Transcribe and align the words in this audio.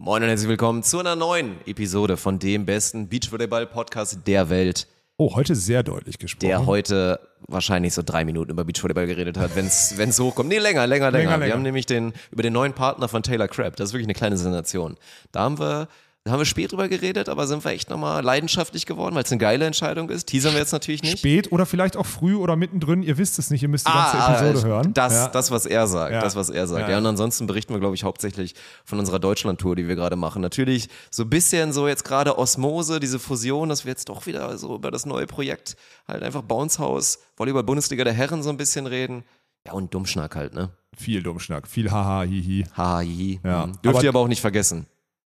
Moin 0.00 0.22
und 0.22 0.28
herzlich 0.28 0.48
willkommen 0.48 0.82
zu 0.82 1.00
einer 1.00 1.16
neuen 1.16 1.56
Episode 1.66 2.16
von 2.16 2.38
dem 2.38 2.64
besten 2.64 3.08
Beachvolleyball-Podcast 3.08 4.20
der 4.26 4.48
Welt, 4.50 4.86
Oh, 5.20 5.34
heute 5.34 5.56
sehr 5.56 5.82
deutlich 5.82 6.18
gesprochen. 6.20 6.48
der 6.48 6.66
heute 6.66 7.18
wahrscheinlich 7.48 7.92
so 7.92 8.02
drei 8.04 8.24
Minuten 8.24 8.52
über 8.52 8.64
Beachvolleyball 8.64 9.08
geredet 9.08 9.36
hat, 9.36 9.56
wenn 9.56 9.66
es 9.66 10.20
hochkommt. 10.20 10.48
Nee, 10.48 10.58
länger, 10.58 10.86
länger, 10.86 11.10
länger. 11.10 11.30
Länger, 11.32 11.46
Wir 11.46 11.52
haben 11.54 11.62
nämlich 11.62 11.86
den, 11.86 12.12
über 12.30 12.44
den 12.44 12.52
neuen 12.52 12.72
Partner 12.72 13.08
von 13.08 13.24
Taylor 13.24 13.48
Crabb. 13.48 13.74
Das 13.74 13.88
ist 13.88 13.92
wirklich 13.94 14.06
eine 14.06 14.14
kleine 14.14 14.36
Sensation. 14.36 14.96
Da 15.32 15.40
haben 15.40 15.58
wir, 15.58 15.88
da 16.28 16.32
haben 16.32 16.40
wir 16.40 16.44
spät 16.44 16.72
drüber 16.72 16.88
geredet, 16.88 17.28
aber 17.30 17.46
sind 17.46 17.64
wir 17.64 17.70
echt 17.72 17.88
nochmal 17.88 18.22
leidenschaftlich 18.22 18.84
geworden, 18.84 19.14
weil 19.14 19.24
es 19.24 19.32
eine 19.32 19.38
geile 19.38 19.64
Entscheidung 19.64 20.10
ist. 20.10 20.26
Teasern 20.26 20.52
wir 20.52 20.60
jetzt 20.60 20.72
natürlich 20.72 21.02
nicht. 21.02 21.18
Spät 21.18 21.50
oder 21.52 21.64
vielleicht 21.64 21.96
auch 21.96 22.04
früh 22.04 22.34
oder 22.36 22.54
mittendrin, 22.54 23.02
ihr 23.02 23.16
wisst 23.16 23.38
es 23.38 23.48
nicht, 23.50 23.62
ihr 23.62 23.68
müsst 23.68 23.88
die 23.88 23.92
ganze 23.92 24.18
Ah, 24.18 24.38
Episode 24.46 24.68
hören. 24.68 24.92
Das, 24.94 25.12
ja. 25.14 25.28
das, 25.28 25.50
was 25.50 25.64
er 25.64 25.86
sagt, 25.86 26.12
Ja. 26.12 26.20
das, 26.20 26.36
was 26.36 26.50
er 26.50 26.66
sagt. 26.66 26.82
Ja. 26.82 26.90
Ja, 26.90 26.98
und 26.98 27.06
ansonsten 27.06 27.46
berichten 27.46 27.72
wir, 27.72 27.80
glaube 27.80 27.94
ich, 27.94 28.04
hauptsächlich 28.04 28.54
von 28.84 28.98
unserer 28.98 29.18
Deutschland-Tour, 29.18 29.74
die 29.74 29.88
wir 29.88 29.96
gerade 29.96 30.16
machen. 30.16 30.42
Natürlich 30.42 30.88
so 31.10 31.22
ein 31.22 31.30
bisschen 31.30 31.72
so 31.72 31.88
jetzt 31.88 32.04
gerade 32.04 32.36
Osmose, 32.38 33.00
diese 33.00 33.18
Fusion, 33.18 33.70
dass 33.70 33.86
wir 33.86 33.90
jetzt 33.92 34.10
doch 34.10 34.26
wieder 34.26 34.58
so 34.58 34.74
über 34.74 34.90
das 34.90 35.06
neue 35.06 35.26
Projekt 35.26 35.76
halt 36.06 36.22
einfach 36.22 36.42
Bounce 36.42 36.78
House, 36.78 37.20
Volleyball-Bundesliga 37.38 38.04
der 38.04 38.12
Herren 38.12 38.42
so 38.42 38.50
ein 38.50 38.56
bisschen 38.58 38.86
reden. 38.86 39.24
Ja, 39.66 39.72
und 39.72 39.94
Dummschnack 39.94 40.36
halt, 40.36 40.52
ne? 40.54 40.70
Viel 40.96 41.22
Dummschnack, 41.22 41.68
viel 41.68 41.90
Haha, 41.90 42.22
Hihi. 42.22 42.64
Haha, 42.76 43.00
hihi. 43.00 43.40
Ja. 43.44 43.66
Mhm. 43.66 43.72
Dürft 43.82 43.96
Aber- 43.96 44.02
ihr 44.04 44.08
aber 44.10 44.20
auch 44.20 44.28
nicht 44.28 44.40
vergessen. 44.40 44.86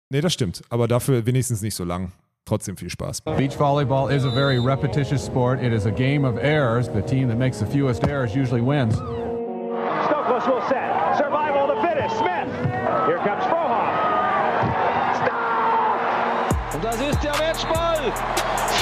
Nee, 0.10 0.22
das 0.22 0.34
stimmt. 0.34 0.62
Aber 0.70 0.88
dafür 0.88 1.26
wenigstens 1.26 1.62
nicht 1.62 1.76
so 1.76 1.84
lang. 1.84 2.14
Trotzdem 2.46 2.78
viel 2.78 2.90
Spaß. 2.90 3.22
Beach 3.36 3.58
volleyball 3.58 4.10
is 4.10 4.24
a 4.24 4.32
very 4.32 4.58
repetitious 4.58 5.26
sport. 5.26 5.62
It 5.62 5.74
is 5.74 5.86
a 5.86 5.92
game 5.92 6.26
of 6.26 6.38
errors. 6.38 6.88
The 6.88 7.02
team 7.02 7.28
that 7.28 7.38
makes 7.38 7.60
the 7.60 7.66
fewest 7.66 8.08
errors 8.08 8.34
usually 8.34 8.62
wins. 8.62 8.96
Stokos 8.96 10.48
will 10.48 10.62
set. 10.70 11.18
Survival 11.18 11.68
the 11.68 11.82
fittest. 11.86 12.16
Smith. 12.16 12.48
Here 13.06 13.20
comes 13.20 13.44
Frohoff. 13.52 13.92
Stop! 15.18 16.76
Und 16.76 16.84
das 16.86 17.02
ist 17.02 17.22
der 17.22 17.36
Matchball 17.36 18.14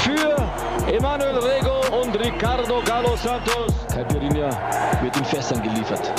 für 0.03 0.93
Emanuel 0.93 1.39
Rego 1.39 2.03
und 2.03 2.15
Ricardo 2.19 2.83
Galo 2.85 3.15
Santos. 3.15 3.73
Caipirinha 3.91 4.49
wird 5.01 5.17
in 5.17 5.25
Fässern 5.25 5.63
geliefert. 5.63 6.13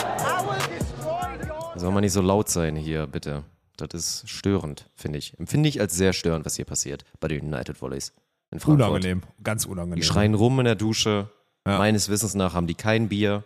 Soll 1.77 1.93
man 1.93 2.01
nicht 2.01 2.13
so 2.13 2.23
laut 2.23 2.49
sein 2.49 2.75
hier, 2.75 3.07
bitte. 3.07 3.45
Das 3.77 3.93
ist 3.95 4.29
störend, 4.29 4.89
finde 4.95 5.19
ich. 5.19 5.39
Empfinde 5.39 5.69
ich 5.69 5.81
als 5.81 5.95
sehr 5.95 6.13
störend, 6.13 6.45
was 6.47 6.57
hier 6.57 6.65
passiert 6.65 7.05
bei 7.21 7.29
den 7.29 7.45
United 7.53 7.81
Volleys 7.81 8.13
in 8.51 8.61
Frankfurt. 8.61 8.89
Unangenehm, 8.89 9.23
ganz 9.43 9.65
unangenehm. 9.67 10.01
Die 10.01 10.07
schreien 10.07 10.35
rum 10.35 10.59
in 10.61 10.65
der 10.65 10.75
Dusche. 10.77 11.31
Ja. 11.67 11.79
Meines 11.79 12.09
Wissens 12.09 12.35
nach 12.35 12.55
haben 12.55 12.67
die 12.67 12.75
kein 12.75 13.09
Bier. 13.09 13.45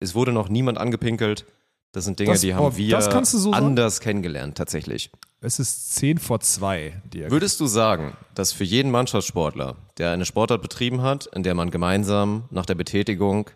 Es 0.00 0.14
wurde 0.14 0.32
noch 0.32 0.48
niemand 0.48 0.76
angepinkelt. 0.78 1.46
Das 1.92 2.04
sind 2.04 2.18
Dinge, 2.18 2.32
Das- 2.32 2.40
die 2.40 2.52
oh, 2.52 2.56
haben 2.56 2.76
wir 2.76 2.90
das 2.90 3.08
kannst 3.10 3.32
du 3.34 3.38
so 3.38 3.52
sagen? 3.52 3.64
anders 3.66 4.00
kennengelernt, 4.00 4.56
tatsächlich. 4.58 5.10
Es 5.40 5.58
ist 5.60 5.94
10 5.94 6.18
vor 6.18 6.40
2. 6.40 7.00
Die 7.12 7.30
Würdest 7.30 7.60
du 7.60 7.66
sagen, 7.66 8.16
dass 8.34 8.52
für 8.52 8.64
jeden 8.64 8.90
Mannschaftssportler, 8.90 9.76
der 9.98 10.10
eine 10.10 10.24
Sportart 10.24 10.62
betrieben 10.62 11.02
hat, 11.02 11.26
in 11.26 11.42
der 11.44 11.54
man 11.54 11.70
gemeinsam 11.70 12.44
nach 12.50 12.66
der 12.66 12.74
Betätigung 12.74 13.50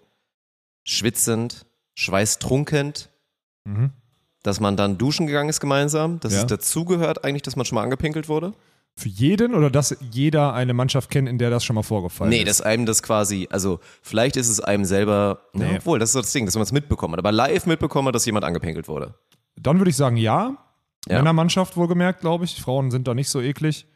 schwitzend, 0.85 1.67
schweißtrunkend, 1.95 3.11
Mhm. 3.65 3.91
Dass 4.49 4.59
man 4.61 4.77
dann 4.77 4.99
duschen 4.99 5.27
gegangen 5.29 5.49
ist 5.49 5.61
gemeinsam, 5.61 6.19
dass 6.21 6.33
Ja. 6.33 6.41
es 6.41 6.47
dazugehört 6.47 7.25
eigentlich, 7.25 7.43
dass 7.43 7.55
man 7.55 7.65
schon 7.67 7.77
mal 7.77 7.83
angepinkelt 7.85 8.29
wurde? 8.29 8.53
Für 8.97 9.09
jeden 9.09 9.55
oder 9.55 9.71
dass 9.71 9.97
jeder 10.11 10.55
eine 10.55 10.75
Mannschaft 10.75 11.09
kennt, 11.11 11.29
in 11.29 11.39
der 11.39 11.51
das 11.51 11.65
schon 11.65 11.75
mal 11.77 11.85
vorgefallen 11.85 12.31
Nee, 12.31 12.39
ist? 12.39 12.49
dass 12.49 12.61
einem 12.63 12.85
das 12.85 13.01
quasi, 13.05 13.47
also 13.53 13.79
vielleicht 14.03 14.37
ist 14.37 14.49
es 14.49 14.59
einem 14.59 14.85
selber, 14.85 15.43
nee. 15.53 15.67
Nee. 15.71 15.77
obwohl, 15.77 16.01
das 16.01 16.09
ist 16.09 16.13
so 16.15 16.21
das 16.21 16.33
Ding, 16.33 16.47
dass 16.47 16.55
man 16.57 16.63
es 16.65 16.73
mitbekommen 16.73 17.13
hat, 17.13 17.21
aber 17.21 17.31
live 17.31 17.67
mitbekommen 17.67 18.09
hat, 18.09 18.17
dass 18.17 18.27
jemand 18.27 18.45
angepinkelt 18.45 18.89
wurde. 18.89 19.15
Dann 19.57 19.79
würde 19.79 19.91
ich 19.91 19.97
sagen, 19.97 20.17
ja. 20.17 20.57
Ja. 21.09 21.19
Männermannschaft 21.19 21.77
wohlgemerkt, 21.77 22.21
glaube 22.23 22.45
ich. 22.45 22.61
Frauen 22.61 22.91
sind 22.91 23.07
da 23.07 23.15
nicht 23.15 23.29
so 23.29 23.41
eklig. 23.41 23.87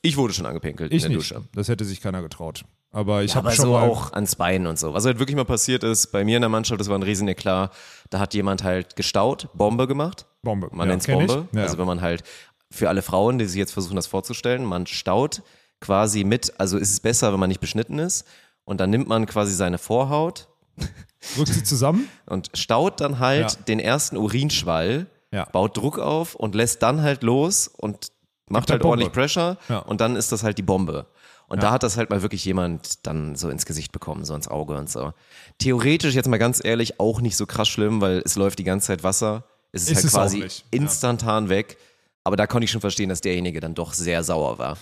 Ich 0.00 0.16
wurde 0.16 0.32
schon 0.32 0.46
angepinkelt 0.46 0.90
Ich 0.92 1.04
in 1.04 1.10
der 1.10 1.18
nicht. 1.18 1.30
Dusche. 1.32 1.42
Das 1.54 1.68
hätte 1.68 1.84
sich 1.84 2.00
keiner 2.00 2.22
getraut. 2.22 2.64
Aber 2.92 3.22
ich 3.24 3.30
Ja, 3.32 3.36
habe 3.36 3.50
schon 3.50 3.66
so 3.66 3.72
mal 3.72 3.88
auch 3.88 4.12
ans 4.12 4.36
Bein 4.36 4.66
und 4.66 4.78
so. 4.78 4.94
Was 4.94 5.04
halt 5.04 5.18
wirklich 5.18 5.36
mal 5.36 5.44
passiert 5.44 5.82
ist, 5.84 6.12
bei 6.12 6.24
mir 6.24 6.36
in 6.36 6.42
der 6.42 6.48
Mannschaft, 6.48 6.80
das 6.80 6.88
war 6.88 6.96
ein 6.98 7.02
riesen 7.02 7.28
Eklat, 7.28 7.72
da 8.10 8.18
hat 8.18 8.32
jemand 8.34 8.62
halt 8.64 8.96
gestaut, 8.96 9.48
Bombe 9.54 9.86
gemacht. 9.86 10.26
Bombe. 10.42 10.68
Man 10.72 10.88
ja, 10.88 10.96
kenn 10.96 11.20
ich. 11.20 11.26
Bombe. 11.26 11.48
Ja. 11.52 11.62
Also 11.62 11.76
wenn 11.78 11.86
man 11.86 12.00
halt, 12.00 12.22
für 12.70 12.88
alle 12.88 13.02
Frauen, 13.02 13.38
die 13.38 13.44
sich 13.46 13.58
jetzt 13.58 13.72
versuchen, 13.72 13.96
das 13.96 14.06
vorzustellen, 14.06 14.64
man 14.64 14.86
staut 14.86 15.42
quasi 15.80 16.24
mit, 16.24 16.58
also 16.58 16.78
ist 16.78 16.90
es 16.92 17.00
besser, 17.00 17.32
wenn 17.32 17.40
man 17.40 17.48
nicht 17.48 17.60
beschnitten 17.60 17.98
ist. 17.98 18.24
Und 18.64 18.80
dann 18.80 18.90
nimmt 18.90 19.08
man 19.08 19.26
quasi 19.26 19.52
seine 19.52 19.78
Vorhaut 19.78 20.48
Drückt 21.36 21.52
sie 21.52 21.64
zusammen. 21.64 22.08
und 22.26 22.50
staut 22.54 23.00
dann 23.00 23.18
halt 23.18 23.52
Ja. 23.52 23.58
den 23.68 23.78
ersten 23.78 24.16
Urinschwall, 24.16 25.06
baut 25.52 25.76
Druck 25.76 25.98
auf 25.98 26.34
und 26.34 26.54
lässt 26.54 26.82
dann 26.82 27.02
halt 27.02 27.22
los 27.22 27.68
und 27.68 28.08
macht 28.48 28.68
der 28.68 28.74
halt 28.74 28.82
Bombe. 28.82 28.90
ordentlich 28.92 29.12
Pressure 29.12 29.56
und 29.86 30.00
dann 30.00 30.16
ist 30.16 30.32
das 30.32 30.42
halt 30.42 30.56
die 30.58 30.62
Bombe. 30.62 31.06
Und 31.48 31.62
da 31.62 31.70
hat 31.70 31.82
das 31.84 31.96
halt 31.96 32.10
mal 32.10 32.22
wirklich 32.22 32.44
jemand 32.44 33.06
dann 33.06 33.36
so 33.36 33.48
ins 33.50 33.66
Gesicht 33.66 33.92
bekommen, 33.92 34.24
so 34.24 34.34
ins 34.34 34.48
Auge 34.48 34.76
und 34.76 34.90
so. 34.90 35.12
Theoretisch, 35.58 36.14
jetzt 36.14 36.28
mal 36.28 36.38
ganz 36.38 36.64
ehrlich, 36.64 36.98
auch 36.98 37.20
nicht 37.20 37.36
so 37.36 37.46
krass 37.46 37.68
schlimm, 37.68 38.00
weil 38.00 38.20
es 38.24 38.34
läuft 38.36 38.58
die 38.58 38.64
ganze 38.64 38.88
Zeit 38.88 39.04
Wasser. 39.04 39.44
Es 39.72 39.82
ist, 39.84 39.90
Ist 39.90 39.96
halt 39.96 40.04
es 40.06 40.12
quasi 40.12 40.38
nicht, 40.40 40.64
ja. 40.72 40.80
instantan 40.80 41.48
weg. 41.48 41.76
Aber 42.24 42.36
da 42.36 42.46
konnte 42.48 42.64
ich 42.64 42.70
schon 42.72 42.80
verstehen, 42.80 43.08
dass 43.08 43.20
derjenige 43.20 43.60
dann 43.60 43.74
doch 43.74 43.92
sehr 43.94 44.24
sauer 44.24 44.58
war. 44.58 44.76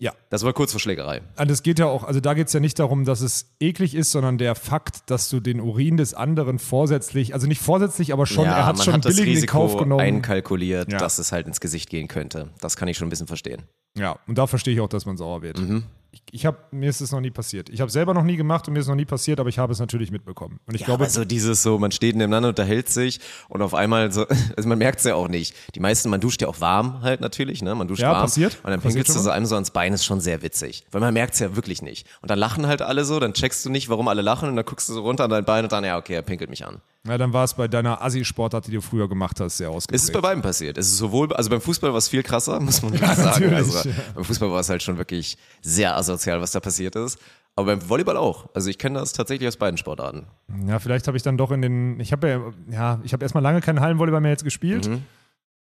Ja. 0.00 0.12
Das 0.30 0.44
war 0.44 0.52
kurz 0.52 0.70
vor 0.70 0.80
Schlägerei. 0.80 1.22
Und 1.36 1.50
es 1.50 1.62
geht 1.64 1.78
ja 1.80 1.86
auch, 1.86 2.04
also 2.04 2.20
da 2.20 2.34
geht 2.34 2.46
es 2.46 2.52
ja 2.52 2.60
nicht 2.60 2.78
darum, 2.78 3.04
dass 3.04 3.20
es 3.20 3.46
eklig 3.58 3.94
ist, 3.96 4.12
sondern 4.12 4.38
der 4.38 4.54
Fakt, 4.54 5.10
dass 5.10 5.28
du 5.28 5.40
den 5.40 5.60
Urin 5.60 5.96
des 5.96 6.14
anderen 6.14 6.60
vorsätzlich, 6.60 7.34
also 7.34 7.48
nicht 7.48 7.60
vorsätzlich, 7.60 8.12
aber 8.12 8.24
schon, 8.26 8.44
er 8.46 8.64
hat 8.66 8.84
schon 8.84 8.94
hat 8.94 9.02
billig 9.02 9.18
in 9.18 9.24
Risiko 9.24 9.52
Kauf 9.58 9.76
genommen. 9.76 10.00
einkalkuliert, 10.00 10.92
Ja. 10.92 10.98
dass 10.98 11.18
es 11.18 11.32
halt 11.32 11.48
ins 11.48 11.58
Gesicht 11.60 11.90
gehen 11.90 12.06
könnte. 12.06 12.50
Das 12.60 12.76
kann 12.76 12.86
ich 12.86 12.96
schon 12.96 13.08
ein 13.08 13.10
bisschen 13.10 13.26
verstehen. 13.26 13.62
Ja, 13.98 14.18
und 14.26 14.38
da 14.38 14.46
verstehe 14.46 14.74
ich 14.74 14.80
auch, 14.80 14.88
dass 14.88 15.06
man 15.06 15.16
sauer 15.16 15.42
wird. 15.42 15.58
Mhm. 15.58 15.84
Ich, 16.10 16.22
ich 16.30 16.46
habe 16.46 16.56
mir 16.70 16.88
ist 16.88 17.02
es 17.02 17.12
noch 17.12 17.20
nie 17.20 17.30
passiert. 17.30 17.68
Ich 17.68 17.82
habe 17.82 17.90
selber 17.90 18.14
noch 18.14 18.22
nie 18.22 18.36
gemacht 18.36 18.66
und 18.66 18.72
mir 18.72 18.80
ist 18.80 18.86
es 18.86 18.88
noch 18.88 18.94
nie 18.96 19.04
passiert, 19.04 19.40
aber 19.40 19.50
ich 19.50 19.58
habe 19.58 19.72
es 19.74 19.78
natürlich 19.78 20.10
mitbekommen. 20.10 20.58
Und 20.66 20.74
ich 20.74 20.80
Ja, 20.80 20.86
glaube, 20.86 21.04
aber 21.04 21.10
so 21.10 21.24
dieses 21.26 21.62
so, 21.62 21.78
man 21.78 21.92
steht 21.92 22.16
nebeneinander, 22.16 22.48
unterhält 22.48 22.88
sich 22.88 23.20
und 23.50 23.60
auf 23.60 23.74
einmal 23.74 24.10
so, 24.10 24.24
also 24.56 24.68
man 24.68 24.78
merkt 24.78 25.00
es 25.00 25.04
ja 25.04 25.14
auch 25.16 25.28
nicht. 25.28 25.54
Die 25.74 25.80
meisten, 25.80 26.08
man 26.08 26.20
duscht 26.22 26.40
ja 26.40 26.48
auch 26.48 26.62
warm 26.62 27.02
halt 27.02 27.20
natürlich, 27.20 27.60
ne? 27.62 27.74
Man 27.74 27.88
duscht 27.88 28.00
Ja, 28.00 28.12
warm. 28.12 28.22
passiert. 28.22 28.56
Und 28.62 28.70
dann 28.70 28.80
pinkelst 28.80 29.14
du 29.14 29.18
so 29.20 29.28
einem 29.28 29.44
so 29.44 29.54
ans 29.54 29.70
Bein, 29.70 29.92
ist 29.92 30.06
schon 30.06 30.20
sehr 30.20 30.40
witzig. 30.40 30.86
Weil 30.92 31.02
man 31.02 31.12
merkt 31.12 31.34
es 31.34 31.40
ja 31.40 31.54
wirklich 31.56 31.82
nicht. 31.82 32.06
Und 32.22 32.30
dann 32.30 32.38
lachen 32.38 32.66
halt 32.66 32.80
alle 32.80 33.04
so, 33.04 33.20
dann 33.20 33.34
checkst 33.34 33.66
du 33.66 33.70
nicht, 33.70 33.90
warum 33.90 34.08
alle 34.08 34.22
lachen 34.22 34.48
und 34.48 34.56
dann 34.56 34.64
guckst 34.64 34.88
du 34.88 34.94
so 34.94 35.02
runter 35.02 35.24
an 35.24 35.30
dein 35.30 35.44
Bein 35.44 35.64
und 35.64 35.72
dann, 35.72 35.84
ja, 35.84 35.98
okay, 35.98 36.14
er 36.14 36.22
pinkelt 36.22 36.48
mich 36.48 36.64
an. 36.66 36.80
Ja, 37.08 37.18
dann 37.18 37.32
war 37.32 37.44
es 37.44 37.54
bei 37.54 37.68
deiner 37.68 38.02
Assi-Sportart, 38.02 38.66
die 38.66 38.72
du 38.72 38.80
früher 38.80 39.08
gemacht 39.08 39.40
hast, 39.40 39.56
sehr 39.56 39.70
ausgeprägt. 39.70 39.96
Es 39.96 40.04
ist 40.04 40.12
bei 40.12 40.20
beiden 40.20 40.42
passiert. 40.42 40.78
Es 40.78 40.86
ist 40.86 40.98
sowohl, 40.98 41.32
also 41.32 41.50
beim 41.50 41.60
Fußball 41.60 41.90
war 41.90 41.98
es 41.98 42.08
viel 42.08 42.22
krasser, 42.22 42.60
muss 42.60 42.82
man 42.82 42.92
wirklich 43.00 43.10
sagen. 43.10 43.54
Also, 43.54 43.88
ja. 43.88 43.94
Beim 44.14 44.24
Fußball 44.24 44.50
war 44.50 44.60
es 44.60 44.68
halt 44.68 44.82
schon 44.82 44.98
wirklich 44.98 45.36
sehr 45.62 45.96
asozial, 45.96 46.40
was 46.40 46.52
da 46.52 46.60
passiert 46.60 46.96
ist. 46.96 47.18
Aber 47.56 47.66
beim 47.74 47.88
Volleyball 47.88 48.16
auch. 48.16 48.48
Also 48.54 48.70
ich 48.70 48.78
kenne 48.78 49.00
das 49.00 49.12
tatsächlich 49.12 49.48
aus 49.48 49.56
beiden 49.56 49.78
Sportarten. 49.78 50.26
Ja, 50.68 50.78
vielleicht 50.78 51.08
habe 51.08 51.16
ich 51.16 51.24
dann 51.24 51.36
doch 51.36 51.50
in 51.50 51.60
den. 51.60 51.98
Ich 51.98 52.12
habe 52.12 52.28
ja, 52.28 52.40
ja, 52.70 53.00
ich 53.02 53.12
habe 53.12 53.24
erstmal 53.24 53.42
lange 53.42 53.60
keinen 53.60 53.80
Hallenvolleyball 53.80 54.20
mehr 54.20 54.30
jetzt 54.30 54.44
gespielt. 54.44 54.86
Mhm. 54.86 55.02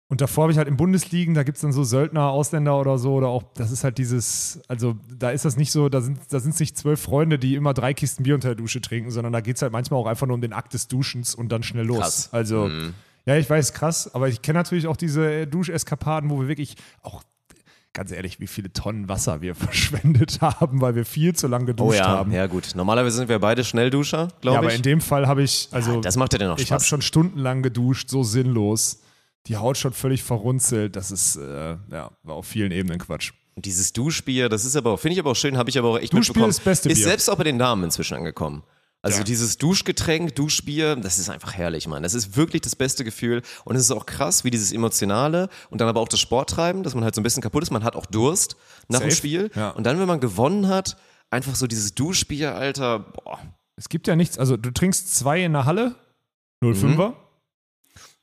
Und 0.09 0.22
davor 0.22 0.44
habe 0.44 0.51
ich 0.53 0.57
halt 0.57 0.69
im 0.69 0.78
Bundesligen, 0.78 1.34
da 1.34 1.44
gibt 1.44 1.57
es 1.57 1.62
dann 1.63 1.73
so 1.73 1.84
Söldner, 1.84 2.29
Ausländer 2.29 2.79
oder 2.79 2.97
so, 2.97 3.13
oder 3.16 3.28
auch, 3.28 3.44
das 3.56 3.72
ist 3.72 3.84
halt 3.84 3.97
dieses, 3.97 4.62
also 4.69 4.95
da 5.13 5.31
ist 5.31 5.44
das 5.44 5.57
nicht 5.57 5.72
so, 5.72 5.90
da 5.90 6.00
sind 6.00 6.19
da 6.29 6.38
es 6.38 6.45
nicht 6.59 6.78
zwölf 6.78 7.01
Freunde, 7.01 7.38
die 7.38 7.56
immer 7.56 7.73
drei 7.73 7.94
Kisten 7.94 8.23
Bier 8.23 8.35
unter 8.35 8.47
der 8.47 8.56
Dusche 8.56 8.79
trinken, 8.79 9.12
sondern 9.12 9.34
da 9.34 9.41
geht 9.41 9.57
es 9.57 9.62
halt 9.62 9.73
manchmal 9.73 10.00
auch 10.00 10.06
einfach 10.07 10.25
nur 10.25 10.35
um 10.35 10.41
den 10.41 10.53
Akt 10.53 10.73
des 10.73 10.88
Duschens 10.88 11.35
und 11.35 11.51
dann 11.51 11.62
schnell 11.62 11.85
los. 11.85 12.00
Krass. 12.00 12.29
Also, 12.31 12.67
Mhm. 12.69 12.94
ja, 13.25 13.35
ich 13.35 13.50
weiß, 13.50 13.73
krass, 13.73 14.13
aber 14.16 14.29
ich 14.29 14.41
kenne 14.41 14.59
natürlich 14.59 14.88
auch 14.88 14.96
diese 14.96 15.29
äh, 15.29 15.46
Duscheskapaden, 15.46 16.29
wo 16.29 16.40
wir 16.40 16.47
wirklich 16.47 16.75
auch, 17.01 17.22
ganz 17.91 18.12
ehrlich, 18.13 18.40
wie 18.40 18.47
viele 18.47 18.72
Tonnen 18.72 19.09
Wasser 19.09 19.41
wir 19.41 19.56
verschwendet 19.56 20.40
haben, 20.40 20.79
weil 20.79 20.96
wir 20.96 21.03
viel 21.03 21.35
zu 21.35 21.47
lange 21.47 21.63
Oh 21.63 21.67
geduscht 21.67 21.97
ja, 22.00 22.07
haben. 22.07 22.31
ja 22.31 22.47
gut. 22.47 22.72
Normalerweise 22.75 23.17
sind 23.17 23.28
wir 23.28 23.40
beide 23.40 23.66
Schnellduscher, 23.66 24.29
glaube 24.40 24.53
Ja, 24.56 24.59
aber 24.59 24.69
ich. 24.69 24.78
in 24.78 24.84
dem 24.84 25.01
Fall 25.01 25.28
habe 25.28 25.44
ich, 25.44 25.67
also 25.72 26.00
das 26.00 26.16
macht 26.16 26.31
ja 26.31 26.40
dann 26.40 26.51
auch 26.51 26.59
ich 26.59 26.72
habe 26.72 26.79
Spaß. 26.79 26.88
schon 26.88 27.01
stundenlang 27.01 27.62
geduscht, 27.62 28.09
so 28.09 28.23
sinnlos. 28.23 29.01
Die 29.45 29.55
Haut 29.57 29.77
schon 29.77 29.93
völlig 29.93 30.23
verrunzelt. 30.23 30.95
Das 30.95 31.11
ist, 31.11 31.35
äh, 31.37 31.77
ja, 31.91 32.11
war 32.23 32.35
auf 32.35 32.47
vielen 32.47 32.72
Ebenen 32.72 32.99
Quatsch. 32.99 33.31
Und 33.55 33.66
dieses 33.66 33.93
Duschbier, 33.93 34.49
das 34.49 34.66
ist 34.66 34.75
aber 34.75 34.97
finde 34.97 35.13
ich 35.13 35.19
aber 35.19 35.31
auch 35.31 35.35
schön, 35.35 35.57
habe 35.57 35.69
ich 35.69 35.78
aber 35.79 35.89
auch 35.89 35.97
echt 35.99 36.13
Duschbier 36.13 36.19
mitbekommen. 36.43 36.49
ist 36.49 36.57
das 36.59 36.66
beste 36.66 36.89
Ist 36.89 36.95
Bier. 36.97 37.05
selbst 37.05 37.29
auch 37.29 37.37
bei 37.37 37.43
den 37.43 37.57
Damen 37.57 37.84
inzwischen 37.85 38.16
angekommen. 38.16 38.63
Also 39.01 39.19
Ja. 39.19 39.23
dieses 39.23 39.57
Duschgetränk, 39.57 40.35
Duschbier, 40.35 40.95
das 40.95 41.17
ist 41.17 41.29
einfach 41.29 41.53
herrlich, 41.53 41.87
Mann. 41.87 42.03
Das 42.03 42.13
ist 42.13 42.35
wirklich 42.35 42.61
das 42.61 42.75
beste 42.75 43.03
Gefühl. 43.03 43.41
Und 43.63 43.75
es 43.75 43.84
ist 43.84 43.91
auch 43.91 44.05
krass, 44.05 44.43
wie 44.43 44.49
dieses 44.51 44.72
Emotionale 44.73 45.49
und 45.69 45.79
dann 45.81 45.87
aber 45.87 46.01
auch 46.01 46.07
das 46.09 46.19
Sporttreiben, 46.19 46.83
dass 46.83 46.93
man 46.93 47.03
halt 47.03 47.16
so 47.16 47.22
ein 47.22 47.23
bisschen 47.23 47.41
kaputt 47.43 47.63
ist. 47.63 47.72
Man 47.72 47.83
hat 47.83 47.95
auch 47.95 48.05
Durst 48.07 48.57
nach 48.90 48.99
dem 48.99 49.09
Safe. 49.11 49.16
Spiel. 49.17 49.51
Ja. 49.55 49.69
Und 49.69 49.85
dann, 49.85 49.99
wenn 49.99 50.07
man 50.07 50.19
gewonnen 50.19 50.67
hat, 50.67 50.97
einfach 51.29 51.55
so 51.55 51.67
dieses 51.67 51.95
Duschbier, 51.95 52.55
Alter, 52.55 52.99
boah. 52.99 53.40
Es 53.75 53.87
gibt 53.90 54.07
ja 54.07 54.16
nichts, 54.16 54.37
also 54.40 54.57
du 54.57 54.72
trinkst 54.72 55.16
zwei 55.16 55.43
in 55.43 55.53
der 55.53 55.66
Halle, 55.66 55.95
05er. 56.63 57.13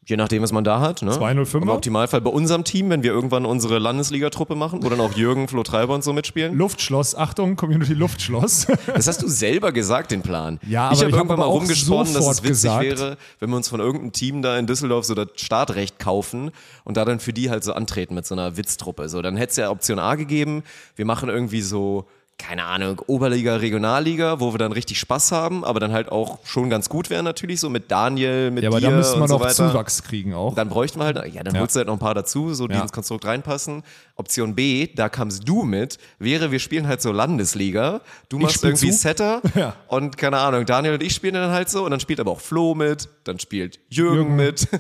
Je 0.07 0.17
nachdem, 0.17 0.43
was 0.43 0.53
man 0.53 0.65
da 0.65 0.81
hat. 0.81 1.01
Ne? 1.03 1.13
205er? 1.13 1.63
Im 1.63 1.69
Optimalfall 1.71 2.21
bei 2.21 2.31
unserem 2.31 2.63
Team, 2.65 2.91
wenn 2.91 3.03
wir 3.03 3.11
irgendwann 3.13 3.47
unsere 3.47 3.79
Landesligatruppe 3.79 4.55
machen, 4.55 4.83
wo 4.83 4.89
dann 4.91 5.01
auch 5.01 5.15
Jürgen, 5.15 5.49
Flo 5.49 5.63
Treiber 5.63 5.95
und 5.95 6.05
so 6.05 6.13
mitspielen. 6.13 6.55
Luftschloss, 6.55 7.15
Achtung, 7.15 7.57
Community 7.57 7.95
Luftschloss. 7.95 8.67
Das 8.95 9.07
hast 9.09 9.23
du 9.23 9.29
selber 9.29 9.73
gesagt, 9.73 10.11
den 10.11 10.21
Plan. 10.23 10.61
Ja, 10.69 10.69
ich 10.69 10.71
aber 10.71 10.89
habe 10.89 10.95
ich 10.95 11.03
hab 11.05 11.13
irgendwann 11.21 11.39
mal 11.39 11.45
rumgesponnen, 11.47 12.13
dass 12.15 12.27
es 12.27 12.43
witzig 12.43 12.49
gesagt- 12.49 12.85
wäre, 12.85 13.17
wenn 13.41 13.51
wir 13.51 13.57
uns 13.57 13.69
von 13.69 13.81
irgendeinem 13.81 14.13
Team 14.13 14.43
da 14.43 14.59
in 14.59 14.67
Düsseldorf 14.67 15.05
so 15.07 15.15
das 15.15 15.29
Startrecht 15.37 15.99
kaufen 15.99 16.51
und 16.85 16.97
da 16.97 17.05
dann 17.05 17.19
für 17.19 17.33
die 17.33 17.51
halt 17.51 17.65
so 17.65 17.73
antreten 17.73 18.15
mit 18.15 18.27
so 18.27 18.35
einer 18.35 18.57
Witztruppe. 18.57 19.09
So, 19.09 19.23
dann 19.23 19.37
hätte 19.37 19.51
es 19.51 19.57
ja 19.57 19.71
Option 19.71 19.99
A 19.99 20.15
gegeben, 20.17 20.63
wir 20.97 21.07
machen 21.07 21.29
irgendwie 21.31 21.63
so, 21.63 22.07
keine 22.37 22.65
Ahnung, 22.65 23.01
Oberliga, 23.07 23.57
Regionalliga, 23.57 24.41
wo 24.41 24.53
wir 24.53 24.59
dann 24.59 24.73
richtig 24.73 24.99
Spaß 24.99 25.33
haben, 25.33 25.65
aber 25.65 25.81
dann 25.81 25.93
halt 25.93 26.11
auch 26.11 26.39
schon 26.45 26.69
ganz 26.69 26.89
gut 26.89 27.09
wären 27.09 27.25
natürlich, 27.25 27.61
so 27.61 27.71
mit 27.71 27.91
Daniel, 27.91 28.51
mit 28.51 28.65
ja, 28.65 28.71
aber 28.71 28.81
dir 28.81 28.91
da 28.91 28.97
müsste 28.97 29.15
und 29.15 29.21
man 29.21 29.29
so 29.29 29.37
auch 29.37 29.41
weiter. 29.41 29.71
Zuwachs 29.71 30.03
kriegen 30.03 30.35
auch. 30.35 30.55
Dann 30.55 30.69
bräuchten 30.69 30.99
wir 30.99 31.05
halt, 31.07 31.17
ja, 31.33 31.43
dann 31.43 31.55
Ja. 31.55 31.61
holst 31.61 31.75
du 31.77 31.79
halt 31.79 31.87
noch 31.87 31.95
ein 31.95 32.01
paar 32.01 32.15
dazu, 32.15 32.53
so 32.53 32.67
die 32.69 32.75
Ja. 32.75 32.83
ins 32.83 32.93
Konstrukt 32.93 33.25
reinpassen. 33.25 33.83
Option 34.17 34.55
B, 34.55 34.89
da 34.95 35.09
kamst 35.09 35.49
du 35.49 35.63
mit, 35.63 35.99
wäre, 36.19 36.51
wir 36.51 36.59
spielen 36.59 36.87
halt 36.87 37.01
so 37.01 37.13
Landesliga. 37.13 38.01
Du 38.29 38.39
machst 38.39 38.63
irgendwie 38.65 38.91
zu. 38.91 38.99
Setter 38.99 39.41
Ja. 39.55 39.75
und 39.89 40.17
keine 40.17 40.39
Ahnung, 40.39 40.67
Daniel 40.67 40.95
und 40.95 41.03
ich 41.03 41.15
spielen 41.15 41.35
dann 41.35 41.51
halt 41.51 41.71
so 41.71 41.85
und 41.85 41.93
dann 41.93 42.01
spielt 42.01 42.21
aber 42.21 42.33
auch 42.33 42.41
Flo 42.41 42.75
mit, 42.75 43.09
dann 43.25 43.39
spielt 43.39 43.79
Jürgen, 43.89 44.17
Jürgen. 44.17 44.37
mit. 44.37 44.69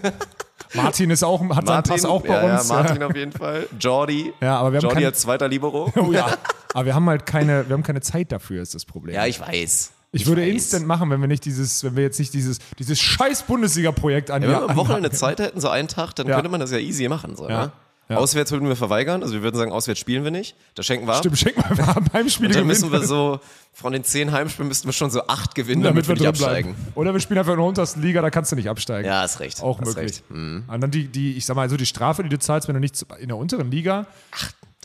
Martin 0.74 1.10
ist 1.10 1.22
auch, 1.22 1.40
hat 1.54 1.66
seinen 1.66 1.82
Pass 1.82 2.04
auch 2.04 2.22
bei 2.22 2.28
ja, 2.46 2.54
uns. 2.56 2.68
Ja, 2.68 2.74
Martin 2.74 3.02
auf 3.02 3.16
jeden 3.16 3.32
Fall. 3.32 3.66
Jordi. 3.80 4.32
Ja, 4.40 4.58
aber 4.58 4.72
wir 4.72 4.78
haben 4.78 4.82
Jordi 4.84 4.94
kein- 4.96 5.04
als 5.06 5.20
zweiter 5.20 5.48
Libero. 5.48 5.92
Oh 5.96 6.12
ja. 6.12 6.26
Aber 6.74 6.86
wir 6.86 6.94
haben 6.94 7.08
halt 7.08 7.24
keine, 7.26 7.68
wir 7.68 7.74
haben 7.74 7.82
keine 7.84 8.00
Zeit 8.00 8.32
dafür, 8.32 8.60
ist 8.62 8.74
das 8.74 8.84
Problem. 8.84 9.14
Ja, 9.14 9.26
ich 9.26 9.40
weiß. 9.40 9.92
ich 10.12 10.26
würde 10.26 10.42
weiß. 10.42 10.50
instant 10.50 10.86
machen, 10.86 11.08
wenn 11.10 11.20
wir 11.20 11.28
nicht 11.28 11.44
dieses, 11.44 11.84
wenn 11.84 11.94
wir 11.96 12.02
jetzt 12.02 12.18
nicht 12.18 12.34
dieses, 12.34 12.58
dieses 12.78 12.98
scheiß 13.00 13.42
Bundesliga-Projekt 13.44 14.30
an 14.32 14.42
Ja, 14.42 14.48
wenn 14.48 14.54
wir 14.56 14.62
am 14.64 14.70
an- 14.70 14.76
Wochenende 14.76 15.10
Zeit 15.12 15.38
hätten, 15.38 15.60
so 15.60 15.68
einen 15.68 15.86
Tag, 15.88 16.14
dann 16.16 16.26
Ja. 16.26 16.34
könnte 16.34 16.50
man 16.50 16.58
das 16.60 16.72
ja 16.72 16.78
easy 16.78 17.08
machen. 17.08 17.36
So, 17.36 17.48
Ja. 17.48 17.66
ne? 17.66 17.72
Ja. 18.08 18.18
Auswärts 18.18 18.52
würden 18.52 18.68
wir 18.68 18.76
verweigern, 18.76 19.22
also 19.22 19.34
wir 19.34 19.42
würden 19.42 19.56
sagen, 19.56 19.72
auswärts 19.72 19.98
spielen 19.98 20.24
wir 20.24 20.30
nicht. 20.30 20.54
Das 20.74 20.84
schenken 20.84 21.06
wir 21.06 21.14
ab. 21.14 21.20
Stimmt, 21.20 21.38
schenk 21.38 21.56
mal 21.56 21.74
mal 21.74 22.02
beim 22.12 22.28
Spiel 22.28 22.48
Und 22.48 22.54
dann 22.54 22.66
müssen 22.66 22.92
wir 22.92 23.02
so, 23.02 23.40
von 23.72 23.94
den 23.94 24.04
zehn 24.04 24.30
Heimspielen 24.30 24.68
müssten 24.68 24.86
wir 24.86 24.92
schon 24.92 25.10
so 25.10 25.26
acht 25.26 25.54
gewinnen, 25.54 25.82
damit 25.82 26.04
damit, 26.06 26.20
wir 26.20 26.24
wir 26.24 26.30
nicht 26.30 26.42
absteigen. 26.42 26.74
bleiben. 26.74 26.92
Oder 26.96 27.14
wir 27.14 27.20
spielen 27.20 27.38
einfach 27.38 27.52
in 27.52 27.58
der 27.58 27.66
untersten 27.66 28.02
Liga, 28.02 28.20
da 28.20 28.28
kannst 28.28 28.52
du 28.52 28.56
nicht 28.56 28.68
absteigen. 28.68 29.08
Ja, 29.08 29.22
hast 29.22 29.40
recht. 29.40 29.62
Auch 29.62 29.80
hast 29.80 29.88
möglich. 29.88 30.04
Recht. 30.04 30.30
Mhm. 30.30 30.64
Und 30.66 30.80
dann 30.82 30.90
die, 30.90 31.06
die, 31.08 31.36
ich 31.36 31.46
sag 31.46 31.56
mal, 31.56 31.62
also 31.62 31.78
die 31.78 31.86
Strafe, 31.86 32.22
die 32.22 32.28
du 32.28 32.38
zahlst, 32.38 32.68
wenn 32.68 32.74
du 32.74 32.80
nicht 32.80 33.04
in 33.18 33.28
der 33.28 33.38
unteren 33.38 33.70
Liga. 33.70 34.06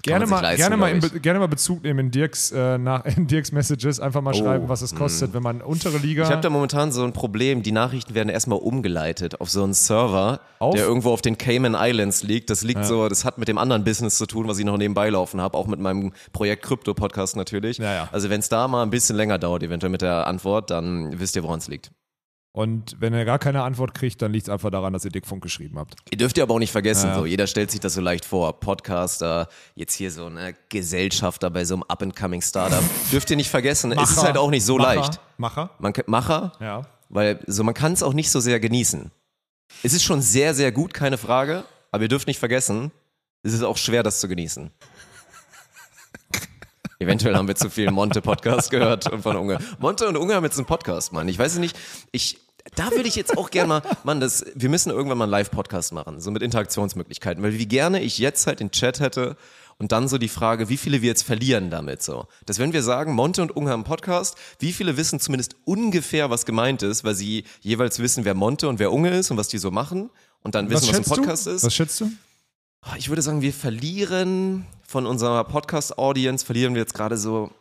Gerne 0.02 0.26
mal, 0.26 0.42
leisten, 0.42 0.62
gerne, 0.62 0.78
mal 0.78 0.92
in, 0.92 1.22
gerne 1.22 1.40
mal 1.40 1.48
Bezug 1.48 1.84
nehmen 1.84 2.00
in 2.00 2.12
Dirks, 2.12 2.52
äh, 2.52 2.78
nach, 2.78 3.06
in 3.06 3.28
Dirks 3.28 3.52
Messages, 3.52 4.00
einfach 4.00 4.22
mal 4.22 4.34
schreiben, 4.34 4.70
was 4.70 4.82
es 4.82 4.96
kostet, 4.96 5.34
wenn 5.34 5.44
man 5.44 5.62
untere 5.62 5.98
Liga. 5.98 6.24
Oh, 6.24 6.26
Ich 6.26 6.32
habe 6.32 6.42
da 6.42 6.50
momentan 6.50 6.92
so 6.92 7.04
ein 7.04 7.14
Problem. 7.14 7.64
Die 7.64 7.72
Nachrichten 7.72 8.14
werden 8.16 8.30
erstmal 8.30 8.60
umgeleitet 8.60 9.42
auf 9.42 9.50
so 9.50 9.64
einen 9.64 9.74
Server, 9.74 10.42
Auf? 10.60 10.76
der 10.76 10.86
irgendwo 10.86 11.12
auf 11.12 11.22
den 11.22 11.38
Cayman 11.38 11.76
Islands 11.78 12.24
liegt. 12.24 12.50
Das 12.50 12.64
liegt 12.64 12.86
so, 12.86 13.10
das 13.10 13.26
hat 13.26 13.38
mit 13.38 13.48
dem 13.48 13.58
anderen 13.58 13.84
Business 13.84 14.18
zu 14.18 14.26
tun, 14.26 14.48
was 14.48 14.60
ich 14.60 14.66
noch 14.66 14.78
nebenbei 14.78 15.10
laufen 15.10 15.42
habe, 15.42 15.58
auch 15.58 15.68
mit 15.68 15.80
meinem 15.80 16.14
Projekt 16.34 16.64
Krypto 16.64 16.94
Podcast 16.94 17.36
natürlich. 17.36 17.78
Ja, 17.78 17.94
ja. 17.94 18.10
Also 18.12 18.30
wenn 18.30 18.40
es 18.40 18.50
da 18.50 18.68
mal 18.68 18.84
ein 18.84 18.90
bisschen 18.90 19.16
länger 19.16 19.38
dauert, 19.38 19.64
eventuell 19.64 19.92
mit 19.92 20.02
der 20.02 20.28
Antwort, 20.28 20.70
dann 20.70 21.20
wisst 21.20 21.36
ihr, 21.36 21.44
woran 21.44 21.60
es 21.60 21.68
liegt. 21.68 21.92
Und 22.52 22.96
wenn 23.00 23.14
er 23.14 23.26
gar 23.26 23.38
keine 23.38 23.62
Antwort 23.64 23.94
kriegt, 23.94 24.22
dann 24.22 24.34
liegt 24.34 24.48
es 24.48 24.50
einfach 24.54 24.72
daran, 24.72 24.92
dass 24.92 25.06
ihr 25.06 25.12
Dickfunk 25.12 25.44
geschrieben 25.44 25.78
habt. 25.78 25.96
Ihr 26.10 26.18
dürft 26.18 26.36
ja 26.38 26.44
aber 26.44 26.56
auch 26.56 26.60
nicht 26.60 26.72
vergessen, 26.72 27.08
Ja, 27.10 27.16
so 27.20 27.26
jeder 27.26 27.46
stellt 27.46 27.70
sich 27.70 27.80
das 27.80 27.94
so 27.94 28.02
leicht 28.02 28.26
vor. 28.26 28.60
Podcaster, 28.60 29.48
jetzt 29.76 29.94
hier 29.94 30.12
so 30.12 30.26
eine 30.26 30.56
Gesellschafter 30.70 31.52
bei 31.52 31.64
so 31.64 31.76
einem 31.76 31.84
Up-and-Coming 31.84 32.42
Startup. 32.42 32.84
dürft 33.12 33.30
ihr 33.30 33.36
nicht 33.38 33.50
vergessen, 33.50 33.92
es 33.92 34.10
ist 34.12 34.24
halt 34.24 34.38
auch 34.38 34.50
nicht 34.50 34.66
so 34.66 34.78
Macher, 34.78 34.96
leicht. 34.96 35.20
Macher? 35.38 35.70
Man, 35.80 35.94
Macher, 36.08 36.52
Ja. 36.60 36.82
weil 37.10 37.40
so 37.46 37.64
man 37.64 37.76
kann 37.76 37.94
es 37.94 38.02
auch 38.02 38.14
nicht 38.14 38.32
so 38.32 38.40
sehr 38.40 38.60
genießen. 38.60 39.12
Es 39.84 39.94
ist 39.94 40.04
schon 40.04 40.22
sehr, 40.22 40.56
sehr 40.56 40.72
gut, 40.72 40.94
keine 40.96 41.20
Frage, 41.20 41.64
aber 41.92 42.04
ihr 42.04 42.10
dürft 42.10 42.28
nicht 42.28 42.40
vergessen, 42.40 42.92
es 43.44 43.54
ist 43.54 43.62
auch 43.64 43.78
schwer, 43.78 44.02
das 44.02 44.20
zu 44.20 44.28
genießen. 44.28 44.72
Eventuell 47.02 47.34
haben 47.36 47.48
wir 47.48 47.56
zu 47.56 47.70
viel 47.70 47.92
Monte-Podcast 47.92 48.72
gehört 48.72 49.10
und 49.10 49.22
von 49.22 49.38
Unge. 49.38 49.58
Monte 49.80 50.06
und 50.10 50.18
Unge 50.18 50.36
haben 50.36 50.44
jetzt 50.44 50.58
einen 50.58 50.66
Podcast, 50.66 51.14
Mann. 51.14 51.30
Ich 51.30 51.40
weiß 51.40 51.54
es 51.54 51.60
nicht. 51.60 51.80
Ich, 52.12 52.42
da 52.76 52.92
würde 52.92 53.08
ich 53.08 53.16
jetzt 53.16 53.38
auch 53.38 53.52
gerne 53.52 53.70
mal, 53.70 53.82
Mann, 54.04 54.20
das, 54.20 54.46
wir 54.54 54.68
müssen 54.68 54.90
irgendwann 54.90 55.18
mal 55.18 55.24
einen 55.24 55.32
Live-Podcast 55.32 55.94
machen, 55.94 56.20
so 56.20 56.30
mit 56.30 56.44
Interaktionsmöglichkeiten, 56.44 57.42
weil 57.42 57.58
wie 57.58 57.68
gerne 57.68 58.02
ich 58.02 58.18
jetzt 58.18 58.48
halt 58.48 58.60
den 58.60 58.72
Chat 58.72 59.00
hätte 59.00 59.38
und 59.78 59.94
dann 59.94 60.10
so 60.10 60.18
die 60.18 60.28
Frage, 60.28 60.68
wie 60.68 60.76
viele 60.76 61.02
wir 61.02 61.08
jetzt 61.08 61.24
verlieren 61.24 61.70
damit 61.70 62.04
so. 62.04 62.28
Dass 62.46 62.60
wenn 62.60 62.74
wir 62.74 62.84
sagen, 62.84 63.14
Monte 63.14 63.44
und 63.44 63.56
Unge 63.56 63.70
haben 63.70 63.80
einen 63.80 63.84
Podcast, 63.86 64.38
wie 64.60 64.74
viele 64.74 64.98
wissen 64.98 65.22
zumindest 65.22 65.56
ungefähr, 65.64 66.30
was 66.30 66.46
gemeint 66.46 66.84
ist, 66.84 67.06
weil 67.06 67.16
sie 67.16 67.46
jeweils 67.62 68.00
wissen, 68.00 68.26
wer 68.26 68.34
Monte 68.34 68.68
und 68.68 68.78
wer 68.78 68.92
Unge 68.92 69.18
ist 69.18 69.32
und 69.32 69.38
was 69.38 69.48
die 69.48 69.58
so 69.58 69.72
machen 69.72 70.10
und 70.44 70.54
dann 70.54 70.70
wissen, 70.70 70.82
was, 70.82 70.90
ein 70.90 70.96
schätzt 70.96 71.16
Podcast 71.16 71.48
du? 71.48 71.52
ist. 71.52 71.64
Was 71.64 71.74
schätzt 71.74 72.02
du? 72.02 72.12
Ich 72.98 73.10
würde 73.10 73.22
sagen, 73.22 73.42
wir 73.42 73.54
verlieren 73.54 74.66
von 74.84 75.06
unserer 75.06 75.44
Podcast-Audience, 75.44 76.46
verlieren 76.46 76.74
wir 76.74 76.82
jetzt 76.82 76.94
gerade 76.94 77.18
so 77.18 77.52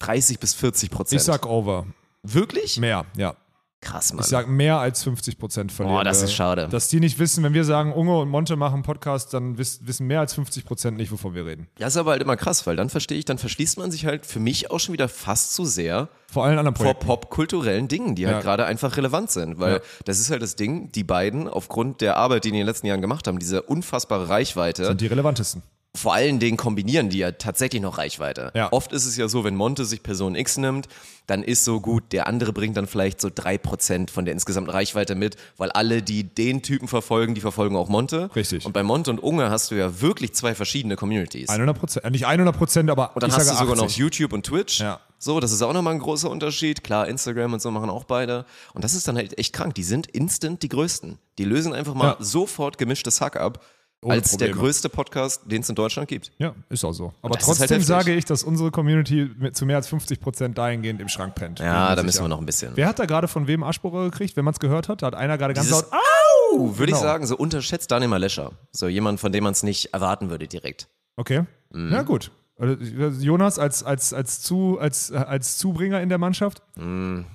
30 0.00 0.38
bis 0.38 0.54
40 0.54 0.90
Prozent. 0.90 1.20
Ich 1.20 1.24
sag 1.24 1.46
over. 1.46 1.86
wirklich? 2.22 2.78
Mehr, 2.78 3.06
ja. 3.16 3.36
Krass, 3.82 4.12
Mann. 4.12 4.20
Ich 4.24 4.26
sag 4.26 4.48
mehr 4.48 4.78
als 4.78 5.02
50 5.04 5.38
Prozent 5.38 5.70
verlieren. 5.70 5.96
Boah, 5.98 6.02
das 6.04 6.22
ist 6.22 6.32
schade. 6.32 6.66
Dass 6.68 6.88
die 6.88 6.98
nicht 6.98 7.18
wissen, 7.18 7.44
wenn 7.44 7.52
wir 7.54 7.62
sagen, 7.64 7.92
Unge 7.92 8.18
und 8.18 8.28
Monte 8.28 8.56
machen 8.56 8.82
Podcast, 8.82 9.32
dann 9.34 9.58
wiss, 9.58 9.80
wissen 9.86 10.06
mehr 10.06 10.20
als 10.20 10.34
50 10.34 10.64
Prozent 10.64 10.96
nicht, 10.96 11.12
wovon 11.12 11.34
wir 11.34 11.44
reden. 11.46 11.68
Ja, 11.78 11.86
ist 11.86 11.96
aber 11.96 12.12
halt 12.12 12.22
immer 12.22 12.36
krass, 12.36 12.66
weil 12.66 12.74
dann 12.74 12.88
verstehe 12.88 13.18
ich, 13.18 13.26
dann 13.26 13.38
verschließt 13.38 13.78
man 13.78 13.90
sich 13.90 14.06
halt 14.06 14.24
für 14.26 14.40
mich 14.40 14.70
auch 14.70 14.80
schon 14.80 14.92
wieder 14.94 15.08
fast 15.08 15.54
zu 15.54 15.64
sehr 15.66 16.08
Vor 16.32 16.44
allen 16.44 16.58
anderen 16.58 16.74
vor 16.74 16.84
Projekten. 16.86 17.06
popkulturellen 17.06 17.86
Dingen, 17.86 18.14
die 18.14 18.26
halt 18.26 18.36
Ja. 18.38 18.42
gerade 18.42 18.64
einfach 18.64 18.96
relevant 18.96 19.30
sind. 19.30 19.60
Weil 19.60 19.74
Ja. 19.74 19.80
das 20.06 20.18
ist 20.20 20.30
halt 20.30 20.42
das 20.42 20.56
Ding, 20.56 20.90
die 20.92 21.04
beiden, 21.04 21.46
aufgrund 21.46 22.00
der 22.00 22.16
Arbeit, 22.16 22.44
die 22.44 22.48
die 22.50 22.56
in 22.56 22.60
den 22.62 22.66
letzten 22.66 22.86
Jahren 22.86 23.02
gemacht 23.02 23.28
haben, 23.28 23.38
diese 23.38 23.62
unfassbare 23.62 24.28
Reichweite, 24.30 24.86
sind 24.86 25.00
die 25.00 25.06
relevantesten. 25.06 25.62
Vor 25.96 26.14
allen 26.14 26.38
Dingen 26.38 26.56
kombinieren 26.56 27.08
die 27.08 27.18
ja 27.18 27.32
tatsächlich 27.32 27.82
noch 27.82 27.98
Reichweite. 27.98 28.52
Ja. 28.54 28.72
Oft 28.72 28.92
ist 28.92 29.06
es 29.06 29.16
ja 29.16 29.28
so, 29.28 29.44
wenn 29.44 29.56
Monte 29.56 29.84
sich 29.84 30.02
Person 30.02 30.34
X 30.34 30.56
nimmt, 30.56 30.88
dann 31.26 31.42
ist 31.42 31.64
so 31.64 31.80
gut, 31.80 32.12
der 32.12 32.26
andere 32.28 32.52
bringt 32.52 32.76
dann 32.76 32.86
vielleicht 32.86 33.20
so 33.20 33.30
drei 33.34 33.58
Prozent 33.58 34.10
von 34.10 34.24
der 34.24 34.32
insgesamten 34.34 34.70
Reichweite 34.70 35.14
mit, 35.16 35.36
weil 35.56 35.70
alle, 35.72 36.02
die 36.02 36.22
den 36.24 36.62
Typen 36.62 36.86
verfolgen, 36.86 37.34
die 37.34 37.40
verfolgen 37.40 37.76
auch 37.76 37.88
Monte. 37.88 38.30
Richtig. 38.36 38.64
Und 38.64 38.72
bei 38.72 38.82
Monte 38.84 39.10
und 39.10 39.18
Unge 39.20 39.50
hast 39.50 39.70
du 39.70 39.74
ja 39.74 40.00
wirklich 40.00 40.34
zwei 40.34 40.54
verschiedene 40.54 40.94
Communities. 40.96 41.48
100 41.48 41.76
Prozent. 41.78 42.04
Äh, 42.04 42.10
nicht 42.10 42.26
100 42.26 42.56
Prozent, 42.56 42.90
aber 42.90 43.10
Und 43.14 43.22
dann 43.22 43.30
ich 43.30 43.36
hast 43.36 43.50
du 43.50 43.54
sogar 43.54 43.74
noch 43.76 43.84
80. 43.84 43.96
YouTube 43.98 44.32
und 44.32 44.46
Twitch. 44.46 44.80
Ja. 44.80 45.00
So, 45.18 45.40
das 45.40 45.50
ist 45.50 45.62
auch 45.62 45.72
nochmal 45.72 45.94
ein 45.94 45.98
großer 45.98 46.30
Unterschied. 46.30 46.84
Klar, 46.84 47.08
Instagram 47.08 47.54
und 47.54 47.62
so 47.62 47.70
machen 47.70 47.90
auch 47.90 48.04
beide. 48.04 48.44
Und 48.74 48.84
das 48.84 48.94
ist 48.94 49.08
dann 49.08 49.16
halt 49.16 49.38
echt 49.38 49.52
krank. 49.52 49.74
Die 49.74 49.82
sind 49.82 50.06
instant 50.08 50.62
die 50.62 50.68
größten. 50.68 51.18
Die 51.38 51.44
lösen 51.44 51.72
einfach 51.72 51.94
mal 51.94 52.08
Ja. 52.10 52.16
sofort 52.20 52.78
gemischtes 52.78 53.20
Hack 53.20 53.36
ab, 53.36 53.64
Ohne 54.02 54.14
als 54.14 54.30
der 54.32 54.46
Probleme. 54.48 54.60
größte 54.60 54.88
Podcast, 54.88 55.42
den 55.46 55.62
es 55.62 55.68
in 55.68 55.74
Deutschland 55.74 56.08
gibt. 56.08 56.30
Ja, 56.38 56.54
ist 56.68 56.84
auch 56.84 56.92
so. 56.92 57.12
Aber 57.22 57.34
halt 57.34 57.42
trotzdem 57.44 57.68
heftig. 57.68 57.86
sage 57.86 58.14
ich, 58.14 58.24
dass 58.24 58.42
unsere 58.44 58.70
Community 58.70 59.30
zu 59.52 59.64
mehr 59.66 59.76
als 59.76 59.88
50 59.88 60.20
Prozent 60.20 60.58
dahingehend 60.58 61.00
im 61.00 61.08
Schrank 61.08 61.34
pennt. 61.34 61.58
Bin 61.58 61.66
Ja, 61.66 61.94
da 61.96 62.02
müssen 62.02 62.22
wir 62.22 62.28
noch 62.28 62.38
ein 62.38 62.46
bisschen. 62.46 62.72
Wer 62.76 62.86
hat 62.88 62.98
da 62.98 63.06
gerade 63.06 63.26
von 63.26 63.46
wem 63.46 63.62
Arschbohrer 63.62 64.04
gekriegt? 64.04 64.36
Wenn 64.36 64.44
man 64.44 64.52
es 64.54 64.60
gehört 64.60 64.88
hat, 64.88 65.02
da 65.02 65.06
hat 65.06 65.14
einer 65.14 65.38
gerade 65.38 65.54
ganz 65.54 65.66
Dieses- 65.68 65.82
laut. 65.82 65.92
Au! 65.92 66.78
Würde 66.78 66.92
ich 66.92 66.98
Genau. 66.98 67.00
sagen, 67.00 67.26
so 67.26 67.36
unterschätzt 67.36 67.90
Daniel 67.90 68.08
Malescher. 68.08 68.52
So 68.72 68.86
jemand, 68.86 69.18
von 69.18 69.32
dem 69.32 69.44
man 69.44 69.52
es 69.52 69.62
nicht 69.62 69.92
erwarten 69.92 70.30
würde 70.30 70.46
direkt. 70.46 70.88
Okay. 71.16 71.44
Mhm. 71.72 71.92
Ja, 71.92 72.02
gut. 72.02 72.30
Also, 72.58 72.74
Jonas 73.20 73.58
als, 73.58 73.82
als, 73.82 74.14
als, 74.14 74.40
zu, 74.40 74.78
als, 74.80 75.12
als 75.12 75.58
Zubringer 75.58 76.00
in 76.00 76.08
der 76.08 76.16
Mannschaft. 76.16 76.62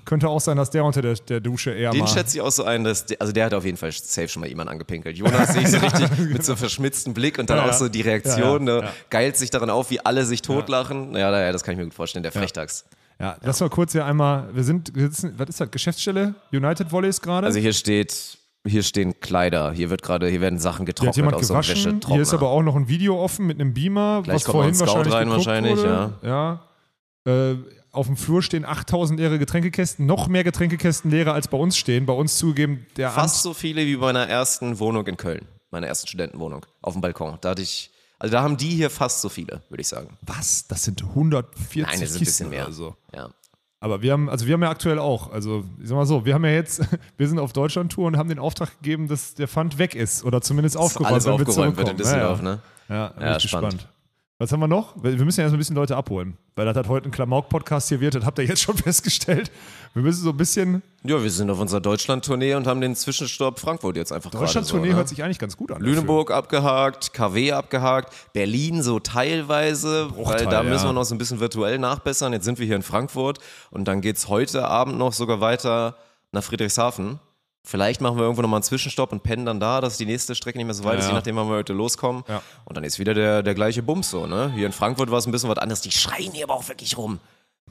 Könnte 0.04 0.28
auch 0.28 0.40
sein, 0.40 0.56
dass 0.56 0.70
der 0.70 0.84
unter 0.84 1.00
der, 1.00 1.14
der 1.14 1.38
Dusche 1.40 1.70
eher. 1.70 1.92
Den 1.92 2.00
mal. 2.00 2.06
schätze 2.08 2.36
ich 2.38 2.42
auch 2.42 2.50
so 2.50 2.64
ein, 2.64 2.82
dass 2.82 3.06
der, 3.06 3.20
also 3.20 3.32
der 3.32 3.44
hat 3.46 3.54
auf 3.54 3.64
jeden 3.64 3.76
Fall 3.76 3.92
safe 3.92 4.26
schon 4.28 4.40
mal 4.40 4.48
jemand 4.48 4.68
angepinkelt. 4.68 5.16
Jonas 5.16 5.52
sehe 5.52 5.62
ich 5.62 5.68
so 5.68 5.78
richtig 5.82 6.18
mit 6.18 6.44
so 6.44 6.56
verschmitzten 6.56 7.14
Blick 7.14 7.38
und 7.38 7.48
dann 7.50 7.58
Ja, 7.58 7.68
auch 7.68 7.72
so 7.72 7.88
die 7.88 8.00
Reaktion, 8.00 8.66
Ja, 8.66 8.74
ja, 8.76 8.80
ne, 8.80 8.86
ja. 8.86 8.92
geilt 9.10 9.36
sich 9.36 9.50
daran 9.50 9.70
auf, 9.70 9.90
wie 9.90 10.00
alle 10.04 10.24
sich 10.24 10.42
totlachen. 10.42 11.14
Ja, 11.14 11.30
naja, 11.30 11.52
das 11.52 11.62
kann 11.62 11.72
ich 11.74 11.78
mir 11.78 11.84
gut 11.84 11.94
vorstellen, 11.94 12.24
der 12.24 12.32
Frechtags. 12.32 12.84
Ja, 13.20 13.36
lass 13.42 13.60
mal 13.60 13.70
kurz 13.70 13.92
hier 13.92 14.04
einmal. 14.04 14.48
Wir 14.52 14.64
sind, 14.64 14.92
wir 14.96 15.02
sitzen, 15.04 15.34
was 15.36 15.48
ist 15.50 15.60
das? 15.60 15.70
Geschäftsstelle? 15.70 16.34
United 16.50 16.90
Volleys 16.90 17.20
gerade? 17.20 17.46
Also 17.46 17.60
hier 17.60 17.72
steht, 17.72 18.38
hier 18.66 18.82
stehen 18.82 19.18
Kleider, 19.20 19.72
hier 19.72 19.90
wird 19.90 20.02
gerade, 20.02 20.28
hier 20.28 20.40
werden 20.40 20.58
Sachen 20.58 20.86
getrocknet 20.86 21.16
jemand 21.16 21.34
aus 21.36 21.48
gewaschen. 21.48 21.74
Wäschetrockner. 21.74 22.14
Hier 22.14 22.22
ist 22.22 22.32
aber 22.34 22.48
auch 22.50 22.62
noch 22.62 22.76
ein 22.76 22.88
Video 22.88 23.20
offen 23.22 23.46
mit 23.46 23.60
einem 23.60 23.74
Beamer, 23.74 24.22
Gleich 24.22 24.36
was 24.36 24.44
kommt 24.44 24.58
noch 24.58 24.64
ein 24.66 24.74
vorhin 24.74 25.04
Scout 25.04 25.10
wahrscheinlich 25.10 25.14
rein 25.14 25.30
wahrscheinlich, 25.30 25.76
wurde. 25.78 26.18
ja. 26.22 26.62
Äh, 27.24 27.56
auf 27.92 28.06
dem 28.06 28.16
Flur 28.16 28.42
stehen 28.42 28.64
8000 28.64 29.20
leere 29.20 29.38
Getränkekästen, 29.38 30.06
noch 30.06 30.26
mehr 30.28 30.44
Getränkekästen 30.44 31.10
leere 31.10 31.32
als 31.32 31.46
bei 31.48 31.58
uns 31.58 31.76
stehen. 31.76 32.06
Bei 32.06 32.14
uns 32.14 32.38
zugeben 32.38 32.86
der 32.96 33.10
Fast 33.10 33.42
so 33.42 33.52
viele 33.52 33.84
wie 33.84 33.96
bei 33.96 34.06
meiner 34.06 34.26
ersten 34.28 34.78
Wohnung 34.78 35.06
in 35.06 35.16
Köln, 35.18 35.46
meiner 35.70 35.88
ersten 35.88 36.06
Studentenwohnung, 36.06 36.64
auf 36.80 36.94
dem 36.94 37.02
Balkon. 37.02 37.36
Da 37.42 37.50
hatte 37.50 37.60
ich, 37.62 37.90
also 38.18 38.32
da 38.32 38.42
haben 38.42 38.56
die 38.56 38.70
hier 38.70 38.88
fast 38.88 39.20
so 39.20 39.28
viele, 39.28 39.62
würde 39.68 39.82
ich 39.82 39.88
sagen. 39.88 40.16
Was? 40.22 40.66
Das 40.68 40.84
sind 40.84 41.02
140 41.02 41.82
Nein, 41.82 42.00
das 42.00 42.10
ist 42.10 42.16
ein 42.16 42.20
bisschen 42.20 42.48
mehr. 42.50 42.64
oder 42.64 42.72
so. 42.72 42.96
Ja. 43.14 43.28
Aber 43.82 44.00
wir 44.00 44.12
haben, 44.12 44.30
also 44.30 44.46
wir 44.46 44.54
haben 44.54 44.62
ja 44.62 44.70
aktuell 44.70 45.00
auch, 45.00 45.32
also 45.32 45.64
ich 45.82 45.88
sag 45.88 45.96
mal 45.96 46.06
so, 46.06 46.24
wir 46.24 46.34
haben 46.34 46.44
ja 46.44 46.52
jetzt, 46.52 46.82
wir 47.16 47.26
sind 47.26 47.40
auf 47.40 47.52
Deutschland-Tour 47.52 48.06
und 48.06 48.16
haben 48.16 48.28
den 48.28 48.38
Auftrag 48.38 48.70
gegeben, 48.80 49.08
dass 49.08 49.34
der 49.34 49.48
Pfand 49.48 49.76
weg 49.76 49.96
ist 49.96 50.24
oder 50.24 50.40
zumindest 50.40 50.76
aufgeräumt, 50.76 51.12
Alles 51.12 51.26
wenn 51.26 51.32
wir 51.32 51.48
aufgeräumt 51.48 51.76
wird 51.76 51.88
in. 51.88 51.96
Düsseldorf, 51.96 52.38
ja, 52.42 52.44
ja. 52.44 52.50
ne? 52.52 52.60
Ja, 52.88 53.12
Ja, 53.20 53.36
ich 53.38 53.42
spannend. 53.42 53.88
Was 54.42 54.50
haben 54.50 54.58
wir 54.58 54.66
noch? 54.66 54.96
Wir 55.00 55.24
müssen 55.24 55.38
ja 55.38 55.44
erst 55.44 55.54
ein 55.54 55.58
bisschen 55.58 55.76
Leute 55.76 55.96
abholen, 55.96 56.36
weil 56.56 56.66
das 56.66 56.76
hat 56.76 56.88
heute 56.88 57.08
ein 57.08 57.12
Klamauk-Podcast 57.12 57.90
hier 57.90 58.00
wird, 58.00 58.16
das 58.16 58.24
habt 58.24 58.40
ihr 58.40 58.44
jetzt 58.44 58.60
schon 58.60 58.76
festgestellt. 58.76 59.52
Wir 59.94 60.02
müssen 60.02 60.24
so 60.24 60.30
ein 60.30 60.36
bisschen. 60.36 60.82
Ja, 61.04 61.22
wir 61.22 61.30
sind 61.30 61.48
auf 61.48 61.60
unserer 61.60 61.80
Deutschland-Tournee 61.80 62.56
und 62.56 62.66
haben 62.66 62.80
den 62.80 62.96
Zwischenstopp 62.96 63.60
Frankfurt 63.60 63.96
jetzt 63.96 64.12
einfach 64.12 64.32
Deutschland-Tournee 64.32 64.88
so, 64.88 64.90
ne? 64.90 64.96
hört 64.96 65.08
sich 65.08 65.22
eigentlich 65.22 65.38
ganz 65.38 65.56
gut 65.56 65.70
an. 65.70 65.80
Lüneburg 65.80 66.32
abgehakt, 66.32 67.14
KW 67.14 67.52
abgehakt, 67.52 68.12
Berlin 68.32 68.82
so 68.82 68.98
teilweise, 68.98 70.10
weil 70.16 70.46
da 70.46 70.64
müssen 70.64 70.86
wir 70.86 70.92
noch 70.92 71.04
so 71.04 71.14
ein 71.14 71.18
bisschen 71.18 71.38
virtuell 71.38 71.78
nachbessern. 71.78 72.32
Jetzt 72.32 72.44
sind 72.44 72.58
wir 72.58 72.66
hier 72.66 72.74
in 72.74 72.82
Frankfurt 72.82 73.38
und 73.70 73.86
dann 73.86 74.00
geht's 74.00 74.26
heute 74.26 74.66
Abend 74.66 74.98
noch 74.98 75.12
sogar 75.12 75.40
weiter 75.40 75.94
nach 76.32 76.42
Friedrichshafen. 76.42 77.20
Vielleicht 77.64 78.00
machen 78.00 78.16
wir 78.16 78.22
irgendwo 78.24 78.42
nochmal 78.42 78.58
einen 78.58 78.64
Zwischenstopp 78.64 79.12
und 79.12 79.22
pennen 79.22 79.46
dann 79.46 79.60
da, 79.60 79.80
dass 79.80 79.96
die 79.96 80.04
nächste 80.06 80.34
Strecke 80.34 80.58
nicht 80.58 80.66
mehr 80.66 80.74
so 80.74 80.82
weit 80.84 80.98
ist, 80.98 81.04
Ja. 81.04 81.10
je 81.10 81.14
nachdem, 81.14 81.36
wann 81.36 81.48
wir 81.48 81.54
heute 81.56 81.72
loskommen. 81.72 82.24
Ja. 82.28 82.42
Und 82.64 82.76
dann 82.76 82.82
ist 82.82 82.98
wieder 82.98 83.14
der, 83.14 83.42
der 83.44 83.54
gleiche 83.54 83.82
Bums 83.84 84.10
so, 84.10 84.26
ne? 84.26 84.52
Hier 84.54 84.66
in 84.66 84.72
Frankfurt 84.72 85.10
war 85.12 85.18
es 85.18 85.26
ein 85.26 85.32
bisschen 85.32 85.48
was 85.48 85.58
anderes. 85.58 85.80
Die 85.80 85.92
schreien 85.92 86.32
hier 86.32 86.44
aber 86.44 86.54
auch 86.54 86.68
wirklich 86.68 86.96
rum. 86.98 87.20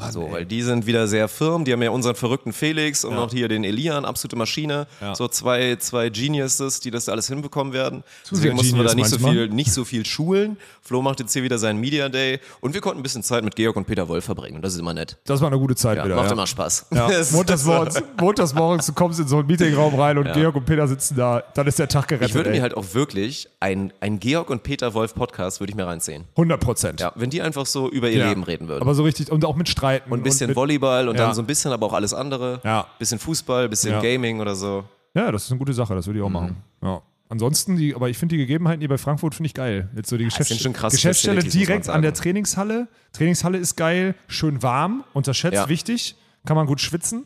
So, 0.09 0.31
weil 0.31 0.45
die 0.45 0.63
sind 0.63 0.87
wieder 0.87 1.07
sehr 1.07 1.27
firm. 1.27 1.63
Die 1.65 1.73
haben 1.73 1.81
ja 1.83 1.91
unseren 1.91 2.15
verrückten 2.15 2.53
Felix 2.53 3.05
und 3.05 3.13
noch 3.13 3.31
hier 3.31 3.47
den 3.47 3.63
Elian, 3.63 4.03
absolute 4.05 4.35
Maschine. 4.35 4.87
Ja. 4.99 5.13
So 5.13 5.27
zwei, 5.27 5.75
zwei 5.75 6.09
Geniuses, 6.09 6.79
die 6.79 6.89
das 6.91 7.07
alles 7.07 7.27
hinbekommen 7.27 7.71
werden. 7.73 8.03
Zu 8.23 8.35
Deswegen 8.35 8.55
mussten 8.55 8.77
wir 8.77 8.83
da 8.83 8.91
Genius 8.91 9.11
nicht 9.11 9.21
so, 9.21 9.27
viel, 9.29 9.47
nicht 9.49 9.71
so 9.73 9.85
viel 9.85 10.05
schulen. 10.05 10.57
Flo 10.81 11.01
macht 11.03 11.19
jetzt 11.19 11.33
hier 11.33 11.43
wieder 11.43 11.59
seinen 11.59 11.79
Media 11.79 12.09
Day 12.09 12.39
und 12.61 12.73
wir 12.73 12.81
konnten 12.81 12.99
ein 12.99 13.03
bisschen 13.03 13.21
Zeit 13.21 13.43
mit 13.43 13.55
Georg 13.55 13.75
und 13.75 13.85
Peter 13.85 14.07
Wolf 14.07 14.25
verbringen. 14.25 14.55
Und 14.55 14.63
das 14.63 14.73
ist 14.73 14.79
immer 14.79 14.93
nett. 14.93 15.17
Das 15.25 15.39
war 15.41 15.47
eine 15.49 15.59
gute 15.59 15.75
Zeit 15.75 15.97
Ja, 15.97 16.05
wieder. 16.05 16.15
macht 16.15 16.27
ja. 16.27 16.33
immer 16.33 16.47
Spaß. 16.47 16.87
Ja, 16.93 17.07
Das- 17.11 17.31
montags, 17.31 17.61
das- 17.63 17.65
morgens, 17.65 18.03
montags 18.19 18.53
morgens, 18.55 18.85
du 18.87 18.93
kommst 18.93 19.19
in 19.19 19.27
so 19.27 19.37
einen 19.37 19.47
Meetingraum 19.47 19.93
rein 19.99 20.17
und 20.17 20.31
Georg 20.33 20.55
und 20.55 20.65
Peter 20.65 20.87
sitzen 20.87 21.15
da, 21.15 21.43
dann 21.53 21.67
ist 21.67 21.77
der 21.77 21.87
Tag 21.89 22.07
gerettet. 22.07 22.29
Ich 22.29 22.35
würde 22.35 22.49
ey. 22.49 22.55
mir 22.55 22.61
halt 22.63 22.75
auch 22.75 22.85
wirklich 22.93 23.49
ein, 23.59 23.93
ein 23.99 24.19
Georg 24.19 24.49
und 24.49 24.63
Peter 24.63 24.93
Wolf 24.95 25.13
Podcast 25.13 25.59
würde 25.59 25.69
ich 25.71 25.75
mir 25.77 25.85
reinziehen. 25.85 26.23
100 26.35 26.59
Prozent. 26.59 26.99
Ja, 27.01 27.11
wenn 27.15 27.29
die 27.29 27.41
einfach 27.43 27.65
so 27.67 27.89
über 27.89 28.09
ihr 28.09 28.19
Ja. 28.19 28.29
Leben 28.29 28.43
reden 28.43 28.67
würden. 28.67 28.81
Aber 28.81 28.95
so 28.95 29.03
richtig, 29.03 29.31
und 29.31 29.45
auch 29.45 29.55
mit 29.55 29.69
Streiten. 29.81 30.11
und 30.11 30.19
ein 30.19 30.23
bisschen 30.23 30.47
mit, 30.47 30.55
Volleyball 30.55 31.09
und 31.09 31.15
Ja. 31.17 31.25
dann 31.25 31.35
so 31.35 31.41
ein 31.41 31.47
bisschen 31.47 31.71
aber 31.71 31.85
auch 31.87 31.93
alles 31.93 32.13
andere. 32.13 32.61
Ja. 32.63 32.87
Bisschen 32.99 33.19
Fußball, 33.19 33.67
bisschen 33.69 33.93
Ja. 33.93 34.01
Gaming 34.01 34.39
oder 34.39 34.55
so. 34.55 34.83
Ja, 35.13 35.31
das 35.31 35.45
ist 35.45 35.51
eine 35.51 35.59
gute 35.59 35.73
Sache, 35.73 35.93
das 35.95 36.07
würde 36.07 36.19
ich 36.19 36.23
auch 36.25 36.29
Mhm. 36.29 36.33
machen. 36.33 36.57
Ja. 36.83 37.01
Ansonsten, 37.29 37.77
die, 37.77 37.95
aber 37.95 38.09
ich 38.09 38.17
finde 38.17 38.33
die 38.35 38.39
Gegebenheiten 38.39 38.81
hier 38.81 38.89
bei 38.89 38.97
Frankfurt 38.97 39.35
finde 39.35 39.47
ich 39.47 39.53
geil. 39.53 39.89
Jetzt 39.95 40.09
so 40.09 40.17
die 40.17 40.29
sind 40.29 40.73
Geschäfts 40.73 40.95
Geschäftsstelle 40.95 41.41
direkt 41.43 41.87
an 41.87 42.01
der. 42.01 42.13
Trainingshalle. 42.13 42.87
Trainingshalle 43.13 43.57
ist 43.57 43.77
geil, 43.77 44.15
schön 44.27 44.61
warm, 44.63 45.05
unterschätzt, 45.13 45.55
Ja. 45.55 45.69
wichtig, 45.69 46.15
kann 46.45 46.55
man 46.57 46.65
gut 46.67 46.81
schwitzen. 46.81 47.25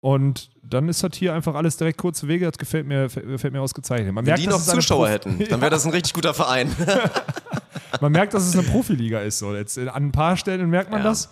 Und 0.00 0.50
dann 0.62 0.88
ist 0.88 1.02
das 1.02 1.12
hier 1.14 1.32
einfach 1.34 1.54
alles 1.54 1.76
direkt 1.78 1.98
kurze 1.98 2.28
Wege. 2.28 2.44
Das 2.46 2.58
gefällt 2.58 2.86
mir, 2.86 3.08
gefällt 3.08 3.52
mir 3.54 3.60
ausgezeichnet. 3.62 4.12
Man 4.12 4.26
Wenn 4.26 4.32
merkt, 4.32 4.42
die 4.42 4.48
noch 4.48 4.60
Zuschauer 4.60 5.08
hätten, 5.08 5.38
dann 5.48 5.60
wäre 5.60 5.70
das 5.70 5.86
ein 5.86 5.92
richtig 5.92 6.12
guter 6.14 6.34
Verein. 6.34 6.70
Man 8.00 8.12
merkt, 8.12 8.34
dass 8.34 8.44
es 8.46 8.54
eine 8.54 8.64
Profiliga 8.66 9.20
ist. 9.20 9.38
So. 9.38 9.54
Jetzt, 9.54 9.78
an 9.78 9.88
ein 9.88 10.12
paar 10.12 10.36
Stellen 10.36 10.68
merkt 10.68 10.90
man 10.90 11.00
Ja. 11.00 11.04
das, 11.08 11.30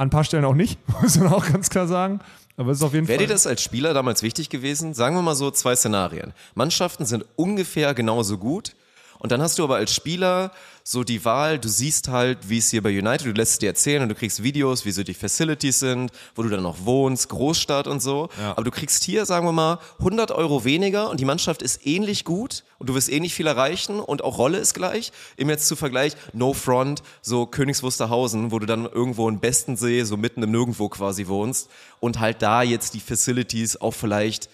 an 0.00 0.06
ein 0.06 0.10
paar 0.10 0.24
Stellen 0.24 0.46
auch 0.46 0.54
nicht, 0.54 0.78
muss 1.02 1.18
man 1.18 1.30
auch 1.30 1.46
ganz 1.46 1.68
klar 1.68 1.86
sagen. 1.86 2.20
Aber 2.56 2.72
es 2.72 2.78
ist 2.78 2.84
auf 2.84 2.94
jeden 2.94 3.06
Wäre 3.06 3.18
Fall. 3.18 3.26
dir 3.26 3.32
das 3.32 3.46
als 3.46 3.62
Spieler 3.62 3.92
damals 3.92 4.22
wichtig 4.22 4.48
gewesen? 4.48 4.94
Sagen 4.94 5.14
wir 5.14 5.20
mal 5.20 5.34
so 5.34 5.50
zwei 5.50 5.76
Szenarien. 5.76 6.32
Mannschaften 6.54 7.04
sind 7.04 7.26
ungefähr 7.36 7.92
genauso 7.92 8.38
gut. 8.38 8.74
Und 9.18 9.30
dann 9.30 9.42
hast 9.42 9.58
du 9.58 9.64
aber 9.64 9.76
als 9.76 9.94
Spieler 9.94 10.52
so 10.90 11.04
die 11.04 11.24
Wahl, 11.24 11.60
du 11.60 11.68
siehst 11.68 12.08
halt, 12.08 12.48
wie 12.48 12.58
es 12.58 12.70
hier 12.70 12.82
bei 12.82 12.90
United, 12.90 13.24
du 13.24 13.30
lässt 13.30 13.52
es 13.52 13.58
dir 13.60 13.68
erzählen 13.68 14.02
und 14.02 14.08
du 14.08 14.16
kriegst 14.16 14.42
Videos, 14.42 14.84
wie 14.84 14.90
so 14.90 15.04
die 15.04 15.14
Facilities 15.14 15.78
sind, 15.78 16.10
wo 16.34 16.42
du 16.42 16.48
dann 16.48 16.64
noch 16.64 16.84
wohnst, 16.84 17.28
Großstadt 17.28 17.86
und 17.86 18.02
so. 18.02 18.28
Aber 18.56 18.64
du 18.64 18.72
kriegst 18.72 19.04
hier, 19.04 19.24
sagen 19.24 19.46
wir 19.46 19.52
mal, 19.52 19.78
100 20.00 20.32
Euro 20.32 20.64
weniger 20.64 21.08
und 21.08 21.20
die 21.20 21.24
Mannschaft 21.24 21.62
ist 21.62 21.86
ähnlich 21.86 22.24
gut 22.24 22.64
und 22.78 22.88
du 22.88 22.96
wirst 22.96 23.08
ähnlich 23.08 23.34
viel 23.34 23.46
erreichen 23.46 24.00
und 24.00 24.24
auch 24.24 24.36
Rolle 24.36 24.58
ist 24.58 24.74
gleich. 24.74 25.12
Im 25.36 25.48
jetzt 25.48 25.68
zu 25.68 25.76
Vergleich, 25.76 26.16
No 26.32 26.54
Front, 26.54 27.04
so 27.22 27.46
Königs 27.46 27.84
Wusterhausen, 27.84 28.50
wo 28.50 28.58
du 28.58 28.66
dann 28.66 28.84
irgendwo 28.84 29.28
in 29.28 29.38
Bestensee, 29.38 30.02
so 30.02 30.16
mitten 30.16 30.42
im 30.42 30.50
Nirgendwo 30.50 30.88
quasi 30.88 31.28
wohnst 31.28 31.70
und 32.00 32.18
halt 32.18 32.42
da 32.42 32.64
jetzt 32.64 32.94
die 32.94 33.00
Facilities 33.00 33.80
auch 33.80 33.94
vielleicht 33.94 34.50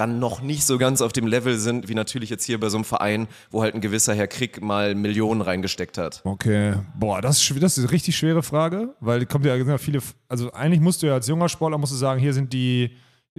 dann 0.00 0.18
noch 0.18 0.40
nicht 0.40 0.64
so 0.64 0.78
ganz 0.78 1.02
auf 1.02 1.12
dem 1.12 1.26
Level 1.26 1.58
sind, 1.58 1.88
wie 1.88 1.94
natürlich 1.94 2.30
jetzt 2.30 2.44
hier 2.44 2.58
bei 2.58 2.70
so 2.70 2.78
einem 2.78 2.84
Verein, 2.84 3.28
wo 3.50 3.62
halt 3.62 3.74
ein 3.74 3.82
gewisser 3.82 4.14
Herr 4.14 4.28
Krieg 4.28 4.62
mal 4.62 4.94
Millionen 4.94 5.42
reingesteckt 5.42 5.98
hat. 5.98 6.22
Okay, 6.24 6.74
boah, 6.98 7.20
das 7.20 7.42
ist, 7.42 7.62
das 7.62 7.76
ist 7.76 7.84
eine 7.84 7.92
richtig 7.92 8.16
schwere 8.16 8.42
Frage, 8.42 8.94
weil 9.00 9.26
kommt 9.26 9.44
ja 9.44 9.78
viele, 9.78 10.00
also 10.26 10.50
eigentlich 10.52 10.80
musst 10.80 11.02
du 11.02 11.06
ja 11.06 11.14
als 11.14 11.28
junger 11.28 11.50
Sportler 11.50 11.76
musst 11.76 11.92
du 11.92 11.96
sagen, 11.96 12.18
hier 12.18 12.32
sind 12.32 12.54
die 12.54 12.96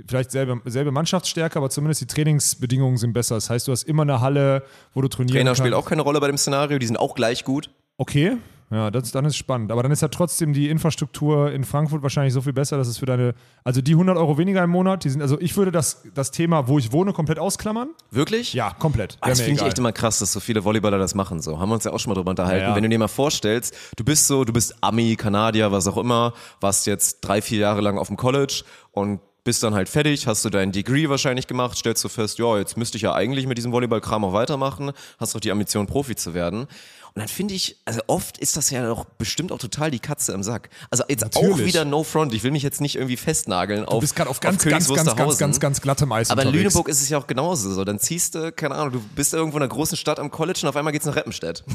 vielleicht 0.07 0.29
selbe, 0.29 0.61
selbe 0.65 0.91
Mannschaftsstärke, 0.91 1.57
aber 1.57 1.71
zumindest 1.71 2.01
die 2.01 2.07
Trainingsbedingungen 2.07 2.97
sind 2.97 3.13
besser. 3.13 3.35
Das 3.35 3.49
heißt, 3.49 3.67
du 3.67 3.71
hast 3.71 3.83
immer 3.83 4.03
eine 4.03 4.21
Halle, 4.21 4.63
wo 4.93 5.01
du 5.01 5.07
trainieren 5.07 5.37
Trainer 5.37 5.49
kannst. 5.49 5.59
spielt 5.61 5.73
auch 5.73 5.89
keine 5.89 6.03
Rolle 6.03 6.19
bei 6.19 6.27
dem 6.27 6.37
Szenario, 6.37 6.77
die 6.77 6.85
sind 6.85 6.97
auch 6.97 7.15
gleich 7.15 7.43
gut. 7.43 7.71
Okay, 7.97 8.37
ja, 8.71 8.89
das, 8.89 9.11
dann 9.11 9.25
ist 9.25 9.35
spannend. 9.35 9.69
Aber 9.71 9.83
dann 9.83 9.91
ist 9.91 10.01
ja 10.01 10.07
trotzdem 10.07 10.53
die 10.53 10.69
Infrastruktur 10.69 11.51
in 11.51 11.65
Frankfurt 11.65 12.03
wahrscheinlich 12.03 12.33
so 12.33 12.39
viel 12.39 12.53
besser, 12.53 12.77
dass 12.77 12.87
es 12.87 12.97
für 12.97 13.05
deine, 13.05 13.33
also 13.65 13.81
die 13.81 13.91
100 13.91 14.17
Euro 14.17 14.37
weniger 14.37 14.63
im 14.63 14.69
Monat, 14.69 15.03
die 15.03 15.09
sind, 15.09 15.21
also 15.21 15.37
ich 15.41 15.57
würde 15.57 15.71
das, 15.71 16.03
das 16.13 16.31
Thema, 16.31 16.69
wo 16.69 16.79
ich 16.79 16.93
wohne, 16.93 17.11
komplett 17.11 17.37
ausklammern. 17.37 17.89
Wirklich? 18.11 18.53
Ja, 18.53 18.71
komplett. 18.71 19.17
Ah, 19.19 19.27
Wär 19.27 19.31
Das 19.31 19.39
mir 19.39 19.45
finde 19.45 19.61
ich 19.61 19.67
echt 19.67 19.77
immer 19.77 19.91
krass, 19.91 20.19
dass 20.19 20.31
so 20.31 20.39
viele 20.39 20.63
Volleyballer 20.63 20.97
das 20.97 21.15
machen. 21.15 21.41
So 21.41 21.59
haben 21.59 21.69
wir 21.69 21.75
uns 21.75 21.83
ja 21.83 21.91
auch 21.91 21.99
schon 21.99 22.11
mal 22.11 22.15
drüber 22.15 22.29
unterhalten. 22.29 22.63
Ja, 22.63 22.69
ja. 22.69 22.75
Wenn 22.75 22.83
du 22.83 22.89
dir 22.89 22.99
mal 22.99 23.09
vorstellst, 23.09 23.75
du 23.97 24.05
bist 24.05 24.27
so, 24.27 24.45
du 24.45 24.53
bist 24.53 24.75
Ami, 24.79 25.17
Kanadier, 25.17 25.71
was 25.73 25.85
auch 25.87 25.97
immer, 25.97 26.33
warst 26.61 26.87
jetzt 26.87 27.19
drei, 27.21 27.41
vier 27.41 27.59
Jahre 27.59 27.81
lang 27.81 27.97
auf 27.97 28.07
dem 28.07 28.15
College 28.15 28.63
und 28.91 29.19
bist 29.43 29.63
dann 29.63 29.73
halt 29.73 29.89
fertig, 29.89 30.27
hast 30.27 30.45
du 30.45 30.49
dein 30.49 30.71
Degree 30.71 31.09
wahrscheinlich 31.09 31.47
gemacht, 31.47 31.77
stellst 31.77 32.03
du 32.03 32.09
fest, 32.09 32.37
ja, 32.37 32.57
jetzt 32.57 32.77
müsste 32.77 32.97
ich 32.97 33.03
ja 33.03 33.13
eigentlich 33.13 33.47
mit 33.47 33.57
diesem 33.57 33.71
Volleyballkram 33.71 34.23
auch 34.23 34.33
weitermachen, 34.33 34.91
hast 35.19 35.33
doch 35.33 35.39
die 35.39 35.51
Ambition, 35.51 35.87
Profi 35.87 36.15
zu 36.15 36.33
werden. 36.33 36.67
Und 37.13 37.19
dann 37.19 37.27
finde 37.27 37.53
ich, 37.53 37.77
also 37.83 38.01
oft 38.07 38.37
ist 38.37 38.55
das 38.55 38.69
ja 38.69 38.85
doch 38.85 39.03
bestimmt 39.03 39.51
auch 39.51 39.57
total 39.57 39.91
die 39.91 39.99
Katze 39.99 40.31
im 40.31 40.43
Sack. 40.43 40.69
Also 40.89 41.03
jetzt 41.09 41.35
auch 41.35 41.41
Natürlich. 41.41 41.65
wieder 41.65 41.83
No 41.83 42.03
Front. 42.03 42.33
Ich 42.33 42.43
will 42.43 42.51
mich 42.51 42.63
jetzt 42.63 42.79
nicht 42.79 42.95
irgendwie 42.95 43.17
festnageln 43.17 43.83
auf 43.83 43.95
Du 43.95 43.99
bist 43.99 44.15
gerade 44.15 44.29
auf 44.29 44.39
ganz, 44.39 44.63
Königs 44.63 44.87
ganz, 44.87 45.05
ganz, 45.05 45.17
ganz, 45.17 45.37
ganz, 45.37 45.59
ganz 45.59 45.81
glattem 45.81 46.11
Eis 46.13 46.29
Aber 46.29 46.43
in. 46.43 46.53
Lüneburg 46.53 46.87
ist 46.87 47.01
es 47.01 47.09
ja 47.09 47.17
auch 47.17 47.27
genauso. 47.27 47.73
So, 47.73 47.83
dann 47.83 47.99
ziehst 47.99 48.35
du, 48.35 48.53
keine 48.53 48.75
Ahnung, 48.75 48.93
du 48.93 48.99
bist 49.15 49.33
irgendwo 49.33 49.57
in 49.57 49.63
einer 49.63 49.69
großen 49.69 49.97
Stadt 49.97 50.19
am 50.19 50.31
College 50.31 50.59
und 50.63 50.69
auf 50.69 50.75
einmal 50.77 50.93
geht's 50.93 51.05
nach 51.05 51.15
Reppenstedt. 51.15 51.63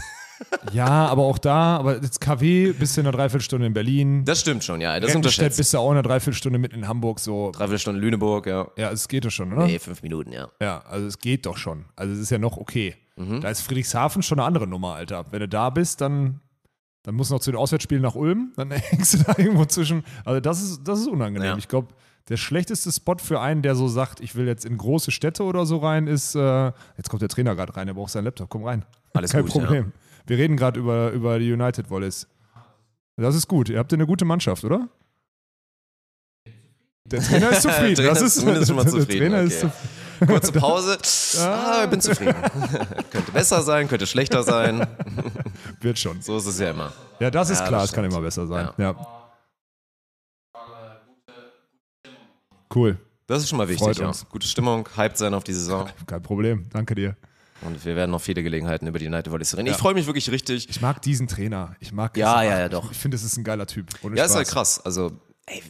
Ja, 0.73 1.07
aber 1.07 1.23
auch 1.23 1.39
da, 1.39 1.77
aber 1.77 2.03
jetzt 2.03 2.21
KW 2.21 2.73
bist 2.73 2.97
du 2.97 3.01
in 3.01 3.07
einer 3.07 3.17
Dreiviertelstunde 3.17 3.67
in 3.67 3.73
Berlin. 3.73 4.25
Das 4.25 4.41
stimmt 4.41 4.65
schon, 4.65 4.81
ja. 4.81 4.99
Das 5.01 5.15
unterschätzt. 5.15 5.57
bist 5.57 5.73
du 5.73 5.79
auch 5.79 5.91
in 5.91 5.99
einer 5.99 6.03
Dreiviertelstunde 6.03 6.59
mitten 6.59 6.77
in 6.77 6.89
Hamburg 6.89 7.21
so. 7.21 7.51
Dreiviertel 7.53 7.79
Stunden 7.79 8.01
Lüneburg, 8.01 8.47
ja. 8.47 8.69
Ja, 8.77 8.91
es 8.91 9.09
geht 9.09 9.25
doch 9.25 9.31
schon, 9.31 9.53
oder? 9.53 9.67
Nee, 9.67 9.79
fünf 9.79 10.03
Minuten, 10.03 10.33
ja. 10.33 10.49
Ja, 10.61 10.83
also 10.89 11.07
es 11.07 11.19
geht 11.19 11.47
doch 11.47 11.57
schon. 11.57 11.87
Also 11.97 12.13
es 12.13 12.19
ist 12.19 12.31
ja 12.31 12.39
noch 12.39 12.57
okay. 12.57 12.97
Mhm. 13.17 13.41
Da 13.41 13.49
ist 13.49 13.63
Friedrichshafen 13.63 14.23
schon 14.23 14.39
eine 14.39 14.47
andere 14.47 14.67
Nummer, 14.67 14.95
Alter. 14.95 15.25
Wenn 15.31 15.41
du 15.41 15.49
da 15.49 15.71
bist, 15.71 16.01
dann, 16.01 16.41
dann 17.03 17.15
musst 17.15 17.31
du 17.31 17.35
noch 17.35 17.41
zu 17.41 17.51
den 17.51 17.59
Auswärtsspielen 17.59 18.03
nach 18.03 18.15
Ulm, 18.15 18.53
dann 18.57 18.71
hängst 18.73 19.15
du 19.15 19.19
da 19.19 19.35
irgendwo 19.39 19.65
zwischen. 19.65 20.05
Also 20.25 20.41
das 20.41 20.63
ist, 20.63 20.81
das 20.85 21.01
ist 21.01 21.09
unangenehm. 21.09 21.51
Ja. 21.51 21.57
Ich 21.57 21.69
glaube, 21.69 21.89
der 22.29 22.37
schlechteste 22.37 22.91
Spot 22.91 23.17
für 23.19 23.41
einen, 23.41 23.63
der 23.63 23.75
so 23.77 23.89
sagt, 23.89 24.21
ich 24.21 24.35
will 24.35 24.47
jetzt 24.47 24.65
in 24.65 24.77
große 24.77 25.11
Städte 25.13 25.45
oder 25.45 25.65
so 25.65 25.79
rein, 25.79 26.09
ist, 26.09 26.35
äh, 26.35 26.73
jetzt 26.97 27.09
kommt 27.09 27.23
der 27.23 27.29
Trainer 27.29 27.55
gerade 27.55 27.77
rein, 27.77 27.87
der 27.87 27.95
braucht 27.95 28.11
seinen 28.11 28.25
Laptop, 28.25 28.49
komm 28.49 28.65
rein. 28.65 28.85
Alles 29.15 29.33
Kein 29.33 29.43
gut, 29.43 29.53
Problem. 29.53 29.93
Wir 30.27 30.39
reden 30.39 30.57
gerade 30.57 30.79
über, 30.81 31.11
über 31.13 31.39
die 31.39 31.53
United 31.53 31.89
Volleys. 31.91 32.27
Das 33.17 33.35
ist 33.35 33.47
gut. 33.49 33.69
Ihr 33.69 33.79
habt 33.79 33.93
ja 33.93 33.97
eine 33.97 34.07
gute 34.07 34.25
Mannschaft, 34.25 34.65
oder? 34.65 34.89
Der 37.05 37.23
Trainer 37.23 37.51
ist 37.51 37.63
zufrieden. 37.63 37.95
Trainer 37.95 38.09
das 38.11 38.21
ist 38.23 38.27
ist 38.29 38.41
zumindest 38.41 38.67
schon 38.67 38.77
mal 38.77 38.83
Der 38.85 38.93
zufrieden, 38.93 39.19
Trainer 39.19 39.41
ist 39.43 39.65
okay. 39.65 39.73
zufrieden. 39.73 40.33
Kurze 40.33 40.53
Pause. 40.53 40.99
Ah, 41.39 41.83
ich 41.85 41.91
bin 41.91 42.01
zufrieden. 42.01 42.35
könnte 43.11 43.33
besser 43.33 43.61
sein, 43.63 43.87
könnte 43.89 44.07
schlechter 44.07 44.43
sein. 44.43 44.87
Wird 45.81 45.99
schon. 45.99 46.23
So 46.23 46.39
ist 46.39 46.47
es 46.47 46.59
ja 46.59 46.71
immer. 46.71 46.91
Ja, 47.21 47.31
das 47.31 47.51
ist 47.51 47.61
Ja, 47.61 47.67
klar, 47.67 47.81
das 47.83 47.91
es 47.91 47.95
kann 47.95 48.05
immer 48.07 48.21
besser 48.23 48.47
sein. 48.47 48.71
Ja. 48.79 48.95
Cool, 52.75 52.99
Das 53.27 53.43
ist 53.43 53.49
schon 53.51 53.59
mal 53.59 53.69
wichtig, 53.69 53.99
ja. 53.99 54.11
Gute 54.31 54.47
Stimmung, 54.47 54.89
hyped 54.97 55.17
sein 55.19 55.35
auf 55.35 55.45
die 55.45 55.53
Saison. 55.53 55.89
kein 56.07 56.23
Problem. 56.23 56.67
Danke 56.71 56.95
dir. 56.95 57.17
Und 57.63 57.85
wir 57.85 57.97
werden 57.97 58.11
noch 58.11 58.21
viele 58.21 58.43
Gelegenheiten 58.43 58.87
über 58.87 58.99
die 58.99 59.07
United 59.07 59.33
Volleys 59.33 59.51
zu 59.51 59.57
reden. 59.57 59.67
Ja. 59.69 59.73
Ich 59.73 59.79
freue 59.79 59.95
mich 59.95 60.07
wirklich 60.07 60.31
richtig. 60.31 60.69
Ich 60.69 60.81
mag 60.81 61.01
diesen 61.03 61.27
Trainer. 61.27 61.75
Ich 61.81 61.93
mag 61.93 62.17
Ja, 62.17 62.43
ja, 62.43 62.59
ja, 62.61 62.69
doch. 62.69 62.91
Ich 62.93 62.99
finde, 62.99 63.17
es 63.17 63.25
ist 63.25 63.37
ein 63.37 63.45
geiler 63.45 63.67
Typ. 63.67 63.87
Ohne 64.03 64.17
Ja, 64.17 64.25
ist 64.25 64.31
Spaß. 64.33 64.37
halt 64.39 64.49
krass. 64.49 64.81
Also, 64.85 65.13
ey, 65.47 65.63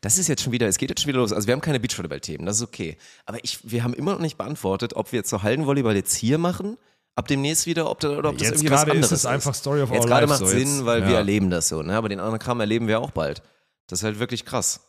das 0.00 0.18
ist 0.18 0.26
jetzt 0.28 0.42
schon 0.42 0.52
wieder, 0.52 0.66
es 0.66 0.78
geht 0.78 0.90
jetzt 0.90 1.00
schon 1.02 1.08
wieder 1.08 1.20
los. 1.20 1.32
Also, 1.32 1.46
wir 1.46 1.52
haben 1.52 1.60
keine 1.60 1.78
Beachvolleyball-Themen, 1.80 2.44
das 2.44 2.56
ist 2.56 2.62
okay. 2.62 2.96
Aber 3.26 3.38
ich, 3.44 3.60
wir 3.62 3.84
haben 3.84 3.94
immer 3.94 4.12
noch 4.12 4.20
nicht 4.20 4.36
beantwortet, 4.36 4.94
ob 4.94 5.12
wir 5.12 5.18
jetzt 5.18 5.30
so 5.30 5.42
Hallenvolleyball 5.42 5.94
jetzt 5.94 6.14
hier 6.16 6.38
machen, 6.38 6.76
ab 7.14 7.28
demnächst 7.28 7.66
wieder, 7.66 7.88
ob, 7.90 8.00
da, 8.00 8.10
oder 8.10 8.30
ob 8.30 8.38
das 8.38 8.48
Jetzt 8.48 8.56
irgendwie 8.62 8.70
was 8.72 8.80
gerade 8.84 8.90
ist 8.90 8.96
anderes 9.04 9.12
es 9.12 9.26
einfach 9.26 9.54
Story 9.54 9.82
of 9.82 9.90
Jetzt 9.90 10.02
our 10.02 10.06
gerade 10.08 10.26
macht 10.26 10.38
so 10.40 10.46
Sinn, 10.46 10.76
jetzt. 10.78 10.86
weil 10.86 11.02
wir 11.04 11.12
Ja. 11.12 11.16
erleben 11.18 11.50
das 11.50 11.68
so, 11.68 11.82
ne? 11.82 11.94
Aber 11.94 12.08
den 12.08 12.18
anderen 12.20 12.38
Kram 12.40 12.58
erleben 12.60 12.88
wir 12.88 13.00
auch 13.00 13.10
bald. 13.12 13.42
Das 13.86 14.00
ist 14.00 14.04
halt 14.04 14.18
wirklich 14.18 14.44
krass. 14.44 14.80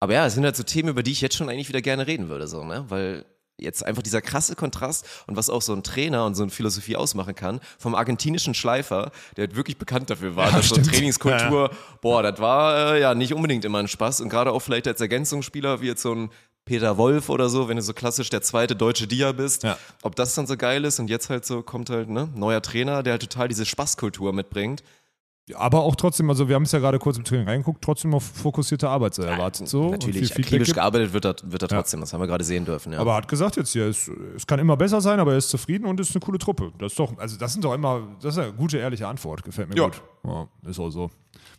Aber 0.00 0.12
ja, 0.12 0.26
es 0.26 0.34
sind 0.34 0.44
halt 0.44 0.54
so 0.56 0.62
Themen, 0.64 0.88
über 0.90 1.02
die 1.02 1.12
ich 1.12 1.20
jetzt 1.20 1.36
schon 1.36 1.48
eigentlich 1.48 1.68
wieder 1.68 1.80
gerne 1.82 2.06
reden 2.06 2.28
würde, 2.28 2.46
so, 2.48 2.64
ne? 2.64 2.84
Weil 2.88 3.24
jetzt 3.58 3.84
einfach 3.86 4.02
dieser 4.02 4.20
krasse 4.20 4.56
Kontrast 4.56 5.06
und 5.26 5.36
was 5.36 5.48
auch 5.48 5.62
so 5.62 5.72
ein 5.72 5.82
Trainer 5.82 6.26
und 6.26 6.34
so 6.34 6.42
eine 6.42 6.50
Philosophie 6.50 6.96
ausmachen 6.96 7.34
kann, 7.34 7.60
vom 7.78 7.94
argentinischen 7.94 8.52
Schleifer, 8.54 9.12
der 9.36 9.46
halt 9.46 9.56
wirklich 9.56 9.78
bekannt 9.78 10.10
dafür 10.10 10.34
war, 10.36 10.50
dass 10.50 10.68
so 10.68 10.74
stimmt. 10.74 10.88
Trainingskultur, 10.90 11.70
boah, 12.00 12.22
das 12.22 12.40
war 12.40 12.94
äh, 12.94 13.00
ja 13.00 13.14
nicht 13.14 13.32
unbedingt 13.32 13.64
immer 13.64 13.78
ein 13.78 13.88
Spaß 13.88 14.20
und 14.22 14.28
gerade 14.28 14.50
auch 14.52 14.60
vielleicht 14.60 14.88
als 14.88 15.00
Ergänzungsspieler 15.00 15.80
wie 15.80 15.86
jetzt 15.86 16.02
so 16.02 16.12
ein 16.14 16.30
Peter 16.64 16.96
Wolf 16.96 17.28
oder 17.28 17.48
so, 17.50 17.68
wenn 17.68 17.76
du 17.76 17.82
so 17.82 17.92
klassisch 17.92 18.30
der 18.30 18.40
zweite 18.40 18.74
deutsche 18.74 19.06
Dia 19.06 19.32
bist, 19.32 19.64
Ja. 19.64 19.76
ob 20.02 20.16
das 20.16 20.34
dann 20.34 20.46
so 20.46 20.56
geil 20.56 20.84
ist 20.84 20.98
und 20.98 21.08
jetzt 21.10 21.28
halt 21.30 21.44
so 21.44 21.62
kommt 21.62 21.90
halt, 21.90 22.08
ne, 22.08 22.28
neuer 22.34 22.62
Trainer, 22.62 23.02
der 23.02 23.12
halt 23.12 23.22
total 23.22 23.48
diese 23.48 23.66
Spaßkultur 23.66 24.32
mitbringt. 24.32 24.82
Aber 25.52 25.82
auch 25.82 25.94
trotzdem, 25.94 26.30
also 26.30 26.48
wir 26.48 26.54
haben 26.54 26.62
es 26.62 26.72
ja 26.72 26.78
gerade 26.78 26.98
kurz 26.98 27.18
im 27.18 27.24
Training 27.24 27.46
reingeguckt, 27.46 27.84
trotzdem 27.84 28.14
auf 28.14 28.24
fokussierte 28.24 28.88
Arbeit 28.88 29.18
erwartet. 29.18 29.68
So, 29.68 29.90
Natürlich, 29.90 30.34
akribisch 30.34 30.72
gearbeitet 30.72 31.12
wird 31.12 31.26
er, 31.26 31.36
wird 31.42 31.60
er 31.60 31.68
trotzdem, 31.68 32.00
das 32.00 32.14
haben 32.14 32.20
wir 32.20 32.26
gerade 32.26 32.44
sehen 32.44 32.64
dürfen. 32.64 32.94
Ja. 32.94 33.00
Aber 33.00 33.10
er 33.12 33.16
hat 33.18 33.28
gesagt 33.28 33.56
jetzt 33.56 33.72
hier, 33.72 33.86
es, 33.86 34.10
es 34.34 34.46
kann 34.46 34.58
immer 34.58 34.78
besser 34.78 35.02
sein, 35.02 35.20
aber 35.20 35.32
er 35.32 35.38
ist 35.38 35.50
zufrieden 35.50 35.84
und 35.84 36.00
ist 36.00 36.14
eine 36.16 36.20
coole 36.20 36.38
Truppe. 36.38 36.72
Das 36.78 36.92
ist 36.92 36.98
doch, 36.98 37.18
also 37.18 37.36
das 37.36 37.52
sind 37.52 37.62
doch 37.62 37.74
immer, 37.74 38.16
das 38.22 38.36
ist 38.36 38.42
eine 38.42 38.54
gute, 38.54 38.78
ehrliche 38.78 39.06
Antwort. 39.06 39.42
Gefällt 39.42 39.68
mir 39.68 39.76
Ja. 39.76 39.84
gut. 39.84 40.02
Ja, 40.24 40.48
ist 40.66 40.78
auch 40.78 40.88
so. 40.88 41.10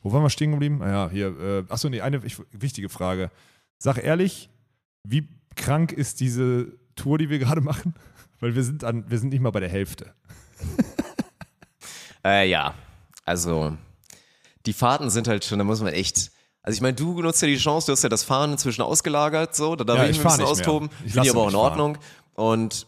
Wo 0.01 0.12
waren 0.12 0.24
wir 0.24 0.32
stehen 0.32 0.50
geblieben? 0.51 0.80
Naja, 0.80 1.08
hier, 1.12 1.39
äh, 1.39 1.63
achso, 1.70 1.88
nee, 1.88 2.01
eine 2.01 2.22
ich, 2.25 2.38
wichtige 2.51 2.89
Frage. 2.89 3.30
Sag 3.77 4.04
ehrlich, 4.04 4.50
wie 5.04 5.27
krank 5.56 5.92
ist 5.92 6.22
diese 6.22 6.74
Tour, 6.96 7.20
die 7.20 7.30
wir 7.30 7.38
gerade 7.38 7.62
machen? 7.62 7.94
Weil 8.39 8.56
wir 8.56 8.63
sind 8.63 8.84
an, 8.84 9.06
wir 9.08 9.20
sind 9.20 9.30
nicht 9.30 9.42
mal 9.42 9.51
bei 9.51 9.60
der 9.60 9.70
Hälfte. 9.70 10.15
Äh, 12.24 12.50
ja, 12.50 12.74
also 13.25 13.75
die 14.65 14.74
Fahrten 14.74 15.10
sind 15.10 15.27
halt 15.27 15.44
schon, 15.46 15.58
da 15.60 15.65
muss 15.65 15.82
man 15.82 15.94
echt. 15.94 16.32
Also 16.62 16.77
ich 16.77 16.82
meine, 16.82 16.96
du 16.96 17.22
nutzt 17.22 17.41
ja 17.41 17.48
die 17.48 17.58
Chance, 17.58 17.88
du 17.88 17.91
hast 17.91 18.01
ja 18.03 18.10
das 18.10 18.24
Fahren 18.24 18.53
inzwischen 18.53 18.82
ausgelagert, 18.82 19.55
so, 19.55 19.75
da 19.75 19.84
darf 19.84 19.98
Ja, 19.98 20.05
ich 20.05 20.12
ich 20.12 20.17
mich 20.17 20.25
ein 20.25 20.29
bisschen 20.32 20.44
mehr. 20.44 20.51
austoben. 20.51 20.89
Ich 21.05 21.12
Finde 21.13 21.27
ich 21.27 21.34
aber 21.34 21.41
auch 21.44 21.50
in 21.50 21.55
Ordnung. 21.55 21.98
Und 22.34 22.88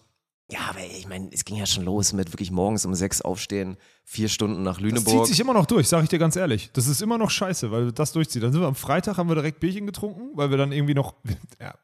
ja, 0.50 0.60
aber 0.70 0.79
ich 0.79 1.08
meine, 1.08 1.29
es 1.32 1.44
ging 1.46 1.58
ja 1.58 1.65
schon 1.65 1.84
los 1.84 2.13
mit 2.13 2.32
wirklich 2.34 2.50
morgens 2.51 2.86
um 2.86 2.96
sechs 2.96 3.22
aufstehen, 3.22 3.77
vier 4.06 4.29
Stunden 4.29 4.63
nach 4.63 4.75
Das 4.75 4.82
Lüneburg. 4.82 5.25
zieht 5.25 5.25
sich 5.36 5.39
immer 5.41 5.53
noch 5.53 5.65
durch, 5.67 5.88
sag 5.89 6.03
ich 6.03 6.10
dir 6.10 6.17
ganz 6.20 6.36
ehrlich. 6.38 6.72
Das 6.74 6.88
ist 6.88 7.01
immer 7.01 7.17
noch 7.17 7.29
scheiße, 7.29 7.70
weil 7.70 7.91
das 7.91 8.13
durchzieht. 8.13 8.41
Dann 8.41 8.51
sind 8.53 8.62
wir 8.62 8.67
am 8.67 8.75
Freitag, 8.75 9.17
haben 9.17 9.29
wir 9.29 9.36
direkt 9.36 9.60
Bierchen 9.60 9.86
getrunken, 9.86 10.29
weil 10.36 10.50
wir 10.50 10.58
dann 10.58 10.72
irgendwie 10.72 10.94
noch, 10.96 11.13
ja, 11.62 11.75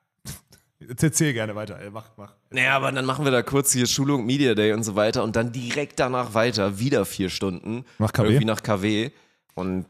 jetzt 0.88 1.04
erzähl 1.04 1.34
gerne 1.34 1.56
weiter, 1.56 1.80
ey, 1.80 1.90
mach, 1.90 2.10
mach. 2.18 2.34
Naja, 2.50 2.76
aber 2.76 2.92
dann 2.92 3.06
machen 3.06 3.26
wir 3.26 3.32
da 3.32 3.42
kurz 3.42 3.72
hier 3.74 3.88
Schulung, 3.88 4.26
Media 4.26 4.56
Day 4.56 4.74
und 4.74 4.84
so 4.84 4.96
weiter 4.96 5.24
und 5.24 5.36
dann 5.36 5.52
direkt 5.52 6.00
danach 6.00 6.34
weiter, 6.34 6.80
wieder 6.80 7.06
vier 7.06 7.30
Stunden. 7.30 7.86
Nach 8.00 8.12
KW? 8.12 8.28
Irgendwie 8.28 8.46
nach 8.46 8.64
KW. 8.64 9.12
Und 9.56 9.88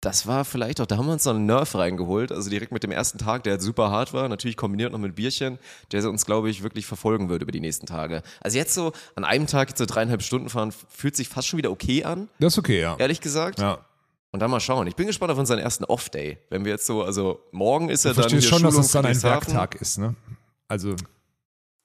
das 0.00 0.26
war 0.26 0.44
vielleicht 0.44 0.80
auch, 0.80 0.86
da 0.86 0.98
haben 0.98 1.06
wir 1.06 1.12
uns 1.12 1.24
noch 1.24 1.34
einen 1.34 1.46
Nerf 1.46 1.74
reingeholt, 1.74 2.30
also 2.30 2.48
direkt 2.50 2.70
mit 2.70 2.82
dem 2.82 2.92
ersten 2.92 3.18
Tag, 3.18 3.42
der 3.44 3.54
halt 3.54 3.62
super 3.62 3.90
hart 3.90 4.12
war, 4.12 4.28
natürlich 4.28 4.56
kombiniert 4.56 4.92
noch 4.92 4.98
mit 4.98 5.16
Bierchen, 5.16 5.58
der 5.90 6.08
uns, 6.08 6.26
glaube 6.26 6.48
ich, 6.50 6.62
wirklich 6.62 6.86
verfolgen 6.86 7.28
wird 7.28 7.42
über 7.42 7.50
die 7.50 7.60
nächsten 7.60 7.86
Tage. 7.86 8.22
Also 8.40 8.56
jetzt 8.58 8.74
so 8.74 8.92
an 9.16 9.24
einem 9.24 9.46
Tag 9.46 9.70
jetzt 9.70 9.78
so 9.78 9.86
dreieinhalb 9.86 10.22
Stunden 10.22 10.48
fahren, 10.48 10.72
fühlt 10.88 11.16
sich 11.16 11.28
fast 11.28 11.48
schon 11.48 11.58
wieder 11.58 11.70
okay 11.70 12.04
an, 12.04 12.28
Das 12.38 12.54
ist 12.54 12.58
okay, 12.58 12.80
ja. 12.80 12.96
ehrlich 12.98 13.20
gesagt. 13.20 13.58
Ja. 13.58 13.78
Und 14.36 14.40
dann 14.40 14.50
mal 14.50 14.60
schauen. 14.60 14.86
Ich 14.86 14.94
bin 14.94 15.06
gespannt 15.06 15.32
auf 15.32 15.38
unseren 15.38 15.58
ersten 15.60 15.84
Off-Day. 15.84 16.36
Wenn 16.50 16.66
wir 16.66 16.72
jetzt 16.72 16.84
so, 16.84 17.02
also 17.02 17.40
morgen 17.52 17.88
ist 17.88 18.04
ja 18.04 18.10
dann 18.12 18.24
verstehst 18.24 18.42
hier 18.42 18.50
schon, 18.50 18.62
dass 18.64 18.72
Schulung 18.74 18.84
es 18.84 18.92
dann 18.92 19.06
ein. 19.06 19.22
Werktag 19.22 19.76
ist, 19.76 19.96
ne? 19.96 20.14
Also, 20.68 20.94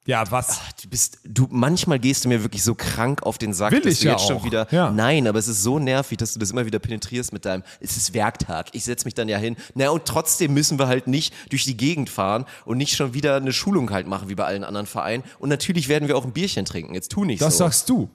ja, 0.06 0.30
was? 0.32 0.60
Du 0.84 0.90
bist, 0.90 1.20
du, 1.24 1.48
manchmal 1.50 1.98
gehst 1.98 2.26
du 2.26 2.28
mir 2.28 2.44
wirklich 2.44 2.62
so 2.62 2.76
krank 2.76 3.24
auf 3.24 3.38
den 3.38 3.54
Sack, 3.54 3.72
Will 3.72 3.80
dass 3.80 3.94
ich 3.94 4.00
du 4.02 4.08
ja 4.08 4.12
jetzt 4.14 4.28
schon 4.28 4.36
auch. 4.40 4.44
wieder, 4.44 4.68
Ja. 4.70 4.92
nein, 4.92 5.28
aber 5.28 5.40
es 5.40 5.48
ist 5.48 5.64
so 5.64 5.80
nervig, 5.80 6.18
dass 6.18 6.34
du 6.34 6.40
das 6.40 6.52
immer 6.52 6.66
wieder 6.66 6.80
penetrierst 6.80 7.32
mit 7.32 7.46
deinem, 7.46 7.64
es 7.80 7.96
ist 7.96 8.14
Werktag, 8.14 8.68
ich 8.74 8.84
setze 8.84 9.06
mich 9.06 9.14
dann 9.14 9.30
ja 9.30 9.38
hin. 9.38 9.56
Na, 9.76 9.90
und 9.92 10.04
trotzdem 10.04 10.54
müssen 10.54 10.78
wir 10.78 10.88
halt 10.88 11.08
nicht 11.08 11.34
durch 11.52 11.64
die 11.64 11.78
Gegend 11.78 12.10
fahren 12.10 12.44
und 12.66 12.80
nicht 12.80 12.98
schon 12.98 13.14
wieder 13.14 13.38
eine 13.38 13.54
Schulung 13.54 13.92
halt 13.92 14.08
machen, 14.08 14.28
wie 14.28 14.36
bei 14.36 14.44
allen 14.44 14.66
anderen 14.66 14.88
Vereinen. 14.88 15.24
Und 15.40 15.48
natürlich 15.48 15.88
werden 15.88 16.10
wir 16.10 16.18
auch 16.18 16.26
ein 16.26 16.34
Bierchen 16.34 16.66
trinken. 16.66 16.96
Jetzt 16.96 17.12
tu 17.14 17.24
nicht 17.24 17.42
Das 17.42 17.54
so. 17.58 17.64
sagst 17.66 17.88
du. 17.90 18.10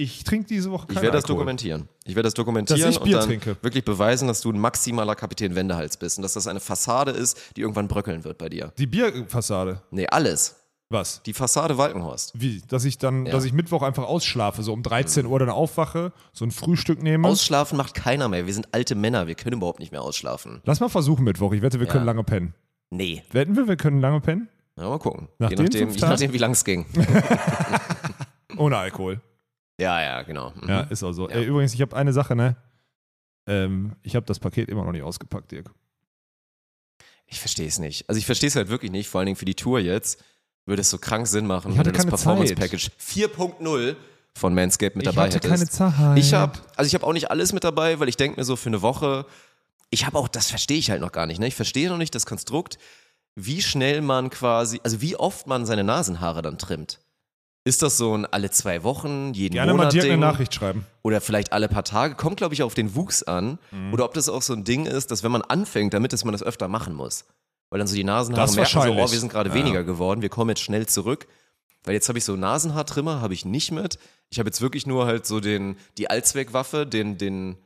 Ich 0.00 0.24
trinke 0.24 0.46
diese 0.46 0.70
Woche 0.70 0.86
ich 0.88 0.94
keinen 0.94 1.02
werde 1.02 1.16
das 1.18 1.24
Alkohol. 1.24 1.40
dokumentieren. 1.40 1.88
Ich 2.04 2.14
werde 2.14 2.26
das 2.28 2.34
dokumentieren 2.34 2.80
Dass 2.80 2.90
ich 2.96 3.00
Bier 3.02 3.16
und 3.16 3.20
dann 3.22 3.28
trinke. 3.28 3.56
wirklich 3.62 3.84
beweisen, 3.84 4.28
dass 4.28 4.40
du 4.40 4.50
ein 4.50 4.58
maximaler 4.58 5.14
Kapitän 5.14 5.54
Wendehals 5.54 5.98
bist 5.98 6.16
und 6.18 6.22
dass 6.22 6.32
das 6.32 6.46
eine 6.46 6.60
Fassade 6.60 7.10
ist, 7.10 7.38
die 7.56 7.60
irgendwann 7.60 7.86
bröckeln 7.86 8.24
wird 8.24 8.38
bei 8.38 8.48
dir. 8.48 8.72
Die 8.78 8.86
Bierfassade. 8.86 9.82
Nee, 9.90 10.06
alles. 10.06 10.56
Was? 10.88 11.22
Die 11.24 11.34
Fassade 11.34 11.76
Walkenhorst. 11.76 12.32
Wie? 12.34 12.62
Dass 12.66 12.84
ich 12.86 12.96
dann, 12.98 13.26
Ja. 13.26 13.32
dass 13.32 13.44
ich 13.44 13.52
Mittwoch 13.52 13.82
einfach 13.82 14.04
ausschlafe, 14.04 14.62
so 14.62 14.72
um 14.72 14.82
13 14.82 15.26
Uhr 15.26 15.38
dann 15.38 15.50
aufwache, 15.50 16.12
so 16.32 16.44
ein 16.46 16.50
Frühstück 16.50 17.02
nehme. 17.02 17.28
Ausschlafen 17.28 17.76
macht 17.76 17.94
keiner 17.94 18.28
mehr. 18.28 18.46
Wir 18.46 18.54
sind 18.54 18.68
alte 18.72 18.94
Männer, 18.94 19.26
wir 19.26 19.34
können 19.34 19.56
überhaupt 19.58 19.80
nicht 19.80 19.92
mehr 19.92 20.02
ausschlafen. 20.02 20.62
Lass 20.64 20.80
mal 20.80 20.88
versuchen 20.88 21.24
Mittwoch. 21.24 21.52
Ich 21.52 21.60
wette, 21.62 21.78
wir 21.78 21.86
können 21.86 22.06
lange 22.06 22.24
pennen. 22.24 22.54
Nee. 22.88 23.22
Wetten 23.32 23.54
wir, 23.54 23.68
wir 23.68 23.76
können 23.76 24.00
lange 24.00 24.20
pennen? 24.20 24.48
Ja, 24.78 24.88
mal 24.88 24.98
gucken. 24.98 25.28
Nach 25.38 25.50
je 25.50 25.56
nachdem, 25.56 25.90
je 25.90 26.00
nachdem 26.00 26.32
wie 26.32 26.38
lang 26.38 26.52
es 26.52 26.64
ging. 26.64 26.86
Ohne 28.56 28.78
Alkohol. 28.78 29.20
Ja, 29.80 30.00
ja, 30.02 30.22
genau. 30.22 30.52
Mhm. 30.60 30.68
Ja, 30.68 30.80
ist 30.82 31.02
auch 31.02 31.12
so. 31.12 31.28
Ja. 31.28 31.36
Ey, 31.36 31.44
übrigens, 31.44 31.74
ich 31.74 31.80
habe 31.80 31.96
eine 31.96 32.12
Sache, 32.12 32.36
ne? 32.36 32.56
Ähm, 33.46 33.96
ich 34.02 34.14
habe 34.16 34.26
das 34.26 34.38
Paket 34.38 34.68
immer 34.68 34.84
noch 34.84 34.92
nicht 34.92 35.02
ausgepackt, 35.02 35.50
Dirk. 35.50 35.70
Ich 37.26 37.38
verstehe 37.40 37.66
es 37.68 37.78
nicht. 37.78 38.08
Also 38.08 38.18
ich 38.18 38.26
verstehe 38.26 38.48
es 38.48 38.56
halt 38.56 38.68
wirklich 38.68 38.90
nicht, 38.90 39.08
vor 39.08 39.20
allen 39.20 39.26
Dingen 39.26 39.36
für 39.36 39.44
die 39.44 39.54
Tour 39.54 39.78
jetzt. 39.80 40.22
Würde 40.66 40.82
es 40.82 40.90
so 40.90 40.98
krank 40.98 41.26
Sinn 41.26 41.46
machen, 41.46 41.72
Ich 41.72 41.78
hatte 41.78 41.86
wenn 41.88 41.94
du 41.94 41.98
das 41.98 42.06
Performance 42.06 42.54
Zeit. 42.54 42.58
Package 42.60 42.90
4.0 43.00 43.96
von 44.34 44.54
Manscaped 44.54 44.96
mit 44.96 45.06
Ich 45.06 45.12
dabei 45.14 45.26
hatte 45.28 45.36
hättest. 45.48 45.78
keine 45.78 45.92
Zeit. 45.92 46.18
Ich 46.18 46.34
habe, 46.34 46.58
also 46.76 46.86
ich 46.86 46.94
habe 46.94 47.06
auch 47.06 47.12
nicht 47.12 47.30
alles 47.30 47.52
mit 47.52 47.64
dabei, 47.64 47.98
weil 47.98 48.08
ich 48.08 48.16
denke 48.16 48.38
mir 48.38 48.44
so 48.44 48.56
für 48.56 48.68
eine 48.68 48.82
Woche, 48.82 49.26
ich 49.90 50.06
habe 50.06 50.18
auch, 50.18 50.28
das 50.28 50.50
verstehe 50.50 50.78
ich 50.78 50.90
halt 50.90 51.00
noch 51.00 51.12
gar 51.12 51.26
nicht. 51.26 51.40
Ne? 51.40 51.46
Ich 51.48 51.54
verstehe 51.56 51.88
noch 51.88 51.96
nicht 51.98 52.14
das 52.14 52.26
Konstrukt, 52.26 52.78
wie 53.34 53.62
schnell 53.62 54.02
man 54.02 54.30
quasi, 54.30 54.80
also 54.84 55.00
wie 55.00 55.16
oft 55.16 55.46
man 55.46 55.66
seine 55.66 55.82
Nasenhaare 55.84 56.42
dann 56.42 56.58
trimmt. 56.58 57.00
Ist 57.64 57.82
das 57.82 57.98
so 57.98 58.16
ein 58.16 58.24
alle 58.26 58.50
zwei 58.50 58.82
Wochen, 58.84 59.32
jeden 59.34 59.52
Gerne 59.54 59.72
mal 59.72 59.78
Monat 59.78 59.92
Dirk 59.92 60.04
eine 60.04 60.12
Ding? 60.14 60.20
Nachricht 60.20 60.54
schreiben. 60.54 60.86
oder 61.02 61.20
vielleicht 61.20 61.52
alle 61.52 61.68
paar 61.68 61.84
Tage, 61.84 62.14
kommt 62.14 62.38
glaube 62.38 62.54
ich 62.54 62.62
auf 62.62 62.72
den 62.74 62.94
Wuchs 62.94 63.22
an. 63.22 63.58
Mhm. 63.70 63.92
Oder 63.92 64.06
ob 64.06 64.14
das 64.14 64.28
auch 64.30 64.40
so 64.42 64.54
ein 64.54 64.64
Ding 64.64 64.86
ist, 64.86 65.10
dass 65.10 65.22
wenn 65.22 65.30
man 65.32 65.42
anfängt 65.42 65.92
damit, 65.92 66.12
dass 66.14 66.24
man 66.24 66.32
das 66.32 66.42
öfter 66.42 66.68
machen 66.68 66.94
muss. 66.94 67.24
Weil 67.68 67.78
dann 67.78 67.86
so 67.86 67.94
die 67.94 68.02
Nasenhaare 68.04 68.50
merken 68.54 68.70
so, 68.82 68.92
oh, 68.92 68.96
wir 69.12 69.18
sind 69.20 69.30
gerade 69.30 69.50
Ja. 69.50 69.54
weniger 69.54 69.84
geworden, 69.84 70.22
wir 70.22 70.28
kommen 70.30 70.48
jetzt 70.50 70.62
schnell 70.62 70.86
zurück. 70.86 71.26
Weil 71.84 71.94
jetzt 71.94 72.08
habe 72.08 72.18
ich 72.18 72.24
so 72.24 72.34
Nasenhaartrimmer, 72.36 73.20
habe 73.20 73.32
ich 73.34 73.44
nicht 73.44 73.72
mit. 73.72 73.98
Ich 74.30 74.38
habe 74.38 74.48
jetzt 74.48 74.60
wirklich 74.60 74.86
nur 74.86 75.06
halt 75.06 75.24
so 75.26 75.40
den, 75.40 75.76
die 75.98 76.10
Allzweckwaffe, 76.10 76.86
den, 76.86 77.16
den, 77.18 77.56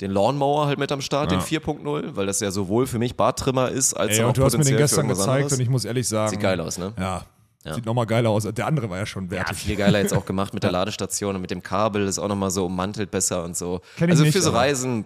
den 0.00 0.10
Lawnmower 0.10 0.66
halt 0.66 0.78
mit 0.78 0.92
am 0.92 1.00
Start, 1.00 1.32
Ja. 1.32 1.38
den 1.38 1.42
4.0, 1.44 2.16
weil 2.16 2.26
das 2.26 2.40
ja 2.40 2.50
sowohl 2.50 2.86
für 2.86 2.98
mich 2.98 3.16
Barttrimmer 3.16 3.68
ist, 3.70 3.94
als 3.94 4.18
Ey, 4.18 4.24
auch 4.24 4.28
und 4.28 4.38
du 4.38 4.44
hast 4.44 4.56
mir 4.56 4.64
den 4.64 4.76
gestern 4.76 5.08
gezeigt 5.08 5.28
anderes. 5.28 5.52
und 5.54 5.60
ich 5.60 5.68
muss 5.68 5.84
ehrlich 5.84 6.06
sagen. 6.06 6.30
Sieht 6.30 6.40
geil 6.40 6.60
aus, 6.60 6.78
ne? 6.78 6.92
Ja. 6.98 7.24
Ja. 7.68 7.74
Sieht 7.74 7.86
nochmal 7.86 8.06
geiler 8.06 8.30
aus. 8.30 8.42
Der 8.44 8.66
andere 8.66 8.88
war 8.90 8.98
ja 8.98 9.06
schon 9.06 9.24
Ja, 9.26 9.30
wertig. 9.32 9.56
viel 9.58 9.76
geiler 9.76 9.98
jetzt 10.00 10.14
auch 10.14 10.24
gemacht 10.26 10.54
mit 10.54 10.62
der 10.62 10.72
Ladestation 10.72 11.34
und 11.36 11.40
mit 11.40 11.50
dem 11.50 11.62
Kabel, 11.62 12.06
ist 12.06 12.18
auch 12.18 12.28
nochmal 12.28 12.50
so 12.50 12.66
ummantelt 12.66 13.10
besser 13.10 13.44
und 13.44 13.56
so. 13.56 13.80
Kenn 13.96 14.10
also 14.10 14.22
nicht, 14.24 14.32
für 14.32 14.42
so 14.42 14.50
Reisen 14.50 15.04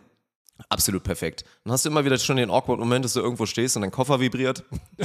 absolut 0.69 1.03
perfekt. 1.03 1.45
Dann 1.65 1.73
hast 1.73 1.85
du 1.85 1.91
immer 1.91 2.05
wieder 2.05 2.17
schon 2.19 2.37
den 2.37 2.51
awkward 2.51 2.79
Moment, 2.79 3.05
dass 3.05 3.15
du 3.15 3.21
irgendwo 3.21 3.47
stehst 3.47 3.77
und 3.77 3.83
dein 3.83 3.91
Koffer 3.91 4.21
vibriert. 4.21 4.65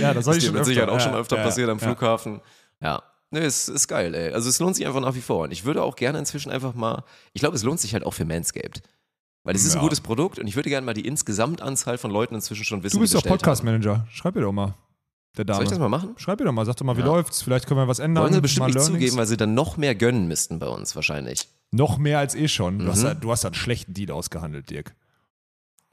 Ja, 0.00 0.12
das 0.12 0.24
soll 0.24 0.36
ich 0.36 0.44
schon 0.44 0.52
mit 0.52 0.62
öfter. 0.62 0.70
Sicherheit 0.72 0.88
auch 0.88 1.00
schon 1.00 1.12
Ja, 1.12 1.18
öfter 1.18 1.36
ja, 1.36 1.42
passiert 1.44 1.70
am 1.70 1.78
ja. 1.78 1.84
Flughafen. 1.86 2.40
Ja. 2.80 3.02
Nee, 3.30 3.40
es 3.40 3.68
ist 3.68 3.86
geil, 3.88 4.14
ey. 4.14 4.32
Also 4.32 4.48
es 4.48 4.58
lohnt 4.58 4.74
sich 4.76 4.86
einfach 4.86 5.00
nach 5.00 5.14
wie 5.14 5.20
vor. 5.20 5.44
Und 5.44 5.52
ich 5.52 5.64
würde 5.64 5.82
auch 5.82 5.96
gerne 5.96 6.18
inzwischen 6.18 6.50
einfach 6.50 6.74
mal, 6.74 7.04
ich 7.32 7.40
glaube, 7.40 7.56
es 7.56 7.62
lohnt 7.62 7.80
sich 7.80 7.92
halt 7.94 8.04
auch 8.04 8.12
für 8.12 8.24
Manscaped. 8.24 8.82
Weil 9.44 9.54
es 9.54 9.64
ist 9.64 9.72
ein 9.74 9.76
Ja. 9.76 9.82
gutes 9.82 10.00
Produkt 10.00 10.38
und 10.40 10.48
ich 10.48 10.56
würde 10.56 10.68
gerne 10.70 10.84
mal 10.84 10.92
die 10.94 11.06
Insgesamtanzahl 11.06 11.98
von 11.98 12.10
Leuten 12.10 12.34
inzwischen 12.34 12.64
schon 12.64 12.82
wissen, 12.82 12.96
Du 12.96 13.00
bist 13.00 13.14
doch. 13.14 13.22
Podcast-Manager. 13.22 14.06
Schreib 14.10 14.34
ihr 14.36 14.42
doch 14.42 14.52
mal. 14.52 14.74
Der 15.36 15.44
Dame. 15.44 15.56
Soll 15.56 15.64
ich 15.64 15.70
das 15.70 15.78
mal 15.78 15.88
machen? 15.88 16.14
Schreib 16.16 16.40
ihr 16.40 16.46
doch 16.46 16.52
mal. 16.52 16.64
Sag 16.64 16.76
doch 16.76 16.84
mal, 16.86 16.96
wie 16.96 17.00
Ja. 17.00 17.06
läuft's? 17.06 17.42
Vielleicht 17.42 17.66
können 17.66 17.78
wir 17.80 17.88
was 17.88 17.98
ändern. 17.98 18.24
Wollen 18.24 18.32
sie 18.32 18.40
bestimmt 18.40 18.60
mal 18.60 18.66
nicht 18.66 18.74
Learnings. 18.76 18.94
zugeben, 19.00 19.16
weil 19.18 19.26
sie 19.26 19.36
dann 19.36 19.54
noch 19.54 19.76
mehr 19.76 19.94
gönnen 19.94 20.26
müssten 20.28 20.58
bei 20.58 20.66
uns 20.68 20.94
wahrscheinlich. 20.96 21.48
Noch 21.72 21.98
mehr 21.98 22.18
als 22.18 22.34
eh 22.34 22.48
schon. 22.48 22.78
Du, 22.78 22.86
hast, 22.88 23.00
Mhm. 23.00 23.04
da- 23.04 23.14
du 23.14 23.30
hast 23.30 23.44
da 23.44 23.48
einen 23.48 23.54
schlechten 23.54 23.92
Deal 23.92 24.10
ausgehandelt, 24.12 24.70
Dirk. 24.70 24.94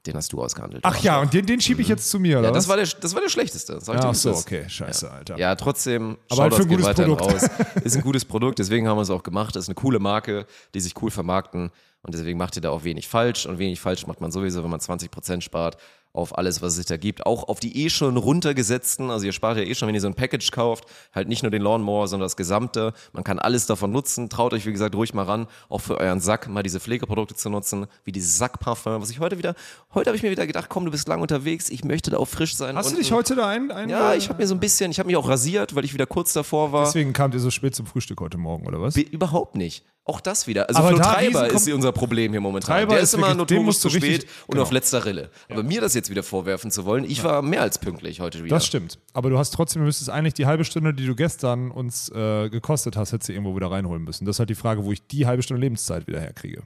Den 0.06 0.16
hast 0.16 0.32
du 0.34 0.42
ausgehandelt. 0.42 0.82
Ach 0.84 0.98
ja, 1.02 1.18
und 1.22 1.32
den, 1.32 1.46
den 1.46 1.62
schiebe 1.62 1.80
ich 1.80 1.88
jetzt 1.88 2.10
zu 2.10 2.20
mir, 2.20 2.38
oder 2.38 2.48
Ja, 2.48 2.52
das 2.54 2.64
was? 2.64 2.68
war 2.68 2.76
der, 2.76 2.86
das 3.00 3.14
war 3.14 3.22
der 3.22 3.30
schlechteste. 3.30 3.80
Sag 3.80 4.04
Ach 4.04 4.14
so, 4.14 4.34
okay. 4.34 4.64
Scheiße, 4.68 5.10
Alter. 5.10 5.38
Ja, 5.38 5.54
trotzdem, 5.54 6.18
Aber 6.30 6.42
halt 6.42 6.54
für 6.54 6.62
ein 6.62 6.68
gutes 6.68 6.86
Produkt. 6.94 7.22
raus. 7.22 7.42
Ist 7.84 7.96
ein 7.96 8.02
gutes 8.02 8.24
Produkt, 8.26 8.58
deswegen 8.58 8.86
haben 8.86 8.98
wir 8.98 9.02
es 9.02 9.08
auch 9.10 9.22
gemacht. 9.22 9.56
Ist 9.56 9.68
eine 9.68 9.74
coole 9.74 9.98
Marke, 10.00 10.46
die 10.74 10.80
sich 10.80 10.92
cool 11.00 11.10
vermarkten 11.10 11.70
und 12.02 12.14
deswegen 12.14 12.38
macht 12.38 12.54
ihr 12.56 12.60
da 12.62 12.68
auch 12.68 12.84
wenig 12.84 13.08
falsch 13.08 13.46
und 13.46 13.58
wenig 13.58 13.80
falsch 13.80 14.06
macht 14.06 14.20
man 14.20 14.30
sowieso, 14.30 14.62
wenn 14.62 14.70
man 14.70 14.80
20% 14.80 15.40
spart 15.42 15.78
auf 16.14 16.38
alles, 16.38 16.62
was 16.62 16.70
es 16.72 16.76
sich 16.76 16.86
da 16.86 16.96
gibt. 16.96 17.26
Auch 17.26 17.48
auf 17.48 17.60
die 17.60 17.84
eh 17.84 17.90
schon 17.90 18.16
runtergesetzten, 18.16 19.10
also 19.10 19.26
ihr 19.26 19.32
spart 19.32 19.58
ja 19.58 19.64
eh 19.64 19.74
schon, 19.74 19.88
wenn 19.88 19.94
ihr 19.94 20.00
so 20.00 20.06
ein 20.06 20.14
Package 20.14 20.50
kauft, 20.52 20.84
halt 21.14 21.28
nicht 21.28 21.42
nur 21.42 21.50
den 21.50 21.60
Lawnmower, 21.60 22.06
sondern 22.08 22.24
das 22.26 22.36
Gesamte. 22.36 22.92
Man 23.12 23.24
kann 23.24 23.38
alles 23.38 23.66
davon 23.66 23.90
nutzen. 23.90 24.30
Traut 24.30 24.52
euch, 24.54 24.64
wie 24.64 24.72
gesagt, 24.72 24.94
ruhig 24.94 25.12
mal 25.12 25.24
ran, 25.24 25.48
auch 25.68 25.80
für 25.80 25.98
euren 25.98 26.20
Sack 26.20 26.48
mal 26.48 26.62
diese 26.62 26.78
Pflegeprodukte 26.80 27.34
zu 27.34 27.50
nutzen, 27.50 27.86
wie 28.04 28.12
dieses 28.12 28.38
Sackparfum, 28.38 29.02
was 29.02 29.10
ich 29.10 29.18
heute 29.20 29.38
wieder, 29.38 29.54
heute 29.92 30.08
habe 30.08 30.16
ich 30.16 30.22
mir 30.22 30.30
wieder 30.30 30.46
gedacht, 30.46 30.68
komm, 30.68 30.84
du 30.84 30.90
bist 30.92 31.08
lang 31.08 31.20
unterwegs, 31.20 31.68
ich 31.68 31.84
möchte 31.84 32.10
da 32.12 32.18
auch 32.18 32.28
frisch 32.28 32.54
sein. 32.56 32.76
Hast 32.76 32.92
du 32.92 32.96
dich 32.96 33.10
heute 33.12 33.34
da 33.34 33.48
ein? 33.48 33.70
ein 33.72 33.88
Ja, 33.88 34.14
ich 34.14 34.28
habe 34.28 34.40
mir 34.40 34.46
so 34.46 34.54
ein 34.54 34.60
bisschen, 34.60 34.90
ich 34.92 34.98
habe 35.00 35.08
mich 35.08 35.16
auch 35.16 35.28
rasiert, 35.28 35.74
weil 35.74 35.84
ich 35.84 35.92
wieder 35.94 36.06
kurz 36.06 36.32
davor 36.32 36.70
war. 36.72 36.84
Deswegen 36.84 37.12
kamt 37.12 37.34
ihr 37.34 37.40
so 37.40 37.50
spät 37.50 37.74
zum 37.74 37.86
Frühstück 37.86 38.20
heute 38.20 38.38
Morgen, 38.38 38.66
oder 38.66 38.80
was? 38.80 38.94
Be- 38.94 39.00
Überhaupt 39.02 39.56
nicht. 39.56 39.84
Auch 40.06 40.20
das 40.20 40.46
wieder. 40.46 40.68
Also 40.68 40.80
Aber 40.80 40.90
Flo 40.90 40.98
Treiber 40.98 41.48
ist 41.48 41.66
unser 41.72 41.92
Problem 41.92 42.32
hier 42.32 42.40
momentan. 42.40 42.76
Treiber 42.76 42.94
der 42.94 43.02
ist 43.02 43.14
ist 43.14 43.14
immer 43.14 43.34
notorisch 43.34 43.78
zu 43.78 43.88
spät 43.88 44.24
und 44.46 44.52
genau. 44.52 44.62
auf 44.62 44.70
letzter 44.70 45.06
Rille. 45.06 45.30
Aber 45.48 45.62
mir 45.62 45.80
das 45.80 45.94
jetzt 45.94 46.10
wieder 46.10 46.22
vorwerfen 46.22 46.70
zu 46.70 46.84
wollen, 46.84 47.04
ich 47.04 47.24
war 47.24 47.40
mehr 47.40 47.62
als 47.62 47.78
pünktlich 47.78 48.20
heute 48.20 48.44
wieder. 48.44 48.54
Das 48.54 48.66
stimmt. 48.66 48.98
Aber 49.14 49.30
du 49.30 49.38
hast 49.38 49.54
trotzdem, 49.54 49.80
du 49.80 49.86
müsstest 49.86 50.10
eigentlich 50.10 50.34
die 50.34 50.44
halbe 50.44 50.64
Stunde, 50.66 50.92
die 50.92 51.06
du 51.06 51.14
gestern 51.14 51.70
uns 51.70 52.10
äh, 52.10 52.50
gekostet 52.50 52.98
hast, 52.98 53.12
hättest 53.12 53.30
du 53.30 53.32
irgendwo 53.32 53.56
wieder 53.56 53.70
reinholen 53.70 54.04
müssen. 54.04 54.26
Das 54.26 54.36
ist 54.36 54.40
halt 54.40 54.50
die 54.50 54.54
Frage, 54.54 54.84
wo 54.84 54.92
ich 54.92 55.06
die 55.06 55.26
halbe 55.26 55.42
Stunde 55.42 55.62
Lebenszeit 55.62 56.06
wieder 56.06 56.20
herkriege. 56.20 56.64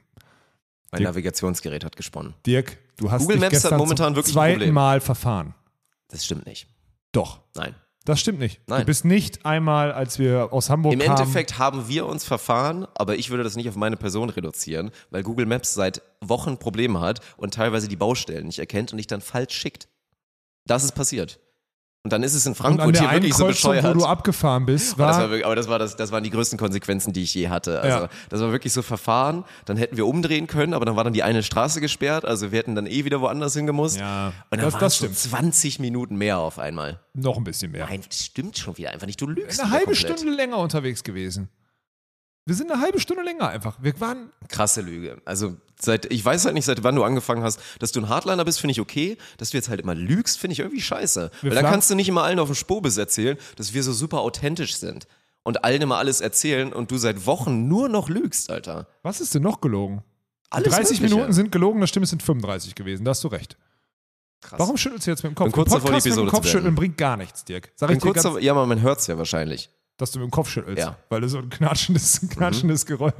mein 0.91 1.03
Navigationsgerät 1.03 1.85
hat 1.85 1.95
gesponnen. 1.95 2.33
Dirk, 2.45 2.77
du 2.97 3.09
hast 3.09 3.21
Google 3.21 3.37
dich 3.37 3.41
Maps 3.41 3.55
hat 3.55 3.61
gestern 3.61 3.77
momentan 3.77 4.07
zum 4.07 4.15
wirklich 4.17 4.33
zweiten. 4.33 4.73
Mal 4.73 4.99
verfahren. 4.99 5.55
Das 6.09 6.25
stimmt 6.25 6.45
nicht. 6.45 6.67
Doch. 7.13 7.39
Nein. 7.55 7.73
Das 8.05 8.19
stimmt 8.19 8.39
nicht. 8.39 8.61
Nein. 8.67 8.81
Du 8.81 8.85
bist 8.85 9.05
nicht 9.05 9.45
einmal, 9.45 9.91
als 9.91 10.19
wir 10.19 10.51
aus 10.51 10.69
Hamburg 10.69 10.93
Im 10.93 10.99
kamen. 10.99 11.17
Endeffekt 11.17 11.59
haben 11.59 11.87
wir 11.87 12.05
uns 12.05 12.23
verfahren, 12.23 12.87
aber 12.95 13.17
ich 13.17 13.29
würde 13.29 13.43
das 13.43 13.55
nicht 13.55 13.69
auf 13.69 13.75
meine 13.75 13.97
Person 13.97 14.29
reduzieren, 14.29 14.91
weil 15.09 15.23
Google 15.23 15.45
Maps 15.45 15.73
seit 15.73 16.01
Wochen 16.21 16.57
Probleme 16.57 17.01
hat 17.01 17.19
und 17.37 17.53
teilweise 17.53 17.87
die 17.87 17.97
Baustellen 17.97 18.47
nicht 18.47 18.59
erkennt 18.59 18.91
und 18.91 18.97
dich 18.97 19.07
dann 19.07 19.21
falsch 19.21 19.53
schickt. 19.53 19.89
Das 20.65 20.83
ist 20.83 20.93
passiert. 20.93 21.39
Und 22.03 22.13
dann 22.13 22.23
ist 22.23 22.33
es 22.33 22.45
in 22.45 22.55
Frankfurt 22.55 22.97
hier 22.97 23.11
wirklich 23.11 23.33
so 23.33 23.45
bescheuert. 23.45 23.83
wo 23.83 23.91
du 23.99 24.05
abgefahren 24.05 24.65
bist, 24.65 24.93
Aber 24.93 25.07
das, 25.07 25.15
war, 25.17 25.23
war 25.23 25.29
wirklich, 25.31 25.45
aber 25.45 25.55
das, 25.57 25.67
war 25.67 25.79
das, 25.79 25.97
das 25.97 26.13
waren 26.13 26.23
die 26.23 26.29
größten 26.29 26.57
Konsequenzen, 26.57 27.11
die 27.11 27.23
ich 27.23 27.33
je 27.33 27.49
hatte. 27.49 27.81
Also 27.81 27.97
Ja. 28.05 28.09
das 28.29 28.39
war 28.39 28.53
wirklich 28.53 28.71
so 28.71 28.81
Verfahren. 28.81 29.43
Dann 29.65 29.75
hätten 29.75 29.97
wir 29.97 30.07
umdrehen 30.07 30.47
können, 30.47 30.73
aber 30.73 30.85
dann 30.85 30.95
war 30.95 31.03
dann 31.03 31.11
die 31.11 31.23
eine 31.23 31.43
Straße 31.43 31.81
gesperrt. 31.81 32.23
Also 32.23 32.53
wir 32.53 32.59
hätten 32.59 32.73
dann 32.73 32.87
eh 32.87 33.03
wieder 33.03 33.19
woanders 33.19 33.53
hingemusst. 33.53 33.97
Ja, 33.99 34.27
und 34.27 34.33
dann 34.51 34.61
das- 34.61 34.73
waren 34.75 34.79
das 34.79 34.95
stimmt. 34.95 35.17
20 35.17 35.79
Minuten 35.79 36.15
mehr 36.15 36.37
auf 36.39 36.57
einmal. 36.57 37.01
noch 37.13 37.35
ein 37.35 37.43
bisschen 37.43 37.71
mehr. 37.73 37.85
Nein, 37.85 38.01
das 38.07 38.23
stimmt 38.25 38.57
schon 38.57 38.77
wieder 38.77 38.91
einfach 38.91 39.05
nicht. 39.07 39.19
Du 39.19 39.27
lügst. 39.27 39.59
eine 39.59 39.71
halbe 39.71 39.87
komplett. 39.93 40.19
Stunde 40.19 40.33
länger 40.35 40.57
unterwegs 40.57 41.03
gewesen. 41.03 41.49
Wir 42.45 42.55
sind 42.55 42.71
eine 42.71 42.81
halbe 42.81 42.99
Stunde 43.01 43.23
länger 43.23 43.49
einfach. 43.49 43.77
Wir 43.81 43.99
waren, 43.99 44.29
Krasse 44.47 44.79
Lüge. 44.81 45.21
Also 45.25 45.57
seit, 45.81 46.11
ich 46.11 46.23
weiß 46.23 46.45
halt 46.45 46.53
nicht, 46.53 46.65
seit 46.65 46.83
wann 46.83 46.95
du 46.95 47.03
angefangen 47.03 47.43
hast, 47.43 47.59
dass 47.79 47.91
du 47.91 48.01
ein 48.01 48.09
Hardliner 48.09 48.45
bist, 48.45 48.59
finde 48.59 48.71
ich 48.71 48.81
okay. 48.81 49.17
Dass 49.37 49.51
du 49.51 49.57
jetzt 49.57 49.69
halt 49.69 49.81
immer 49.81 49.95
lügst, 49.95 50.39
finde 50.39 50.53
ich 50.53 50.59
irgendwie 50.59 50.81
scheiße. 50.81 51.31
Weil 51.41 51.51
dann 51.51 51.65
kannst 51.65 51.89
du 51.89 51.95
nicht 51.95 52.09
immer 52.09 52.23
allen 52.23 52.39
auf 52.39 52.49
dem 52.49 52.55
Spobis 52.55 52.97
erzählen, 52.97 53.37
dass 53.55 53.73
wir 53.73 53.83
so 53.83 53.93
super 53.93 54.19
authentisch 54.19 54.75
sind. 54.75 55.07
Und 55.43 55.63
allen 55.63 55.81
immer 55.81 55.97
alles 55.97 56.21
erzählen 56.21 56.73
und 56.73 56.91
du 56.91 56.97
seit 56.97 57.25
Wochen 57.25 57.67
nur 57.67 57.89
noch 57.89 58.09
lügst, 58.09 58.51
Alter. 58.51 58.87
was 59.03 59.21
ist 59.21 59.33
denn 59.33 59.41
noch 59.41 59.61
gelogen? 59.61 60.03
Alles 60.49 60.73
30 60.73 60.99
Mögliche. 60.99 61.15
Minuten 61.15 61.33
sind 61.33 61.51
gelogen, 61.51 61.79
das 61.79 61.89
stimmt, 61.89 62.03
es 62.03 62.09
sind 62.09 62.21
35 62.21 62.75
gewesen. 62.75 63.05
Da 63.05 63.11
hast 63.11 63.23
du 63.23 63.29
recht. 63.29 63.57
Krass. 64.41 64.59
Warum 64.59 64.77
schüttelst 64.77 65.07
du 65.07 65.11
jetzt 65.11 65.23
mit 65.23 65.31
dem 65.31 65.35
Kopf? 65.35 65.45
Bin 65.45 65.53
kurz 65.53 65.69
Ein 65.69 65.75
davor, 65.75 65.89
die 65.89 65.93
Podcast 65.93 66.17
mit 66.17 66.17
dem 66.17 66.29
Kopf 66.29 66.47
schütteln 66.47 66.75
bringt 66.75 66.97
gar 66.97 67.17
nichts, 67.17 67.45
Dirk. 67.45 67.71
Sag 67.75 67.89
ich 67.89 67.97
dir 67.97 68.01
kurz 68.01 68.15
ganz, 68.15 68.23
davor, 68.23 68.39
ja, 68.39 68.51
aber 68.51 68.65
man 68.65 68.81
hört 68.81 68.99
es 68.99 69.07
ja 69.07 69.17
wahrscheinlich. 69.17 69.69
Dass 69.99 70.11
du 70.11 70.19
mit 70.19 70.29
dem 70.29 70.31
Kopf 70.31 70.49
schüttelst. 70.49 70.79
Ja. 70.79 70.91
Mhm. 70.91 70.95
Weil 71.09 71.21
du 71.21 71.29
so 71.29 71.37
ein 71.39 71.49
knatschendes, 71.49 72.23
ein 72.23 72.29
knatschendes 72.29 72.85
Geräusch. 72.85 73.13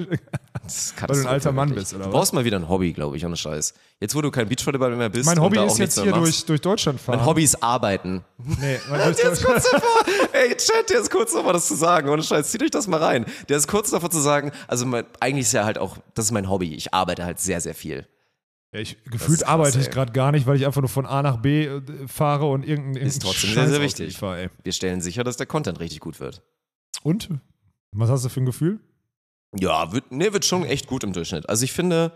Das 0.64 0.78
ist 0.78 1.02
Weil 1.02 1.16
du 1.16 1.22
ein 1.22 1.28
alter 1.28 1.52
Mann 1.52 1.76
bist, 1.76 1.94
oder 1.94 2.06
Du 2.06 2.12
brauchst 2.12 2.34
mal 2.34 2.46
wieder 2.46 2.58
ein 2.58 2.70
Hobby, 2.70 2.94
glaube 2.94 3.18
ich, 3.18 3.26
ohne 3.26 3.36
Scheiß. 3.36 3.74
Jetzt, 4.00 4.16
wo 4.16 4.22
du 4.22 4.32
kein 4.32 4.48
Beachvolleyball 4.48 4.96
mehr 4.96 5.10
bist. 5.10 5.26
Mein 5.26 5.42
Hobby 5.42 5.60
ist 5.60 5.78
jetzt 5.78 6.00
hier 6.02 6.14
durch, 6.14 6.46
durch 6.46 6.62
Deutschland 6.62 7.02
fahren. 7.02 7.18
Mein 7.18 7.26
Hobby 7.26 7.44
ist 7.44 7.62
Arbeiten. 7.62 8.24
Nee, 8.38 8.80
mein 8.90 9.00
Der 9.00 9.32
ist 9.32 9.44
kurz 9.44 9.70
davor, 9.72 10.06
ey, 10.32 10.56
Chat, 10.56 10.90
der 10.90 11.02
ist 11.02 11.12
kurz 11.12 11.34
davor, 11.34 11.52
das 11.52 11.68
zu 11.68 11.76
sagen. 11.76 12.08
Ohne 12.08 12.24
Scheiß, 12.24 12.50
zieht 12.50 12.64
euch 12.64 12.72
das 12.72 12.88
mal 12.88 13.04
rein. 13.04 13.26
Der 13.50 13.58
ist 13.58 13.68
kurz 13.68 13.92
davor 13.92 14.10
zu 14.10 14.20
sagen, 14.20 14.52
also 14.70 14.86
mein, 14.86 15.04
eigentlich 15.20 15.48
ist 15.48 15.54
ja 15.54 15.66
halt 15.66 15.78
auch, 15.78 15.98
das 16.14 16.26
ist 16.26 16.32
mein 16.32 16.50
Hobby. 16.50 16.74
Ich 16.74 16.94
arbeite 16.94 17.26
halt 17.26 17.40
sehr, 17.40 17.60
sehr 17.60 17.76
viel. 17.76 18.08
Ja, 18.72 18.80
ich, 18.80 19.04
gefühlt 19.04 19.40
krass, 19.40 19.50
arbeite 19.50 19.80
ich 19.80 19.90
gerade 19.90 20.14
gar 20.14 20.32
nicht, 20.32 20.46
weil 20.46 20.56
ich 20.56 20.66
einfach 20.66 20.82
nur 20.82 20.90
von 20.90 21.06
A 21.06 21.24
nach 21.24 21.38
B 21.38 21.66
äh, 21.66 21.82
fahre 22.08 22.46
und 22.46 22.66
irgendein 22.66 23.04
Ist 23.04 23.22
trotzdem 23.22 23.50
Scheiß 23.50 23.56
sehr, 23.56 23.70
sehr 23.70 23.82
wichtig. 23.82 24.22
ey. 24.22 24.50
Wir 24.64 24.72
stellen 24.72 25.02
sicher, 25.02 25.24
dass 25.24 25.38
der 25.38 25.48
Content 25.48 25.80
richtig 25.80 26.00
gut 26.00 26.20
wird. 26.20 26.44
Und? 27.04 27.30
Was 27.92 28.10
hast 28.10 28.26
du 28.26 28.30
für 28.30 28.42
ein 28.42 28.46
Gefühl? 28.46 28.80
Ja, 29.58 29.92
wird, 29.92 30.12
nee, 30.12 30.32
wird 30.32 30.46
schon 30.46 30.64
echt 30.64 30.88
gut 30.88 31.04
im 31.04 31.14
Durchschnitt. 31.14 31.50
Also 31.50 31.64
ich 31.64 31.72
finde, 31.72 32.12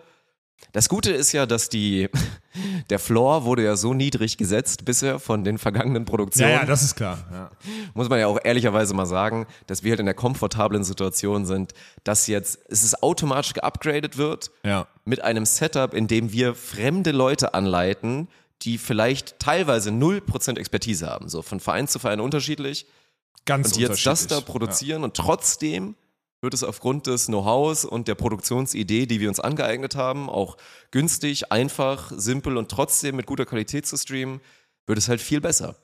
das 0.72 0.88
Gute 0.88 1.12
ist 1.12 1.32
ja, 1.32 1.46
dass 1.46 1.70
die, 1.70 2.10
der 2.90 3.00
Floor 3.00 3.44
wurde 3.46 3.64
ja 3.64 3.76
so 3.76 3.94
niedrig 3.94 4.38
gesetzt 4.38 4.86
bisher 4.86 5.20
von 5.20 5.44
den 5.44 5.58
vergangenen 5.58 6.06
Produktionen. 6.06 6.66
das 6.68 6.84
ist 6.84 6.96
klar. 6.96 7.18
Ja. 7.32 7.52
muss 7.94 8.10
man 8.10 8.20
ja 8.20 8.28
auch 8.28 8.40
ehrlicherweise 8.44 8.94
mal 8.94 9.06
sagen, 9.06 9.48
dass 9.68 9.84
wir 9.84 9.92
halt 9.92 10.00
in 10.00 10.06
der 10.06 10.16
komfortablen 10.16 10.84
Situation 10.84 11.46
sind, 11.46 11.74
dass 12.04 12.28
jetzt 12.28 12.60
es 12.70 12.84
ist 12.84 13.02
automatisch 13.02 13.54
geupgradet 13.54 14.18
wird 14.18 14.52
ja. 14.64 14.88
mit 15.06 15.24
einem 15.24 15.46
Setup, 15.46 15.94
in 15.94 16.08
dem 16.08 16.32
wir 16.32 16.56
fremde 16.56 17.12
Leute 17.12 17.54
anleiten, 17.54 18.28
die 18.62 18.78
vielleicht 18.78 19.40
teilweise 19.40 19.90
0% 19.90 20.58
Expertise 20.58 21.08
haben, 21.08 21.28
so 21.28 21.42
von 21.42 21.60
Verein 21.60 21.88
zu 21.88 22.00
Verein 22.00 22.22
unterschiedlich 22.22 22.86
Ganz 23.46 23.68
und 23.68 23.76
die 23.76 23.82
jetzt 23.82 24.06
das 24.06 24.28
da 24.28 24.42
produzieren 24.42 25.04
und 25.04 25.16
trotzdem 25.16 25.96
wird 26.42 26.54
es 26.54 26.64
aufgrund 26.64 27.08
des 27.08 27.28
Know-hows 27.28 27.86
und 27.86 28.08
der 28.08 28.16
Produktionsidee, 28.16 29.06
die 29.06 29.20
wir 29.22 29.30
uns 29.30 29.40
angeeignet 29.40 29.96
haben, 29.96 30.30
auch 30.30 30.58
günstig, 30.92 31.52
einfach, 31.52 32.12
simpel 32.16 32.58
und 32.58 32.70
trotzdem 32.70 33.16
mit 33.16 33.26
guter 33.26 33.46
Qualität 33.46 33.86
zu 33.86 33.98
streamen, 33.98 34.42
wird 34.86 34.98
es 34.98 35.08
halt 35.08 35.22
viel 35.22 35.40
besser. 35.40 35.78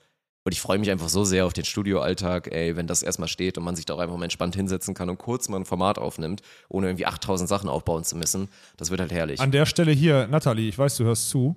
Und 0.43 0.53
ich 0.53 0.61
freue 0.61 0.79
mich 0.79 0.89
einfach 0.91 1.09
so 1.09 1.23
sehr 1.23 1.45
auf 1.45 1.53
den 1.53 1.63
Studioalltag, 1.65 2.51
ey, 2.51 2.75
wenn 2.75 2.87
das 2.87 3.03
erstmal 3.03 3.27
steht 3.27 3.57
und 3.57 3.63
man 3.63 3.75
sich 3.75 3.85
da 3.85 3.93
auch 3.93 3.99
einfach 3.99 4.17
mal 4.17 4.23
entspannt 4.23 4.55
hinsetzen 4.55 4.93
kann 4.93 5.09
und 5.09 5.17
kurz 5.17 5.47
mal 5.47 5.57
ein 5.57 5.65
Format 5.65 5.97
aufnimmt, 5.97 6.41
ohne 6.69 6.87
irgendwie 6.87 7.05
8000 7.05 7.47
Sachen 7.47 7.69
aufbauen 7.69 8.03
zu 8.03 8.17
müssen. 8.17 8.49
Das 8.75 8.89
wird 8.89 8.99
halt 8.99 9.11
herrlich. 9.11 9.39
Ja. 9.39 9.43
An 9.43 9.51
der 9.51 9.65
Stelle 9.65 9.91
hier, 9.91 10.27
Nathalie, 10.27 10.67
ich 10.67 10.77
weiß, 10.77 10.97
du 10.97 11.05
hörst 11.05 11.29
zu. 11.29 11.55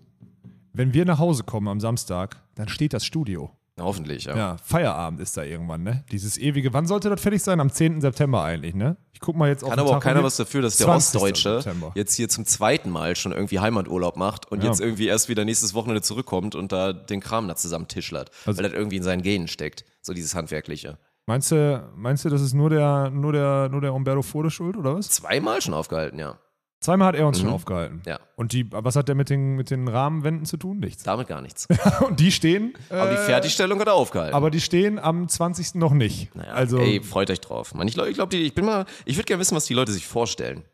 Wenn 0.72 0.94
wir 0.94 1.04
nach 1.04 1.18
Hause 1.18 1.42
kommen 1.42 1.68
am 1.68 1.80
Samstag, 1.80 2.40
dann 2.54 2.68
steht 2.68 2.92
das 2.92 3.04
Studio. 3.04 3.50
Hoffentlich, 3.82 4.24
ja. 4.24 4.36
Ja, 4.36 4.56
Feierabend 4.62 5.20
ist 5.20 5.36
da 5.36 5.42
irgendwann, 5.42 5.82
ne? 5.82 6.04
Dieses 6.10 6.38
ewige, 6.38 6.72
wann 6.72 6.86
sollte 6.86 7.10
das 7.10 7.20
fertig 7.20 7.42
sein? 7.42 7.60
Am 7.60 7.70
10. 7.70 8.00
September 8.00 8.42
eigentlich, 8.42 8.74
ne? 8.74 8.96
Ich 9.12 9.20
guck 9.20 9.36
mal 9.36 9.48
jetzt 9.48 9.62
auf 9.64 9.70
Kann 9.70 9.78
aber 9.78 9.88
auch 9.90 9.94
Tag 9.94 10.02
keiner 10.02 10.18
und 10.20 10.24
was 10.26 10.36
dafür, 10.36 10.62
dass 10.62 10.76
der 10.76 10.86
20. 10.86 11.14
Ostdeutsche 11.20 11.62
September. 11.62 11.92
jetzt 11.94 12.14
hier 12.14 12.28
zum 12.28 12.44
zweiten 12.46 12.90
Mal 12.90 13.14
schon 13.16 13.32
irgendwie 13.32 13.60
Heimaturlaub 13.60 14.16
macht 14.16 14.50
und 14.50 14.62
Ja. 14.62 14.70
jetzt 14.70 14.80
irgendwie 14.80 15.06
erst 15.06 15.28
wieder 15.28 15.44
nächstes 15.44 15.74
Wochenende 15.74 16.02
zurückkommt 16.02 16.54
und 16.54 16.72
da 16.72 16.92
den 16.92 17.20
Kram 17.20 17.46
da 17.48 17.54
zusammen 17.56 17.88
tischlert, 17.88 18.30
Also- 18.46 18.58
weil 18.58 18.68
das 18.68 18.78
irgendwie 18.78 18.96
in 18.96 19.02
seinen 19.02 19.22
Genen 19.22 19.48
steckt, 19.48 19.84
so 20.00 20.12
dieses 20.12 20.34
Handwerkliche. 20.34 20.98
Meinst 21.26 21.52
du, 21.52 21.88
meinst 21.94 22.24
du, 22.24 22.30
das 22.30 22.42
ist 22.42 22.52
nur 22.52 22.68
der, 22.68 23.10
nur 23.10 23.32
der, 23.32 23.68
nur 23.68 23.80
der 23.80 23.94
Umberto 23.94 24.22
Fode 24.22 24.50
schuld, 24.50 24.76
oder 24.76 24.96
was? 24.96 25.08
Zweimal 25.08 25.62
schon 25.62 25.72
aufgehalten, 25.72 26.18
ja. 26.18 26.36
Zweimal 26.82 27.08
hat 27.08 27.14
er 27.14 27.26
uns 27.26 27.38
schon 27.38 27.46
Mhm. 27.48 27.54
aufgehalten. 27.54 28.02
Ja. 28.06 28.18
Und 28.36 28.52
die, 28.52 28.66
was 28.70 28.96
hat 28.96 29.08
der 29.08 29.14
mit 29.14 29.30
den, 29.30 29.54
mit 29.56 29.70
den 29.70 29.88
Rahmenwänden 29.88 30.44
zu 30.44 30.56
tun? 30.56 30.80
Nichts. 30.80 31.02
Damit 31.04 31.28
gar 31.28 31.40
nichts. 31.40 31.66
Und 32.06 32.20
die 32.20 32.30
stehen. 32.32 32.74
Aber 32.90 33.08
die 33.10 33.16
äh, 33.16 33.24
Fertigstellung 33.24 33.78
hat 33.80 33.86
er 33.86 33.94
aufgehalten. 33.94 34.34
Aber 34.34 34.50
die 34.50 34.60
stehen 34.60 34.98
am 34.98 35.28
20. 35.28 35.76
noch 35.76 35.94
nicht. 35.94 36.34
naja, 36.34 36.52
also, 36.52 36.78
ey, 36.78 37.00
freut 37.02 37.30
euch 37.30 37.40
drauf. 37.40 37.72
Mann, 37.74 37.88
ich 37.88 37.94
glaube, 37.94 38.10
ich, 38.10 38.16
glaub, 38.16 38.32
ich 38.34 38.54
bin 38.54 38.64
mal, 38.64 38.84
ich 39.04 39.16
würde 39.16 39.26
gerne 39.26 39.40
wissen, 39.40 39.54
was 39.56 39.64
die 39.64 39.74
Leute 39.74 39.92
sich 39.92 40.06
vorstellen, 40.06 40.64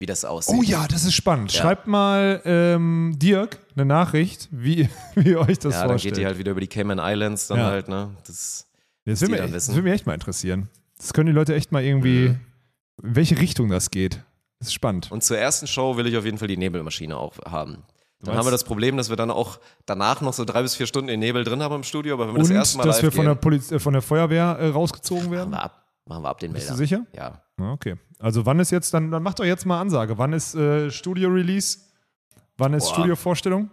wie 0.00 0.06
das 0.06 0.24
aussieht. 0.24 0.56
oh 0.58 0.62
ja, 0.62 0.86
das 0.88 1.04
ist 1.04 1.14
spannend. 1.14 1.52
Ja. 1.52 1.60
Schreibt 1.62 1.86
mal 1.86 2.42
ähm, 2.44 3.14
Dirk 3.18 3.58
eine 3.76 3.84
Nachricht, 3.84 4.48
wie, 4.50 4.88
wie 5.14 5.28
ihr 5.30 5.40
euch 5.40 5.60
das 5.60 5.74
ja, 5.74 5.80
dann 5.82 5.90
vorstellt. 5.90 6.14
geht 6.16 6.22
die 6.22 6.26
halt 6.26 6.38
wieder 6.38 6.50
über 6.50 6.60
die 6.60 6.66
Cayman 6.66 6.98
Islands, 7.00 7.46
dann 7.46 7.58
Ja. 7.58 7.66
halt, 7.66 7.86
ne? 7.88 8.10
Das, 8.26 8.66
das, 9.04 9.20
will 9.20 9.36
dann 9.36 9.52
das 9.52 9.72
will 9.74 9.82
mich 9.82 9.92
echt 9.92 10.06
mal 10.06 10.14
interessieren. 10.14 10.68
Das 10.98 11.12
können 11.12 11.26
die 11.26 11.32
Leute 11.32 11.54
echt 11.54 11.70
mal 11.70 11.84
irgendwie, 11.84 12.30
Mhm. 12.30 12.40
in 13.04 13.14
welche 13.16 13.38
Richtung 13.38 13.68
das 13.68 13.90
geht. 13.92 14.20
Das 14.62 14.68
ist 14.68 14.74
spannend. 14.74 15.10
Und 15.10 15.24
zur 15.24 15.38
ersten 15.38 15.66
Show 15.66 15.96
will 15.96 16.06
ich 16.06 16.16
auf 16.16 16.24
jeden 16.24 16.38
Fall 16.38 16.46
die 16.46 16.56
Nebelmaschine 16.56 17.16
auch 17.16 17.36
haben. 17.44 17.82
Dann 18.20 18.36
haben 18.36 18.46
wir 18.46 18.52
das 18.52 18.62
Problem, 18.62 18.96
dass 18.96 19.08
wir 19.08 19.16
dann 19.16 19.32
auch 19.32 19.58
danach 19.86 20.20
noch 20.20 20.32
so 20.32 20.44
drei 20.44 20.62
bis 20.62 20.76
vier 20.76 20.86
Stunden 20.86 21.08
den 21.08 21.18
Nebel 21.18 21.42
drin 21.42 21.60
haben 21.60 21.74
im 21.74 21.82
Studio, 21.82 22.14
aber 22.14 22.28
wenn 22.28 22.34
wir 22.34 22.40
Und 22.40 22.48
das 22.48 22.50
erste 22.50 22.78
Mal 22.78 22.84
dass 22.84 22.96
live 22.98 23.02
wir 23.02 23.10
von 23.10 23.24
gehen, 23.24 23.34
der, 23.34 23.34
Poliz 23.34 23.72
äh, 23.72 23.80
von 23.80 23.92
der 23.92 24.02
Feuerwehr 24.02 24.56
äh, 24.60 24.68
rausgezogen 24.68 25.24
machen 25.24 25.32
werden. 25.32 25.50
wir 25.50 25.62
ab. 25.64 25.88
Machen 26.06 26.22
wir 26.22 26.28
ab 26.28 26.38
den 26.38 26.52
Bist 26.52 26.68
Meldern. 26.68 26.78
du 26.78 26.84
sicher? 26.84 27.06
Ja. 27.16 27.42
Okay. 27.72 27.96
Also 28.20 28.46
wann 28.46 28.60
ist 28.60 28.70
jetzt, 28.70 28.94
dann, 28.94 29.10
dann 29.10 29.24
macht 29.24 29.40
doch 29.40 29.44
jetzt 29.44 29.66
mal 29.66 29.80
Ansage. 29.80 30.18
Wann 30.18 30.32
ist 30.32 30.54
äh, 30.54 30.92
Studio-Release? 30.92 31.78
Wann 32.56 32.74
ist 32.74 32.86
Boah. 32.86 32.94
Studio-Vorstellung? 32.94 33.70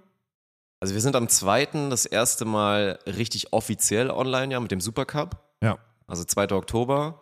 Also 0.80 0.96
wir 0.96 1.02
sind 1.02 1.16
am 1.16 1.30
zweiten 1.30 1.92
das 1.92 2.08
erste 2.08 2.46
Mal 2.46 2.98
richtig 3.06 3.54
offiziell 3.54 4.10
online, 4.10 4.54
ja, 4.54 4.60
mit 4.60 4.72
dem 4.72 4.82
Supercup. 4.82 5.38
Ja. 5.62 5.78
Also 6.08 6.24
2. 6.24 6.52
Oktober. 6.54 7.22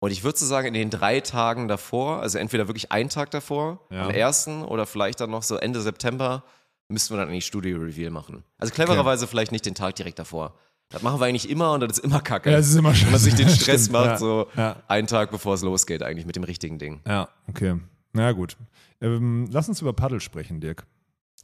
Und 0.00 0.12
ich 0.12 0.22
würde 0.22 0.38
so 0.38 0.46
sagen, 0.46 0.68
in 0.68 0.74
den 0.74 0.90
drei 0.90 1.20
Tagen 1.20 1.66
davor, 1.68 2.20
also 2.20 2.38
entweder 2.38 2.68
wirklich 2.68 2.92
einen 2.92 3.08
Tag 3.08 3.30
davor, 3.32 3.80
Ja. 3.90 4.04
am 4.04 4.10
ersten 4.10 4.62
oder 4.62 4.86
vielleicht 4.86 5.20
dann 5.20 5.30
noch 5.30 5.42
so 5.42 5.56
Ende 5.56 5.80
September, 5.80 6.44
müssten 6.88 7.14
wir 7.14 7.18
dann 7.18 7.28
eigentlich 7.28 7.46
Studio-Reveal 7.46 8.10
machen. 8.10 8.44
Also 8.58 8.72
clevererweise 8.72 9.26
vielleicht 9.26 9.50
nicht 9.52 9.66
den 9.66 9.74
Tag 9.74 9.96
direkt 9.96 10.18
davor. 10.18 10.54
Das 10.90 11.02
machen 11.02 11.20
wir 11.20 11.26
eigentlich 11.26 11.50
immer 11.50 11.72
und 11.72 11.80
das 11.80 11.98
ist 11.98 12.04
immer 12.04 12.20
kacke. 12.20 12.50
Ja, 12.50 12.58
es 12.58 12.68
ist 12.70 12.76
immer 12.76 12.94
Wenn 12.94 13.10
man 13.10 13.20
sich 13.20 13.34
den. 13.34 13.48
Stress 13.48 13.82
Stimmt, 13.86 13.92
macht, 13.92 14.06
ja. 14.06 14.16
so 14.16 14.46
Ja. 14.56 14.76
einen 14.88 15.06
Tag 15.06 15.30
bevor 15.30 15.54
es 15.54 15.62
losgeht, 15.62 16.02
eigentlich 16.02 16.24
mit 16.26 16.36
dem 16.36 16.44
richtigen 16.44 16.78
Ding. 16.78 17.00
Ja, 17.06 17.28
okay. 17.48 17.78
Na 18.12 18.32
gut. 18.32 18.56
Ähm, 19.02 19.48
lass 19.50 19.68
uns 19.68 19.82
über 19.82 19.92
Paddel 19.92 20.20
sprechen, 20.20 20.60
Dirk. 20.60 20.86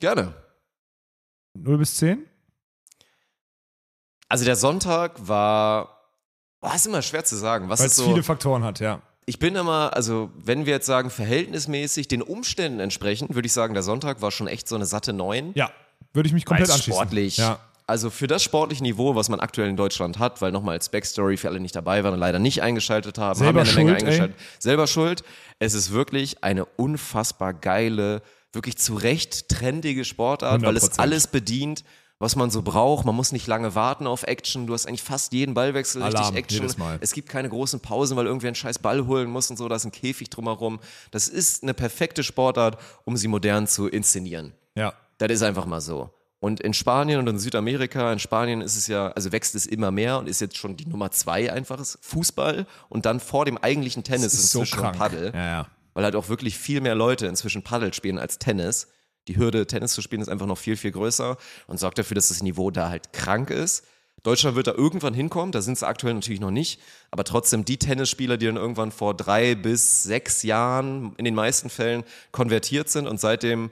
Gerne. 0.01 0.33
0 1.55 1.77
bis 1.79 1.97
10? 1.97 2.25
Also 4.29 4.45
der 4.45 4.57
Sonntag 4.57 5.29
war, 5.29 5.94
boah, 6.65 6.75
ist 6.75 6.87
immer 6.87 7.03
schwer 7.03 7.25
zu 7.25 7.37
sagen. 7.37 7.69
Was 7.69 7.81
Weil 7.81 7.87
es 7.87 7.97
so, 7.97 8.05
viele 8.05 8.23
Faktoren 8.23 8.65
hat, 8.65 8.81
ja. 8.81 9.01
ich 9.27 9.39
bin 9.39 9.55
immer, 9.55 9.95
also 9.95 10.31
wenn 10.37 10.67
wir 10.67 10.73
jetzt 10.73 10.87
sagen, 10.87 11.11
verhältnismäßig 11.11 12.09
den 12.09 12.23
Umständen 12.23 12.81
entsprechend, 12.81 13.35
würde 13.35 13.47
ich 13.47 13.53
sagen, 13.53 13.75
der 13.75 13.83
Sonntag 13.83 14.23
war 14.23 14.31
schon 14.31 14.47
echt 14.47 14.69
so 14.69 14.75
eine 14.75 14.87
satte 14.87 15.13
9. 15.13 15.53
Ja, 15.55 15.71
würde 16.13 16.27
ich 16.27 16.33
mich 16.33 16.45
komplett 16.45 16.69
Als 16.69 16.77
anschließen. 16.77 17.01
sportlich. 17.01 17.37
Ja. 17.37 17.59
Also 17.87 18.09
für 18.09 18.27
das 18.27 18.43
sportliche 18.43 18.83
Niveau, 18.83 19.15
was 19.15 19.29
man 19.29 19.41
aktuell 19.41 19.69
in 19.69 19.77
Deutschland 19.77 20.19
hat, 20.19 20.41
weil 20.41 20.53
nochmal 20.53 20.77
als 20.77 20.89
Backstory 20.89 21.37
für 21.37 21.49
alle 21.49 21.61
nicht 21.61 21.77
dabei 21.77 22.03
waren 22.03 22.15
und 22.15 22.21
leider 22.21 22.39
nicht 22.39 22.63
eingeschaltet 22.63 23.19
haben, 23.19 23.39
Selber 23.39 23.61
haben 23.61 23.67
ja 23.67 23.73
eine 23.73 23.85
Menge 23.85 23.91
schuld, 23.91 24.03
ey. 24.03 24.09
eingeschaltet. 24.09 24.37
Selber 24.59 24.87
schuld. 24.87 25.23
Es 25.59 25.75
ist 25.75 25.93
wirklich 25.93 26.43
eine 26.43 26.65
unfassbar 26.65 27.53
geile, 27.53 28.23
wirklich 28.55 28.79
zu 28.79 28.95
Recht 28.95 29.51
trendige 29.51 30.07
Sportart, 30.07 30.63
weil 30.63 30.77
es 30.79 30.93
100%. 30.93 30.99
alles 30.99 31.27
bedient, 31.27 31.85
was 32.25 32.37
man 32.37 32.51
so 32.51 32.63
braucht. 32.63 33.05
Man 33.05 33.15
muss 33.15 33.33
nicht 33.33 33.47
lange 33.47 33.75
warten 33.75 34.07
auf 34.07 34.23
Action. 34.23 34.67
Du 34.67 34.73
hast 34.73 34.87
eigentlich 34.87 35.03
fast 35.03 35.33
jeden 35.35 35.53
Ballwechsel 35.53 36.03
Alarm, 36.03 36.35
richtig 36.35 36.61
Action. 36.61 36.99
Es 37.01 37.13
gibt 37.13 37.29
keine 37.29 37.51
großen 37.51 37.81
Pausen, 37.81 38.17
weil 38.17 38.27
irgendwer 38.27 38.49
einen 38.49 38.55
scheiß 38.55 38.79
Ball 38.79 39.07
holen 39.07 39.31
muss 39.31 39.51
und 39.51 39.59
so. 39.59 39.69
Da 39.69 39.77
ist 39.77 39.85
ein 39.85 39.93
Käfig 39.93 40.31
drumherum. 40.31 40.81
Das 41.11 41.29
ist 41.29 41.63
eine 41.63 41.75
perfekte 41.75 42.23
Sportart, 42.23 42.79
um 43.05 43.19
sie 43.19 43.29
modern 43.29 43.67
zu 43.67 43.89
inszenieren. 43.89 44.55
Ja. 44.75 44.95
Das 45.19 45.31
ist 45.31 45.43
einfach 45.43 45.67
mal 45.67 45.83
so. 45.83 46.11
Und 46.41 46.61
in 46.61 46.75
Spanien 46.75 47.21
und 47.21 47.29
in 47.29 47.39
Südamerika, 47.39 48.13
in 48.13 48.19
Spanien 48.19 48.63
ist 48.63 48.77
es 48.77 48.87
ja, 48.87 49.09
also 49.09 49.31
wächst 49.31 49.55
es 49.55 49.67
immer 49.67 49.91
mehr 49.91 50.19
und 50.19 50.29
ist 50.29 50.41
jetzt 50.41 50.57
schon 50.57 50.77
die 50.77 50.87
Nummer 50.87 51.11
zwei 51.11 51.53
einfaches 51.53 51.99
Fußball 52.03 52.67
und 52.89 53.07
dann 53.07 53.21
vor 53.21 53.45
dem 53.45 53.59
eigentlichen 53.59 54.03
Tennis 54.03 54.33
so 54.51 54.61
inzwischen 54.61 54.81
krank. 54.81 54.99
Paddel 54.99 55.33
Ja, 55.35 55.47
ja. 55.47 55.67
weil 55.93 56.05
halt 56.05 56.17
auch 56.17 56.29
wirklich 56.29 56.59
viel 56.59 56.81
mehr 56.81 56.95
Leute 56.95 57.27
inzwischen 57.27 57.63
Paddel 57.63 57.93
spielen 57.95 58.19
als 58.19 58.39
Tennis. 58.39 58.89
Die 59.29 59.37
Hürde, 59.37 59.67
Tennis 59.67 59.93
zu 59.93 60.03
spielen, 60.03 60.23
ist 60.23 60.29
einfach 60.29 60.47
noch 60.47 60.59
viel, 60.59 60.77
viel 60.77 60.93
größer 60.93 61.37
und 61.67 61.79
sorgt 61.81 61.99
dafür, 61.99 62.15
dass 62.15 62.29
das 62.29 62.43
Niveau 62.43 62.71
da 62.71 62.89
halt 62.91 63.13
krank 63.13 63.51
ist. 63.51 63.85
Deutschland 64.23 64.57
wird 64.57 64.67
da 64.69 64.73
irgendwann 64.73 65.13
hinkommen, 65.13 65.53
da 65.53 65.61
sind 65.61 65.77
sie 65.79 65.87
aktuell 65.87 66.15
natürlich 66.15 66.41
noch 66.41 66.51
nicht, 66.51 66.81
aber 67.11 67.25
trotzdem 67.25 67.65
die 67.65 67.77
Tennisspieler, 67.79 68.39
die 68.39 68.47
dann 68.47 68.57
irgendwann 68.57 68.91
vor 68.91 69.15
drei 69.15 69.55
bis 69.55 70.03
sechs 70.03 70.43
Jahren 70.43 71.15
in 71.17 71.25
den 71.27 71.35
meisten 71.35 71.69
Fällen 71.69 72.05
konvertiert 72.33 72.89
sind 72.89 73.07
und 73.07 73.21
seitdem 73.21 73.71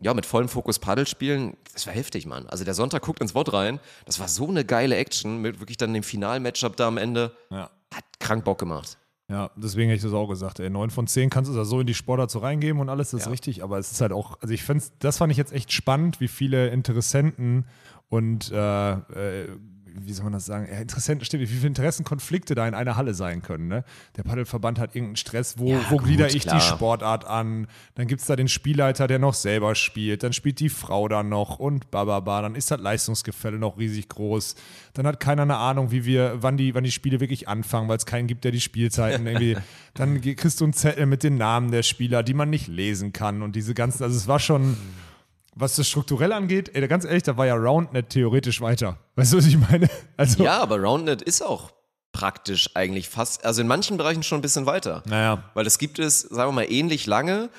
ja, 0.00 0.12
mit 0.14 0.26
vollem 0.26 0.48
Fokus 0.48 0.80
Paddel 0.80 1.06
spielen, 1.06 1.56
das 1.72 1.86
war 1.86 1.94
heftig, 1.94 2.26
Mann. 2.26 2.48
Also 2.48 2.64
der 2.64 2.74
Sonntag 2.74 3.02
guckt 3.02 3.20
ins 3.20 3.36
Wort 3.36 3.52
rein, 3.52 3.78
das 4.04 4.18
war 4.18 4.26
so 4.26 4.48
eine 4.48 4.64
geile 4.64 4.96
Action, 4.96 5.40
mit 5.40 5.60
wirklich 5.60 5.76
dann 5.76 5.94
dem 5.94 6.02
Final-Matchup 6.02 6.76
da 6.76 6.88
am 6.88 6.96
Ende, 6.98 7.36
Ja. 7.50 7.70
hat 7.94 8.04
krank 8.18 8.44
Bock 8.44 8.58
gemacht. 8.58 8.98
Ja, 9.32 9.50
deswegen 9.56 9.88
hätte 9.88 9.96
ich 9.96 10.02
das 10.02 10.12
auch 10.12 10.28
gesagt. 10.28 10.60
Ey, 10.60 10.68
9 10.70 10.90
von 10.90 11.06
10 11.06 11.30
kannst 11.30 11.50
du 11.50 11.56
da 11.56 11.64
so 11.64 11.80
in 11.80 11.86
die 11.86 11.94
Sportart 11.94 12.30
so 12.30 12.38
reingeben 12.40 12.80
und 12.80 12.88
alles, 12.90 13.10
das 13.12 13.20
ist 13.20 13.26
Ja. 13.26 13.30
richtig. 13.30 13.64
Aber 13.64 13.78
es 13.78 13.90
ist 13.90 14.00
halt 14.02 14.12
auch, 14.12 14.38
also 14.42 14.52
ich 14.52 14.62
finde, 14.62 14.84
das 14.98 15.16
fand 15.18 15.32
ich 15.32 15.38
jetzt 15.38 15.52
echt 15.52 15.72
spannend, 15.72 16.20
wie 16.20 16.28
viele 16.28 16.68
Interessenten 16.68 17.64
und 18.10 18.52
äh, 18.52 18.92
äh, 18.92 19.48
wie 19.94 20.12
soll 20.12 20.24
man 20.24 20.32
das 20.32 20.46
sagen? 20.46 20.66
Ja, 20.70 20.78
Interessenten 20.80 21.24
stimmt, 21.24 21.42
wie 21.42 21.46
viele 21.46 21.66
Interessenkonflikte 21.66 22.54
da 22.54 22.66
in 22.66 22.74
einer 22.74 22.96
Halle 22.96 23.14
sein 23.14 23.42
können. 23.42 23.68
Ne? 23.68 23.84
Der 24.16 24.22
Paddelverband 24.22 24.78
hat 24.78 24.94
irgendeinen 24.94 25.16
Stress, 25.16 25.58
wo, 25.58 25.72
Ja, 25.72 25.80
wo 25.90 25.96
gut, 25.96 26.06
glieder 26.06 26.28
ich 26.28 26.42
klar. 26.42 26.56
die 26.56 26.62
Sportart 26.62 27.24
an? 27.24 27.66
Dann 27.94 28.06
gibt 28.06 28.20
es 28.20 28.26
da 28.26 28.36
den 28.36 28.48
Spielleiter, 28.48 29.06
der 29.06 29.18
noch 29.18 29.34
selber 29.34 29.74
spielt, 29.74 30.22
dann 30.22 30.32
spielt 30.32 30.60
die 30.60 30.68
Frau 30.68 31.08
da 31.08 31.22
noch 31.22 31.58
und 31.58 31.90
bababa, 31.90 32.42
dann 32.42 32.54
ist 32.54 32.70
das 32.70 32.80
Leistungsgefälle 32.80 33.58
noch 33.58 33.78
riesig 33.78 34.08
groß. 34.08 34.54
Dann 34.94 35.06
hat 35.06 35.20
keiner 35.20 35.42
eine 35.42 35.56
Ahnung, 35.56 35.90
wie 35.90 36.04
wir, 36.04 36.42
wann 36.42 36.56
die, 36.56 36.74
wann 36.74 36.84
die 36.84 36.92
Spiele 36.92 37.20
wirklich 37.20 37.48
anfangen, 37.48 37.88
weil 37.88 37.96
es 37.96 38.06
keinen 38.06 38.26
gibt, 38.26 38.44
der 38.44 38.52
die 38.52 38.60
Spielzeiten 38.60 39.26
irgendwie. 39.26 39.56
Dann 39.94 40.20
kriegst 40.20 40.60
du 40.60 40.64
einen 40.64 40.72
Zettel 40.72 41.04
mit 41.06 41.22
den 41.22 41.36
Namen 41.36 41.70
der 41.70 41.82
Spieler, 41.82 42.22
die 42.22 42.32
man 42.34 42.48
nicht 42.48 42.66
lesen 42.66 43.12
kann 43.12 43.42
und 43.42 43.54
diese 43.56 43.74
ganzen, 43.74 44.02
also 44.02 44.16
es 44.16 44.26
war 44.26 44.38
schon. 44.38 44.76
Was 45.54 45.76
das 45.76 45.88
strukturell 45.88 46.32
angeht, 46.32 46.70
ey, 46.74 46.86
ganz 46.88 47.04
ehrlich, 47.04 47.24
da 47.24 47.36
war 47.36 47.46
ja 47.46 47.54
Roundnet 47.54 48.10
theoretisch 48.10 48.60
weiter. 48.60 48.98
Weißt 49.16 49.32
du, 49.34 49.36
was 49.36 49.46
ich 49.46 49.58
meine? 49.58 49.88
Also, 50.16 50.42
Ja, 50.42 50.60
aber 50.60 50.80
Roundnet 50.80 51.20
ist 51.20 51.42
auch 51.42 51.72
praktisch 52.12 52.70
eigentlich 52.74 53.08
fast, 53.08 53.44
also 53.44 53.60
in 53.60 53.66
manchen 53.66 53.96
Bereichen 53.96 54.22
schon 54.22 54.38
ein 54.38 54.42
bisschen 54.42 54.66
weiter. 54.66 55.02
Naja. 55.06 55.44
Weil 55.54 55.66
es 55.66 55.78
gibt 55.78 55.98
es, 55.98 56.20
sagen 56.20 56.50
wir 56.50 56.52
mal, 56.52 56.70
ähnlich 56.70 57.06
lange. 57.06 57.50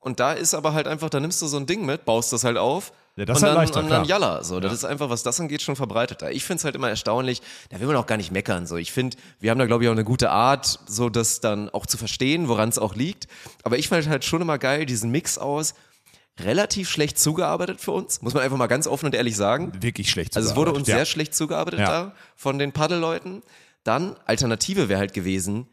Und 0.00 0.20
da 0.20 0.32
ist 0.32 0.54
aber 0.54 0.72
halt 0.74 0.86
einfach, 0.86 1.10
da 1.10 1.20
nimmst 1.20 1.40
du 1.42 1.46
so 1.46 1.56
ein 1.56 1.66
Ding 1.66 1.84
mit, 1.84 2.04
baust 2.04 2.32
das 2.32 2.44
halt 2.44 2.56
auf. 2.56 2.92
Ja, 3.16 3.24
das 3.24 3.38
und 3.38 3.42
halt 3.42 3.50
dann, 3.50 3.62
leichter, 3.62 3.80
und 3.80 3.90
dann 3.90 4.04
klar. 4.04 4.20
Jalla. 4.20 4.44
So, 4.44 4.60
das 4.60 4.72
ist 4.72 4.84
einfach, 4.84 5.10
was 5.10 5.24
das 5.24 5.40
angeht, 5.40 5.60
schon 5.60 5.74
verbreiteter. 5.74 6.30
Ich 6.30 6.44
finde 6.44 6.58
es 6.58 6.64
halt 6.64 6.76
immer 6.76 6.88
erstaunlich, 6.88 7.42
da 7.68 7.80
will 7.80 7.88
man 7.88 7.96
auch 7.96 8.06
gar 8.06 8.16
nicht 8.16 8.30
meckern. 8.30 8.66
So, 8.66 8.76
ich 8.76 8.92
finde, 8.92 9.16
wir 9.40 9.50
haben 9.50 9.58
da, 9.58 9.66
glaube 9.66 9.82
ich, 9.82 9.88
auch 9.88 9.92
eine 9.94 10.04
gute 10.04 10.30
Art, 10.30 10.78
so 10.86 11.08
das 11.08 11.40
dann 11.40 11.68
auch 11.70 11.84
zu 11.84 11.98
verstehen, 11.98 12.46
woran 12.48 12.68
es 12.68 12.78
auch 12.78 12.94
liegt. 12.94 13.26
Aber 13.64 13.76
ich 13.76 13.88
fand 13.88 14.08
halt 14.08 14.24
schon 14.24 14.40
immer 14.40 14.58
geil, 14.58 14.86
diesen 14.86 15.10
Mix 15.10 15.36
aus, 15.36 15.74
relativ 16.40 16.88
schlecht 16.88 17.18
zugearbeitet 17.18 17.80
für 17.80 17.92
uns, 17.92 18.22
muss 18.22 18.34
man 18.34 18.42
einfach 18.42 18.56
mal 18.56 18.66
ganz 18.66 18.86
offen 18.86 19.06
und 19.06 19.14
ehrlich 19.14 19.36
sagen. 19.36 19.72
wirklich 19.80 20.10
schlecht 20.10 20.36
Also 20.36 20.48
es 20.50 20.56
wurde 20.56 20.70
zugearbeitet, 20.70 20.78
uns 20.80 20.88
ja. 20.88 20.96
sehr 20.96 21.04
schlecht 21.06 21.34
zugearbeitet 21.34 21.80
Ja. 21.80 21.86
da 21.86 22.14
von 22.36 22.58
den 22.58 22.72
Paddelleuten. 22.72 23.42
Dann, 23.84 24.16
Alternative 24.26 24.88
wäre 24.88 24.98
halt 25.00 25.14
gewesen, 25.14 25.66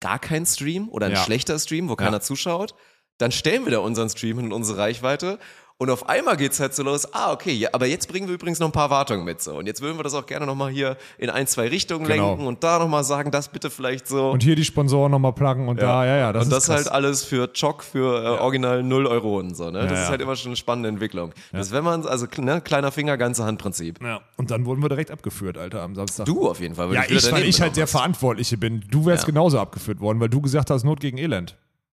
gar 0.00 0.18
kein 0.18 0.44
Stream 0.46 0.88
oder 0.88 1.06
ein 1.06 1.12
Ja. 1.12 1.18
schlechter 1.24 1.58
Stream, 1.58 1.88
wo 1.88 1.96
keiner 1.96 2.20
zuschaut. 2.20 2.74
Dann 3.18 3.30
stellen 3.32 3.64
wir 3.64 3.72
da 3.72 3.78
unseren 3.78 4.08
Stream 4.10 4.38
in 4.40 4.52
unsere 4.52 4.78
Reichweite. 4.78 5.38
Und 5.82 5.90
auf 5.90 6.08
einmal 6.08 6.36
geht's 6.36 6.60
halt 6.60 6.74
so 6.76 6.84
los, 6.84 7.12
ah, 7.12 7.32
okay, 7.32 7.50
ja, 7.52 7.70
aber 7.72 7.86
jetzt 7.86 8.06
bringen 8.08 8.28
wir 8.28 8.34
übrigens 8.36 8.60
noch 8.60 8.68
ein 8.68 8.72
paar 8.72 8.88
Wartungen 8.90 9.24
mit 9.24 9.42
so. 9.42 9.56
Und 9.56 9.66
jetzt 9.66 9.80
würden 9.82 9.98
wir 9.98 10.04
das 10.04 10.14
auch 10.14 10.26
gerne 10.26 10.46
nochmal 10.46 10.70
hier 10.70 10.96
in 11.18 11.28
ein, 11.28 11.48
zwei 11.48 11.66
Richtungen 11.66 12.06
Genau. 12.06 12.28
lenken 12.30 12.46
und 12.46 12.62
da 12.62 12.78
nochmal 12.78 13.02
sagen, 13.02 13.32
das 13.32 13.48
bitte 13.48 13.68
vielleicht 13.68 14.06
so. 14.06 14.30
Und 14.30 14.44
hier 14.44 14.54
die 14.54 14.64
Sponsoren 14.64 15.10
nochmal 15.10 15.32
pluggen 15.32 15.66
und 15.66 15.82
da, 15.82 16.06
ja, 16.06 16.16
ja. 16.18 16.32
Das 16.32 16.44
und 16.44 16.50
das 16.52 16.66
krass. 16.66 16.76
halt 16.76 16.88
alles 16.92 17.24
für 17.24 17.52
Chock 17.52 17.82
für 17.82 18.22
äh, 18.22 18.28
original 18.40 18.84
0 18.84 19.06
Euronen 19.08 19.56
so, 19.56 19.72
ne? 19.72 19.80
Das 19.80 19.90
Ja, 19.90 19.94
ist 19.96 20.02
ja. 20.04 20.08
halt 20.10 20.20
immer 20.20 20.36
schon 20.36 20.50
eine 20.50 20.56
spannende 20.56 20.88
Entwicklung. 20.88 21.32
Das 21.50 21.72
wenn 21.72 21.82
man, 21.82 22.06
also 22.06 22.26
ne, 22.38 22.60
kleiner 22.60 22.92
Finger, 22.92 23.16
ganze 23.18 23.44
Handprinzip. 23.44 24.00
Ja. 24.00 24.20
Und 24.36 24.52
dann 24.52 24.64
wurden 24.66 24.82
wir 24.82 24.88
direkt 24.88 25.10
abgeführt, 25.10 25.58
Alter, 25.58 25.82
am 25.82 25.96
Samstag. 25.96 26.26
Du 26.26 26.48
auf 26.48 26.60
jeden 26.60 26.76
Fall. 26.76 26.90
weil 26.90 26.94
ja, 26.94 27.02
ich, 27.08 27.32
weil 27.32 27.44
ich 27.44 27.60
halt 27.60 27.76
der. 27.76 27.88
Verantwortliche 27.88 28.56
bin. 28.56 28.84
Du 28.88 29.04
wärst 29.06 29.24
Ja. 29.24 29.26
genauso 29.26 29.58
abgeführt 29.58 29.98
worden, 29.98 30.20
weil 30.20 30.28
du 30.28 30.40
gesagt 30.40 30.70
hast, 30.70 30.84
Not 30.84 31.00
gegen 31.00 31.18
Elend. 31.18 31.56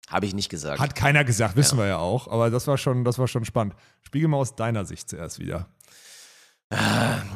Habe 0.10 0.26
ich 0.26 0.34
nicht 0.34 0.50
gesagt. 0.50 0.80
Hat 0.80 0.96
keiner 0.96 1.24
gesagt, 1.24 1.56
wissen 1.56 1.78
wir 1.78 1.88
ja 1.88 1.98
auch. 1.98 2.28
Aber 2.28 2.50
das 2.50 2.68
war 2.68 2.78
schon, 2.78 3.04
das 3.04 3.18
war 3.18 3.28
schon 3.28 3.46
spannend. 3.46 3.76
Spiegel 4.02 4.28
mal 4.28 4.38
aus 4.38 4.56
deiner 4.56 4.86
Sicht 4.86 5.10
zuerst 5.10 5.39
wieder. 5.39 5.68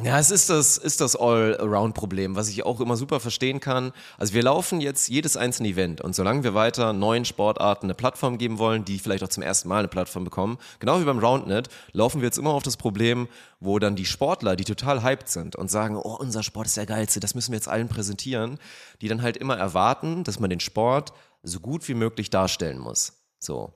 Ja, 0.03 0.17
es 0.19 0.31
ist 0.31 0.49
das, 0.49 0.77
ist 0.77 0.99
das 0.99 1.15
All-Around-Problem, 1.15 2.35
was 2.35 2.49
ich 2.49 2.65
auch 2.65 2.79
immer 2.79 2.97
super 2.97 3.19
verstehen 3.19 3.59
kann. 3.59 3.91
Also 4.17 4.33
wir 4.33 4.41
laufen 4.41 4.81
jetzt 4.81 5.09
jedes 5.09 5.37
einzelne 5.37 5.69
Event 5.69 6.01
und 6.01 6.15
solange 6.15 6.43
wir 6.43 6.53
weiter 6.53 6.93
neuen 6.93 7.25
Sportarten 7.25 7.85
eine 7.85 7.93
Plattform 7.93 8.37
geben 8.37 8.57
wollen, 8.57 8.83
die 8.83 8.97
vielleicht 8.99 9.23
auch 9.23 9.29
zum 9.29 9.43
ersten 9.43 9.69
Mal 9.69 9.79
eine 9.79 9.89
Plattform 9.89 10.23
bekommen, 10.23 10.57
genau 10.79 10.99
wie 10.99 11.05
beim 11.05 11.19
Roundnet, 11.19 11.69
laufen 11.91 12.21
wir 12.21 12.25
jetzt 12.25 12.39
immer 12.39 12.51
auf 12.51 12.63
das 12.63 12.77
Problem, 12.77 13.27
wo 13.59 13.77
dann 13.79 13.95
die 13.95 14.05
Sportler, 14.05 14.55
die 14.55 14.63
total 14.63 15.03
hyped 15.03 15.29
sind 15.29 15.55
und 15.55 15.69
sagen, 15.69 15.97
oh, 15.97 16.17
unser 16.19 16.41
Sport 16.41 16.67
ist 16.67 16.77
der 16.77 16.85
geilste, 16.85 17.19
das 17.19 17.35
müssen 17.35 17.51
wir 17.51 17.57
jetzt 17.57 17.69
allen 17.69 17.89
präsentieren, 17.89 18.57
die 19.01 19.07
dann 19.07 19.21
halt 19.21 19.37
immer 19.37 19.57
erwarten, 19.57 20.23
dass 20.23 20.39
man 20.39 20.49
den 20.49 20.59
Sport 20.59 21.13
so 21.47 21.59
gut 21.59 21.87
wie 21.87 21.93
möglich 21.93 22.29
darstellen 22.29 22.77
muss. 22.77 23.13
So. 23.39 23.73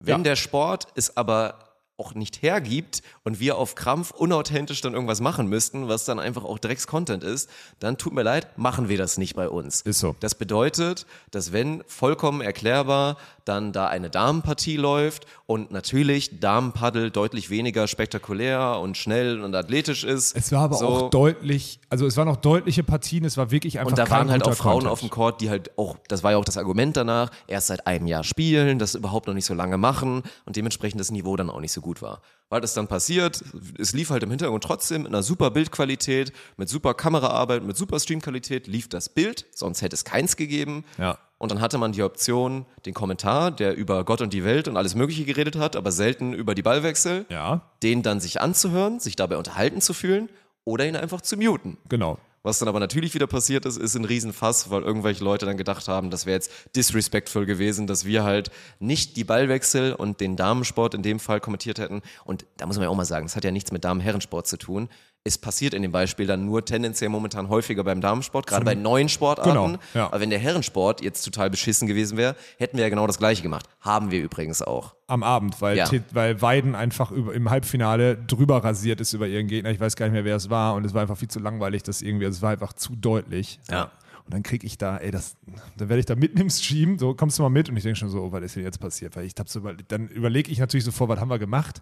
Wenn 0.00 0.18
Ja. 0.18 0.22
der 0.24 0.36
Sport 0.36 0.88
es 0.94 1.16
aber 1.16 1.65
auch 1.98 2.14
nicht 2.14 2.42
hergibt 2.42 3.02
und 3.24 3.40
wir 3.40 3.56
auf 3.56 3.74
Krampf 3.74 4.10
unauthentisch 4.10 4.80
dann 4.80 4.92
irgendwas 4.94 5.20
machen 5.20 5.48
müssten, 5.48 5.88
was 5.88 6.04
dann 6.04 6.18
einfach 6.18 6.44
auch 6.44 6.58
Drecks-Content 6.58 7.24
ist, 7.24 7.48
dann 7.78 7.96
tut 7.96 8.12
mir 8.12 8.22
leid, 8.22 8.58
machen 8.58 8.88
wir 8.88 8.98
das 8.98 9.16
nicht 9.16 9.34
bei 9.34 9.48
uns. 9.48 9.80
Ist 9.80 10.00
so. 10.00 10.14
Das 10.20 10.34
bedeutet, 10.34 11.06
dass 11.30 11.52
wenn 11.52 11.82
vollkommen 11.86 12.40
erklärbar 12.40 13.16
dann 13.46 13.72
da 13.72 13.86
eine 13.86 14.10
Damenpartie 14.10 14.76
läuft 14.76 15.24
und 15.46 15.70
natürlich 15.70 16.40
Damenpaddel 16.40 17.10
deutlich 17.10 17.48
weniger 17.48 17.86
spektakulär 17.86 18.80
und 18.82 18.96
schnell 18.96 19.40
und 19.40 19.54
athletisch 19.54 20.02
ist. 20.02 20.36
Es 20.36 20.50
war 20.50 20.62
aber 20.62 20.76
so, 20.76 20.86
auch 20.88 21.10
deutlich, 21.10 21.78
also 21.88 22.06
es 22.06 22.16
waren 22.16 22.28
auch 22.28 22.36
deutliche 22.36 22.82
Partien, 22.82 23.24
es 23.24 23.36
war 23.36 23.52
wirklich 23.52 23.78
einfach 23.78 23.92
und 23.92 23.98
da 23.98 24.10
waren 24.10 24.30
halt 24.30 24.42
auch 24.42 24.54
Frauen 24.54 24.72
Content. 24.80 24.92
auf 24.92 25.00
dem 25.00 25.10
Court, 25.10 25.40
die 25.40 25.48
halt 25.48 25.78
auch, 25.78 25.96
das 26.08 26.24
war 26.24 26.32
ja 26.32 26.38
auch 26.38 26.44
das 26.44 26.56
Argument 26.56 26.96
danach, 26.96 27.30
erst 27.46 27.68
seit 27.68 27.86
einem 27.86 28.08
Jahr 28.08 28.24
spielen, 28.24 28.80
das 28.80 28.96
überhaupt 28.96 29.28
noch 29.28 29.34
nicht 29.34 29.46
so 29.46 29.54
lange 29.54 29.78
machen 29.78 30.24
und 30.44 30.56
dementsprechend 30.56 31.00
das 31.00 31.12
Niveau 31.12 31.36
dann 31.36 31.48
auch 31.48 31.60
nicht 31.60 31.72
so 31.72 31.80
gut 31.80 31.85
war. 32.02 32.20
Weil 32.48 32.60
das 32.60 32.74
dann 32.74 32.86
passiert, 32.86 33.42
es 33.78 33.92
lief 33.92 34.10
halt 34.10 34.22
im 34.22 34.30
Hintergrund 34.30 34.62
trotzdem 34.62 35.02
mit 35.02 35.12
einer 35.12 35.22
super 35.24 35.50
Bildqualität, 35.50 36.32
mit 36.56 36.68
super 36.68 36.94
Kameraarbeit, 36.94 37.64
mit 37.64 37.76
super 37.76 37.98
Streamqualität 37.98 38.68
lief 38.68 38.88
das 38.88 39.08
Bild, 39.08 39.46
sonst 39.52 39.82
hätte 39.82 39.94
es 39.96 40.04
keins 40.04 40.36
gegeben. 40.36 40.84
Ja. 40.96 41.18
Und 41.38 41.50
dann 41.50 41.60
hatte 41.60 41.76
man 41.76 41.92
die 41.92 42.02
Option, 42.02 42.64
den 42.86 42.94
Kommentar, 42.94 43.50
der 43.50 43.76
über 43.76 44.04
Gott 44.04 44.20
und 44.20 44.32
die 44.32 44.44
Welt 44.44 44.68
und 44.68 44.76
alles 44.76 44.94
Mögliche 44.94 45.24
geredet 45.24 45.56
hat, 45.56 45.74
aber 45.76 45.90
selten 45.90 46.32
über 46.32 46.54
die 46.54 46.62
Ballwechsel, 46.62 47.26
Ja, 47.28 47.62
den 47.82 48.02
dann 48.02 48.20
sich 48.20 48.40
anzuhören, 48.40 49.00
sich 49.00 49.16
dabei 49.16 49.36
unterhalten 49.36 49.80
zu 49.80 49.92
fühlen 49.92 50.28
oder 50.64 50.86
ihn 50.86 50.96
einfach 50.96 51.20
zu 51.20 51.36
muten. 51.36 51.78
genau. 51.88 52.18
Was 52.46 52.60
dann 52.60 52.68
aber 52.68 52.78
natürlich 52.78 53.12
wieder 53.12 53.26
passiert 53.26 53.66
ist, 53.66 53.76
ist 53.76 53.96
ein 53.96 54.04
Riesenfass, 54.04 54.70
weil 54.70 54.84
irgendwelche 54.84 55.24
Leute 55.24 55.46
dann 55.46 55.56
gedacht 55.56 55.88
haben, 55.88 56.10
das 56.10 56.26
wäre 56.26 56.36
jetzt 56.36 56.52
disrespectful 56.76 57.44
gewesen, 57.44 57.88
dass 57.88 58.04
wir 58.04 58.22
halt 58.22 58.52
nicht 58.78 59.16
die 59.16 59.24
Ballwechsel 59.24 59.92
und 59.92 60.20
den 60.20 60.36
Damensport 60.36 60.94
in 60.94 61.02
dem 61.02 61.18
Fall 61.18 61.40
kommentiert 61.40 61.80
hätten. 61.80 62.02
Und 62.24 62.46
da 62.58 62.66
muss 62.66 62.76
man 62.76 62.84
ja 62.84 62.90
auch 62.90 62.94
mal 62.94 63.04
sagen, 63.04 63.26
das 63.26 63.34
hat 63.34 63.42
ja 63.42 63.50
nichts 63.50 63.72
mit 63.72 63.82
Damen-Herrensport 63.82 64.46
zu 64.46 64.58
tun. 64.58 64.88
Es 65.26 65.38
passiert 65.38 65.74
in 65.74 65.82
dem 65.82 65.90
Beispiel 65.90 66.26
dann 66.26 66.44
nur 66.44 66.64
tendenziell 66.64 67.10
momentan 67.10 67.48
häufiger 67.48 67.82
beim 67.82 68.00
Damensport, 68.00 68.46
gerade 68.46 68.64
bei 68.64 68.76
neuen 68.76 69.08
Sportarten. 69.08 69.72
Genau, 69.72 69.78
ja. 69.92 70.06
Aber 70.06 70.20
wenn 70.20 70.30
der 70.30 70.38
Herrensport 70.38 71.02
jetzt 71.02 71.22
total 71.22 71.50
beschissen 71.50 71.88
gewesen 71.88 72.16
wäre, 72.16 72.36
hätten 72.58 72.76
wir 72.76 72.84
ja 72.84 72.90
genau 72.90 73.08
das 73.08 73.18
Gleiche 73.18 73.42
gemacht. 73.42 73.66
Haben 73.80 74.12
wir 74.12 74.22
übrigens 74.22 74.62
auch. 74.62 74.94
Am 75.08 75.24
Abend, 75.24 75.60
weil, 75.60 75.76
Ja. 75.76 75.90
Weil 76.12 76.40
Weiden 76.42 76.76
einfach 76.76 77.10
über, 77.10 77.34
im 77.34 77.50
Halbfinale 77.50 78.16
drüber 78.16 78.62
rasiert 78.62 79.00
ist 79.00 79.12
über 79.14 79.26
ihren 79.26 79.48
Gegner. 79.48 79.70
Ich 79.70 79.80
weiß 79.80 79.96
gar 79.96 80.06
nicht 80.06 80.12
mehr, 80.12 80.24
wer 80.24 80.36
es 80.36 80.48
war. 80.48 80.74
Und 80.74 80.84
es 80.84 80.94
war 80.94 81.02
einfach 81.02 81.16
viel 81.16 81.28
zu 81.28 81.40
langweilig, 81.40 81.82
das 81.82 82.02
irgendwie, 82.02 82.26
also 82.26 82.36
es 82.36 82.42
war 82.42 82.50
einfach 82.50 82.72
zu 82.72 82.94
deutlich. 82.94 83.58
Ja. 83.68 83.90
Und 84.26 84.34
dann 84.34 84.42
kriege 84.42 84.66
ich 84.66 84.76
da, 84.76 84.96
ey, 84.96 85.12
das, 85.12 85.36
dann 85.76 85.88
werde 85.88 86.00
ich 86.00 86.06
da 86.06 86.16
mitten 86.16 86.40
im 86.40 86.50
Stream, 86.50 86.98
so 86.98 87.14
kommst 87.14 87.38
du 87.38 87.42
mal 87.44 87.48
mit 87.48 87.68
und 87.68 87.76
ich 87.76 87.84
denke 87.84 87.96
schon 87.96 88.08
so, 88.08 88.22
oh, 88.22 88.32
was 88.32 88.42
ist 88.42 88.56
denn 88.56 88.64
jetzt 88.64 88.80
passiert? 88.80 89.14
Weil 89.14 89.24
ich 89.24 89.34
hab 89.38 89.48
so, 89.48 89.60
dann 89.86 90.08
überlege 90.08 90.50
ich 90.50 90.58
natürlich 90.58 90.84
sofort, 90.84 91.10
was 91.10 91.20
haben 91.20 91.30
wir 91.30 91.38
gemacht? 91.38 91.80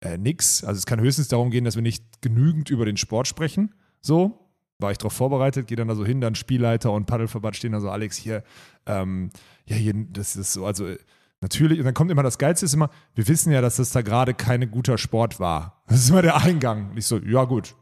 Äh, 0.00 0.16
nix. 0.18 0.64
Also 0.64 0.78
es 0.78 0.86
kann 0.86 1.00
höchstens 1.00 1.28
darum 1.28 1.50
gehen, 1.50 1.64
dass 1.64 1.74
wir 1.74 1.82
nicht 1.82 2.22
genügend 2.22 2.70
über 2.70 2.86
den 2.86 2.96
Sport 2.96 3.28
sprechen. 3.28 3.74
So, 4.00 4.50
war 4.78 4.90
ich 4.90 4.98
darauf 4.98 5.12
vorbereitet, 5.12 5.66
gehe 5.66 5.76
dann 5.76 5.88
da 5.88 5.94
so 5.94 6.04
hin, 6.04 6.20
dann 6.20 6.34
Spielleiter 6.34 6.90
und 6.92 7.06
Paddelverband 7.06 7.56
stehen 7.56 7.72
da 7.72 7.80
so, 7.80 7.90
Alex, 7.90 8.16
hier, 8.16 8.42
ähm, 8.86 9.30
ja, 9.66 9.76
hier, 9.76 9.92
das 10.10 10.36
ist 10.36 10.54
so, 10.54 10.64
also 10.64 10.86
äh, 10.86 10.98
natürlich, 11.40 11.78
und 11.78 11.84
dann 11.84 11.94
kommt 11.94 12.10
immer 12.10 12.22
das 12.22 12.38
Geilste 12.38 12.64
ist 12.64 12.74
immer, 12.74 12.90
wir 13.14 13.28
wissen 13.28 13.52
ja, 13.52 13.60
dass 13.60 13.76
das 13.76 13.90
da 13.90 14.02
gerade 14.02 14.34
kein 14.34 14.70
guter 14.70 14.96
Sport 14.98 15.38
war. 15.38 15.82
Das 15.86 15.98
ist 15.98 16.10
immer 16.10 16.22
der 16.22 16.36
Eingang. 16.36 16.90
Und 16.90 16.96
ich 16.96 17.06
so, 17.06 17.18
ja 17.18 17.44
gut, 17.44 17.76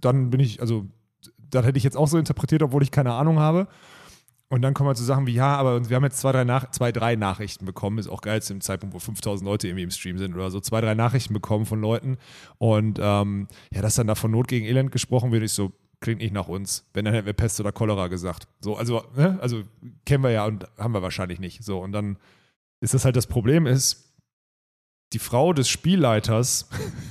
dann 0.00 0.30
bin 0.30 0.40
ich, 0.40 0.60
also, 0.60 0.86
das 1.38 1.64
hätte 1.64 1.78
ich 1.78 1.84
jetzt 1.84 1.96
auch 1.96 2.08
so 2.08 2.18
interpretiert, 2.18 2.62
obwohl 2.62 2.82
ich 2.82 2.90
keine 2.90 3.12
Ahnung 3.12 3.38
habe. 3.38 3.68
Und 4.52 4.60
dann 4.60 4.74
kommen 4.74 4.90
wir 4.90 4.94
zu 4.94 5.02
Sachen 5.02 5.26
wie, 5.26 5.32
ja, 5.32 5.56
aber 5.56 5.88
wir 5.88 5.96
haben 5.96 6.04
jetzt 6.04 6.18
zwei, 6.18 6.30
drei, 6.30 6.44
Nach 6.44 6.70
zwei, 6.70 6.92
drei 6.92 7.16
Nachrichten 7.16 7.64
bekommen. 7.64 7.96
Ist 7.96 8.06
auch 8.06 8.20
geil 8.20 8.42
zu 8.42 8.52
dem 8.52 8.60
Zeitpunkt, 8.60 8.94
wo 8.94 8.98
5000 8.98 9.48
Leute 9.48 9.66
irgendwie 9.66 9.84
im 9.84 9.90
Stream 9.90 10.18
sind 10.18 10.34
oder 10.34 10.50
so. 10.50 10.60
Zwei, 10.60 10.82
drei 10.82 10.94
Nachrichten 10.94 11.32
bekommen 11.32 11.64
von 11.64 11.80
Leuten. 11.80 12.18
Und 12.58 12.98
ähm, 13.00 13.48
ja, 13.72 13.80
dass 13.80 13.94
dann 13.94 14.08
da 14.08 14.14
von 14.14 14.30
Not 14.30 14.48
gegen 14.48 14.66
Elend 14.66 14.92
gesprochen 14.92 15.32
wird, 15.32 15.42
ich 15.42 15.52
so, 15.52 15.72
klingt 16.00 16.20
nicht 16.20 16.34
nach 16.34 16.48
uns. 16.48 16.86
Wenn, 16.92 17.06
dann 17.06 17.14
hätten 17.14 17.24
wir 17.24 17.32
Pest 17.32 17.60
oder 17.60 17.72
Cholera 17.72 18.08
gesagt. 18.08 18.46
So, 18.60 18.76
also, 18.76 19.02
ne? 19.16 19.38
also 19.40 19.62
kennen 20.04 20.22
wir 20.22 20.32
ja 20.32 20.44
und 20.44 20.66
haben 20.76 20.92
wir 20.92 21.00
wahrscheinlich 21.00 21.40
nicht. 21.40 21.64
So, 21.64 21.78
und 21.78 21.92
dann 21.92 22.18
ist 22.80 22.92
das 22.92 23.06
halt 23.06 23.16
das 23.16 23.28
Problem 23.28 23.66
ist, 23.66 24.18
die 25.14 25.18
Frau 25.18 25.54
des 25.54 25.70
Spielleiters 25.70 26.68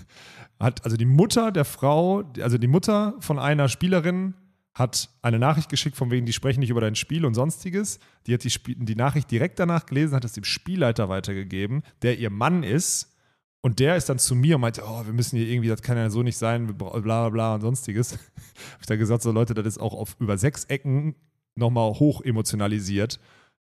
hat, 0.60 0.86
also 0.86 0.95
die 0.95 1.06
Mutter 1.06 1.51
der 1.51 1.65
Frau, 1.65 2.21
also 2.39 2.60
die 2.60 2.67
Mutter 2.67 3.15
von 3.19 3.39
einer 3.39 3.67
Spielerin 3.67 4.36
hat 4.74 5.10
eine 5.22 5.40
Nachricht 5.40 5.70
geschickt, 5.70 5.98
von 5.98 6.12
wegen, 6.12 6.26
die 6.26 6.34
sprechen 6.34 6.62
nicht 6.62 6.70
über 6.70 6.82
dein 6.82 6.96
Spiel 6.96 7.26
und 7.26 7.34
sonstiges. 7.34 8.00
Die 8.26 8.34
hat 8.34 8.44
die, 8.44 8.48
Sp 8.54 8.76
die 8.78 8.96
Nachricht 8.96 9.30
direkt 9.30 9.60
danach 9.60 9.86
gelesen, 9.86 10.16
hat 10.16 10.24
es 10.24 10.34
dem 10.34 10.46
Spielleiter 10.46 11.10
weitergegeben, 11.10 11.84
der 12.02 12.18
ihr 12.18 12.30
Mann 12.30 12.64
ist. 12.64 13.16
Und 13.64 13.80
der 13.80 13.96
ist 13.96 14.10
dann 14.10 14.18
zu 14.18 14.34
mir 14.34 14.56
und 14.56 14.62
meinte, 14.62 14.84
oh, 14.86 15.06
wir 15.06 15.14
müssen 15.14 15.38
hier 15.38 15.48
irgendwie, 15.48 15.70
das 15.70 15.82
kann 15.82 15.98
ja 15.98 16.10
so 16.10 16.24
nicht 16.24 16.38
sein, 16.38 16.68
bla 16.78 16.98
bla 17.00 17.30
bla 17.30 17.56
und 17.56 17.62
sonstiges. 17.62 18.14
Habe 18.14 18.22
ich 18.80 18.88
dann 18.88 18.98
gesagt, 18.98 19.22
so 19.22 19.32
Leute, 19.32 19.54
das 19.54 19.66
ist 19.68 19.78
auch 19.78 19.94
auf 19.94 20.16
über 20.20 20.38
sechs 20.38 20.66
Ecken 20.66 21.16
nochmal 21.56 21.92
hoch 21.92 22.22
emotionalisiert. 22.22 23.20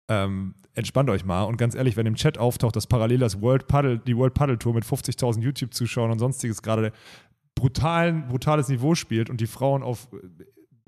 Ähm, 0.09 0.55
entspannt 0.75 1.09
euch 1.09 1.25
mal. 1.25 1.45
Und 1.45 1.57
ganz 1.57 1.75
ehrlich, 1.75 1.97
wenn 1.97 2.07
im 2.07 2.17
Chat 2.17 2.37
auftaucht, 2.37 2.77
dass 2.77 2.87
parallel 2.87 3.19
das 3.19 3.41
World 3.41 3.69
Paddle, 3.69 3.99
die 3.99 4.17
World 4.17 4.35
Paddle 4.35 4.59
Tour 4.59 4.75
mit 4.75 4.85
50.000 4.85 5.41
YouTube-Zuschauern 5.41 6.11
und 6.11 6.19
sonstiges 6.19 6.63
gerade 6.63 6.93
brutalen, 7.55 8.29
brutales 8.29 8.69
Niveau 8.69 8.95
spielt 8.95 9.31
und 9.31 9.41
die 9.41 9.47
Frauen 9.47 9.83
auf 9.83 10.09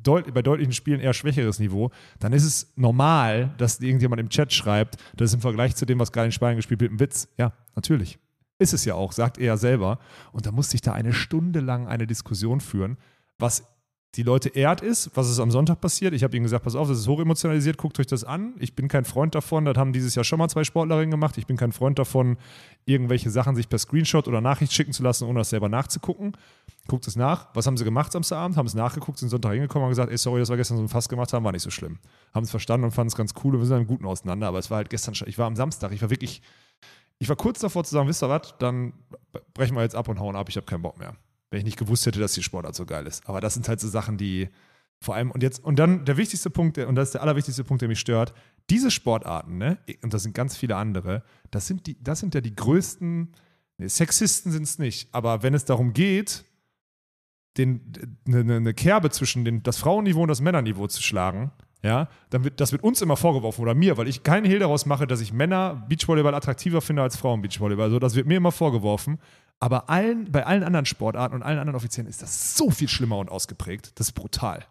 deut 0.03 0.33
bei 0.33 0.43
deutlichen 0.43 0.73
Spielen 0.73 1.01
eher 1.01 1.13
schwächeres 1.13 1.59
Niveau, 1.59 1.91
dann 2.19 2.33
ist 2.33 2.45
es 2.45 2.73
normal, 2.77 3.55
dass 3.59 3.81
irgendjemand 3.81 4.21
im 4.21 4.29
Chat 4.29 4.53
schreibt, 4.53 4.97
das 5.17 5.31
ist 5.31 5.35
im 5.35 5.41
Vergleich 5.41 5.77
zu 5.77 5.87
dem, 5.87 5.99
was 5.99 6.13
gerade 6.13 6.27
in 6.27 6.33
Spanien 6.33 6.57
gespielt 6.57 6.81
wird, 6.81 6.93
ein 6.93 7.01
Witz. 7.01 7.29
Ja, 7.37 7.53
natürlich. 7.75 8.19
Ist 8.59 8.75
es 8.75 8.85
ja 8.85 8.95
auch, 8.95 9.13
sagt 9.13 9.39
er 9.39 9.57
selber. 9.57 9.99
Und 10.33 10.47
da 10.47 10.53
musste 10.53 10.75
ich 10.75 10.81
da 10.81 10.93
eine 10.93 11.13
Stunde 11.13 11.61
lang 11.61 11.87
eine 11.87 12.07
Diskussion 12.07 12.61
führen, 12.61 12.97
was 13.39 13.65
die 14.14 14.23
Leute 14.23 14.49
ehrt 14.49 14.81
ist, 14.81 15.11
was 15.14 15.29
ist 15.29 15.38
am 15.38 15.51
Sonntag 15.51 15.81
passiert. 15.81 16.14
Ich 16.14 16.25
habe 16.25 16.35
ihnen 16.35 16.44
gesagt, 16.44 16.64
pass 16.64 16.75
auf, 16.75 16.88
das 16.88 16.99
ist 16.99 17.09
hochemotionalisiert, 17.09 17.77
guckt 17.77 18.01
euch 18.01 18.07
das 18.07 18.25
an. 18.25 18.55
Ich 18.59 18.75
bin 18.75 18.88
kein 18.88 19.05
Freund 19.05 19.35
davon, 19.35 19.66
das 19.66 19.77
haben 19.77 19.92
dieses 19.92 20.14
Jahr 20.14 20.25
schon 20.25 20.38
mal 20.38 20.49
zwei 20.49 20.64
Sportlerinnen 20.64 21.11
gemacht. 21.11 21.37
Ich 21.37 21.47
bin 21.47 21.59
kein 21.59 21.73
Freund 21.73 21.99
davon, 21.99 22.38
irgendwelche 22.87 23.29
Sachen 23.29 23.55
sich 23.55 23.68
per 23.68 23.79
Screenshot 23.79 24.27
oder 24.27 24.40
Nachricht 24.40 24.73
schicken 24.73 24.92
zu 24.92 25.03
lassen, 25.03 25.25
ohne 25.25 25.40
das 25.40 25.51
selber 25.51 25.68
nachzugucken. 25.68 26.33
Guckt 26.87 27.07
es 27.07 27.16
nach. 27.16 27.55
Was 27.55 27.66
haben 27.66 27.77
sie 27.77 27.85
gemacht 27.85 28.11
Samstagabend? 28.12 28.57
Haben 28.57 28.66
es 28.66 28.75
nachgeguckt, 28.75 29.18
sind 29.18 29.29
Sonntag 29.29 29.53
hingekommen 29.53 29.85
und 29.85 29.90
gesagt, 29.90 30.11
ey, 30.11 30.16
sorry, 30.16 30.40
dass 30.40 30.49
wir 30.49 30.57
gestern 30.57 30.79
so 30.79 30.83
ein 30.83 30.88
Fass 30.88 31.11
gemacht 31.11 31.35
haben, 31.35 31.44
war 31.44 31.53
nicht 31.53 31.62
so 31.62 31.71
schlimm. 31.71 31.99
Haben 32.35 32.44
es 32.44 32.51
verstanden 32.51 32.85
und 32.85 32.92
fanden 32.92 33.09
es 33.09 33.16
ganz 33.16 33.35
cool 33.44 33.55
und 33.55 33.61
wir 33.61 33.66
sind 33.66 33.77
im 33.77 33.87
Guten 33.87 34.07
auseinander. 34.07 34.49
Aber 34.49 34.59
es 34.59 34.71
war 34.71 34.79
halt 34.79 34.88
gestern 34.88 35.14
schon, 35.14 35.29
ich 35.29 35.37
war 35.37 35.47
am 35.47 35.55
Samstag, 35.55 35.92
ich 35.92 36.01
war 36.01 36.09
wirklich, 36.09 36.40
ich 37.18 37.29
war 37.29 37.37
kurz 37.37 37.59
davor 37.59 37.85
zu 37.85 37.92
sagen, 37.92 38.09
wisst 38.09 38.23
ihr 38.23 38.31
was, 38.31 38.55
dann 38.59 38.94
brechen 39.53 39.77
wir 39.77 39.83
jetzt 39.83 39.94
ab 39.94 40.09
und 40.09 40.18
hauen 40.18 40.35
ab, 40.35 40.49
ich 40.49 40.57
habe 40.57 40.64
keinen 40.64 40.83
Bock 40.83 40.99
mehr 40.99 41.14
wenn 41.51 41.59
ich 41.59 41.65
nicht 41.65 41.79
gewusst 41.79 42.07
hätte, 42.07 42.21
dass 42.21 42.33
die 42.33 42.43
Sportart 42.43 42.75
so 42.75 42.87
geil 42.87 43.07
ist. 43.07 43.29
Aber 43.29 43.41
das 43.41 43.55
sind 43.55 43.69
halt 43.69 43.81
so 43.81 43.89
Sachen, 43.89 44.19
die 44.19 44.49
vor 45.01 45.15
allem, 45.15 45.31
und 45.31 45.43
jetzt, 45.43 45.63
und 45.65 45.79
dann 45.79 46.05
der 46.05 46.17
wichtigste 46.17 46.51
Punkt, 46.51 46.77
und 46.79 46.95
das 46.97 47.09
ist 47.09 47.15
der 47.15 47.23
allerwichtigste 47.23 47.65
Punkt, 47.65 47.83
der 47.83 47.89
mich 47.89 48.01
stört, 48.01 48.35
diese 48.69 48.91
Sportarten, 48.91 49.59
ne, 49.59 49.79
und 50.03 50.13
das 50.13 50.25
sind 50.25 50.35
ganz 50.35 50.57
viele 50.57 50.77
andere, 50.77 51.23
das 51.51 51.67
sind, 51.67 51.87
die, 51.87 52.03
das 52.03 52.19
sind 52.21 52.35
ja 52.35 52.41
die 52.41 52.55
größten, 52.55 53.33
ne, 53.79 53.89
Sexisten 53.89 54.51
sind 54.51 54.65
es 54.65 54.79
nicht, 54.79 55.15
aber 55.15 55.43
wenn 55.43 55.55
es 55.55 55.65
darum 55.65 55.93
geht, 55.93 56.45
den, 57.57 58.19
eine, 58.27 58.57
eine 58.57 58.75
Kerbe 58.75 59.11
zwischen 59.11 59.45
den, 59.45 59.63
das 59.63 59.79
Frauenniveau 59.79 60.23
und 60.23 60.29
das 60.29 60.41
Männerniveau 60.41 60.89
zu 60.89 61.03
schlagen, 61.03 61.53
ja, 61.83 62.09
dann 62.31 62.43
wird, 62.43 62.61
das 62.61 62.73
wird 62.73 62.83
uns 62.83 63.01
immer 63.03 63.17
vorgeworfen 63.17 63.63
oder 63.63 63.75
mir, 63.75 63.97
weil 63.97 64.09
ich 64.09 64.25
keinen 64.25 64.45
Hehl 64.45 64.59
daraus 64.59 64.85
mache, 64.85 65.07
dass 65.07 65.21
ich 65.21 65.33
Männer 65.33 65.87
Beachvolleyball 65.89 66.35
attraktiver 66.35 66.81
finde 66.81 67.03
als 67.03 67.17
Frauen 67.17 67.41
Beachvolleyball. 67.41 67.85
Also 67.85 68.01
das 68.01 68.17
wird 68.17 68.27
mir 68.27 68.37
immer 68.37 68.51
vorgeworfen. 68.51 69.21
Aber 69.61 69.90
allen, 69.90 70.31
bei 70.31 70.47
allen 70.47 70.62
anderen 70.62 70.87
Sportarten 70.87 71.35
und 71.35 71.42
allen 71.42 71.59
anderen 71.59 71.77
Offiziellen 71.77 72.09
ist 72.09 72.23
das 72.23 72.57
so 72.57 72.71
viel 72.71 72.88
schlimmer 72.88 73.18
und 73.18 73.29
ausgeprägt. 73.29 73.92
Das 73.97 74.09
ist 74.09 74.12
brutal. 74.12 74.64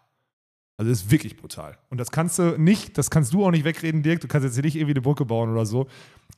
Also 0.78 0.90
das 0.90 1.02
ist 1.02 1.10
wirklich 1.10 1.36
brutal. 1.36 1.76
Und 1.90 1.98
das 1.98 2.10
kannst 2.10 2.38
du 2.38 2.56
nicht, 2.56 2.96
das 2.96 3.10
kannst 3.10 3.34
du 3.34 3.44
auch 3.44 3.50
nicht 3.50 3.64
wegreden, 3.64 4.02
Dirk. 4.02 4.20
Du 4.20 4.28
kannst 4.28 4.44
jetzt 4.44 4.54
hier 4.54 4.62
nicht 4.62 4.76
irgendwie 4.76 4.92
eine 4.92 5.02
Brücke 5.02 5.24
bauen 5.24 5.50
oder 5.50 5.66
so. 5.66 5.88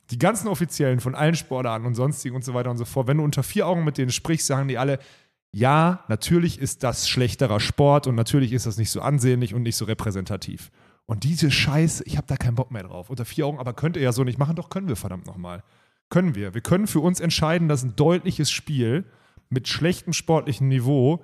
Die 0.09 0.17
ganzen 0.17 0.47
Offiziellen 0.47 0.99
von 0.99 1.13
allen 1.13 1.35
Sportarten 1.35 1.85
und 1.85 1.93
sonstigen 1.93 2.35
und 2.35 2.43
so 2.43 2.53
weiter 2.53 2.71
und 2.71 2.77
so 2.77 2.85
fort, 2.85 3.07
wenn 3.07 3.17
du 3.17 3.23
unter 3.23 3.43
vier 3.43 3.67
Augen 3.67 3.83
mit 3.83 3.97
denen 3.97 4.11
sprichst, 4.11 4.47
sagen 4.47 4.67
die 4.67 4.79
alle, 4.79 4.99
ja, 5.53 6.03
natürlich 6.07 6.59
ist 6.59 6.83
das 6.83 7.07
schlechterer 7.07 7.59
Sport 7.59 8.07
und 8.07 8.15
natürlich 8.15 8.51
ist 8.51 8.65
das 8.65 8.77
nicht 8.77 8.89
so 8.89 9.01
ansehnlich 9.01 9.53
und 9.53 9.61
nicht 9.63 9.75
so 9.75 9.85
repräsentativ. 9.85 10.71
Und 11.05 11.23
diese 11.23 11.51
Scheiße, 11.51 12.03
ich 12.05 12.17
habe 12.17 12.27
da 12.27 12.35
keinen 12.35 12.55
Bock 12.55 12.71
mehr 12.71 12.83
drauf. 12.83 13.09
Unter 13.09 13.25
vier 13.25 13.45
Augen, 13.45 13.59
aber 13.59 13.73
könnt 13.73 13.95
ihr 13.95 14.01
ja 14.01 14.11
so 14.11 14.23
nicht 14.23 14.39
machen, 14.39 14.55
doch 14.55 14.69
können 14.69 14.87
wir 14.87 14.95
verdammt 14.95 15.27
nochmal. 15.27 15.63
Können 16.11 16.35
wir. 16.35 16.53
Wir 16.53 16.61
können 16.61 16.87
für 16.87 16.99
uns 16.99 17.21
entscheiden, 17.21 17.69
dass 17.69 17.83
ein 17.83 17.95
deutliches 17.95 18.51
Spiel 18.51 19.05
mit 19.49 19.69
schlechtem 19.69 20.11
sportlichen 20.11 20.67
Niveau, 20.67 21.23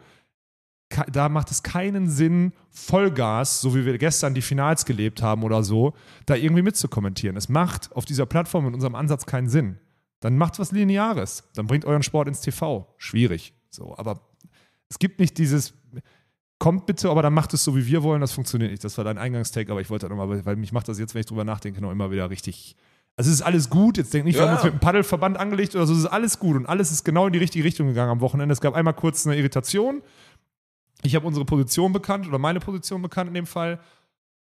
da 1.11 1.27
macht 1.27 1.51
es 1.51 1.61
keinen 1.61 2.09
Sinn, 2.09 2.53
Vollgas, 2.69 3.59
so 3.59 3.75
wie 3.75 3.85
wir 3.85 3.97
gestern 3.97 4.33
die 4.33 4.41
Finals 4.41 4.85
gelebt 4.85 5.21
haben 5.21 5.43
oder 5.43 5.61
so, 5.61 5.93
da 6.25 6.35
irgendwie 6.35 6.61
mitzukommentieren. 6.61 7.35
Es 7.35 7.49
macht 7.49 7.93
auf 7.97 8.05
dieser 8.05 8.25
Plattform 8.25 8.65
in 8.65 8.73
unserem 8.73 8.95
Ansatz 8.95 9.25
keinen 9.25 9.49
Sinn. 9.49 9.77
Dann 10.21 10.37
macht 10.37 10.57
was 10.57 10.71
Lineares. 10.71 11.43
Dann 11.53 11.67
bringt 11.67 11.83
euren 11.83 12.01
Sport 12.01 12.29
ins 12.29 12.39
TV. 12.39 12.87
Schwierig. 12.97 13.53
So, 13.69 13.93
aber 13.97 14.21
es 14.89 14.99
gibt 14.99 15.19
nicht 15.19 15.37
dieses, 15.37 15.73
kommt 16.59 16.85
bitte, 16.85 17.09
aber 17.09 17.21
dann 17.21 17.33
macht 17.33 17.53
es 17.53 17.61
so, 17.61 17.75
wie 17.75 17.85
wir 17.87 18.03
wollen. 18.03 18.21
Das 18.21 18.31
funktioniert 18.31 18.71
nicht. 18.71 18.85
Das 18.85 18.97
war 18.97 19.03
dein 19.03 19.17
Eingangstake, 19.17 19.69
aber 19.69 19.81
ich 19.81 19.89
wollte 19.89 20.07
nochmal, 20.07 20.45
weil 20.45 20.55
mich 20.55 20.71
macht 20.71 20.87
das 20.87 20.97
jetzt, 20.97 21.13
wenn 21.13 21.19
ich 21.19 21.25
drüber 21.25 21.43
nachdenke, 21.43 21.81
noch 21.81 21.91
immer 21.91 22.09
wieder 22.09 22.29
richtig 22.29 22.77
also 23.17 23.31
es 23.31 23.37
ist 23.37 23.41
alles 23.41 23.69
gut. 23.69 23.97
Jetzt 23.97 24.13
denk 24.13 24.25
nicht, 24.25 24.37
wir 24.37 24.45
haben 24.45 24.53
uns 24.55 24.63
mit 24.63 24.73
einem 24.73 24.79
Paddelverband 24.79 25.37
angelegt 25.37 25.75
oder 25.75 25.87
so. 25.87 25.93
Es 25.93 25.99
ist 25.99 26.05
alles 26.05 26.37
gut 26.37 26.55
und 26.55 26.67
alles 26.67 26.91
ist 26.91 27.03
genau 27.03 27.25
in 27.25 27.33
die 27.33 27.39
richtige 27.39 27.65
Richtung 27.65 27.87
gegangen 27.87 28.11
am 28.11 28.21
Wochenende. 28.21 28.53
Es 28.53 28.61
gab 28.61 28.75
einmal 28.75 28.93
kurz 28.93 29.25
eine 29.25 29.35
Irritation. 29.35 30.03
Ich 31.01 31.15
habe 31.15 31.25
unsere 31.25 31.43
Position 31.43 31.93
bekannt 31.93 32.27
oder 32.27 32.37
meine 32.37 32.59
Position 32.59 33.01
bekannt 33.01 33.29
in 33.29 33.33
dem 33.33 33.47
Fall. 33.47 33.79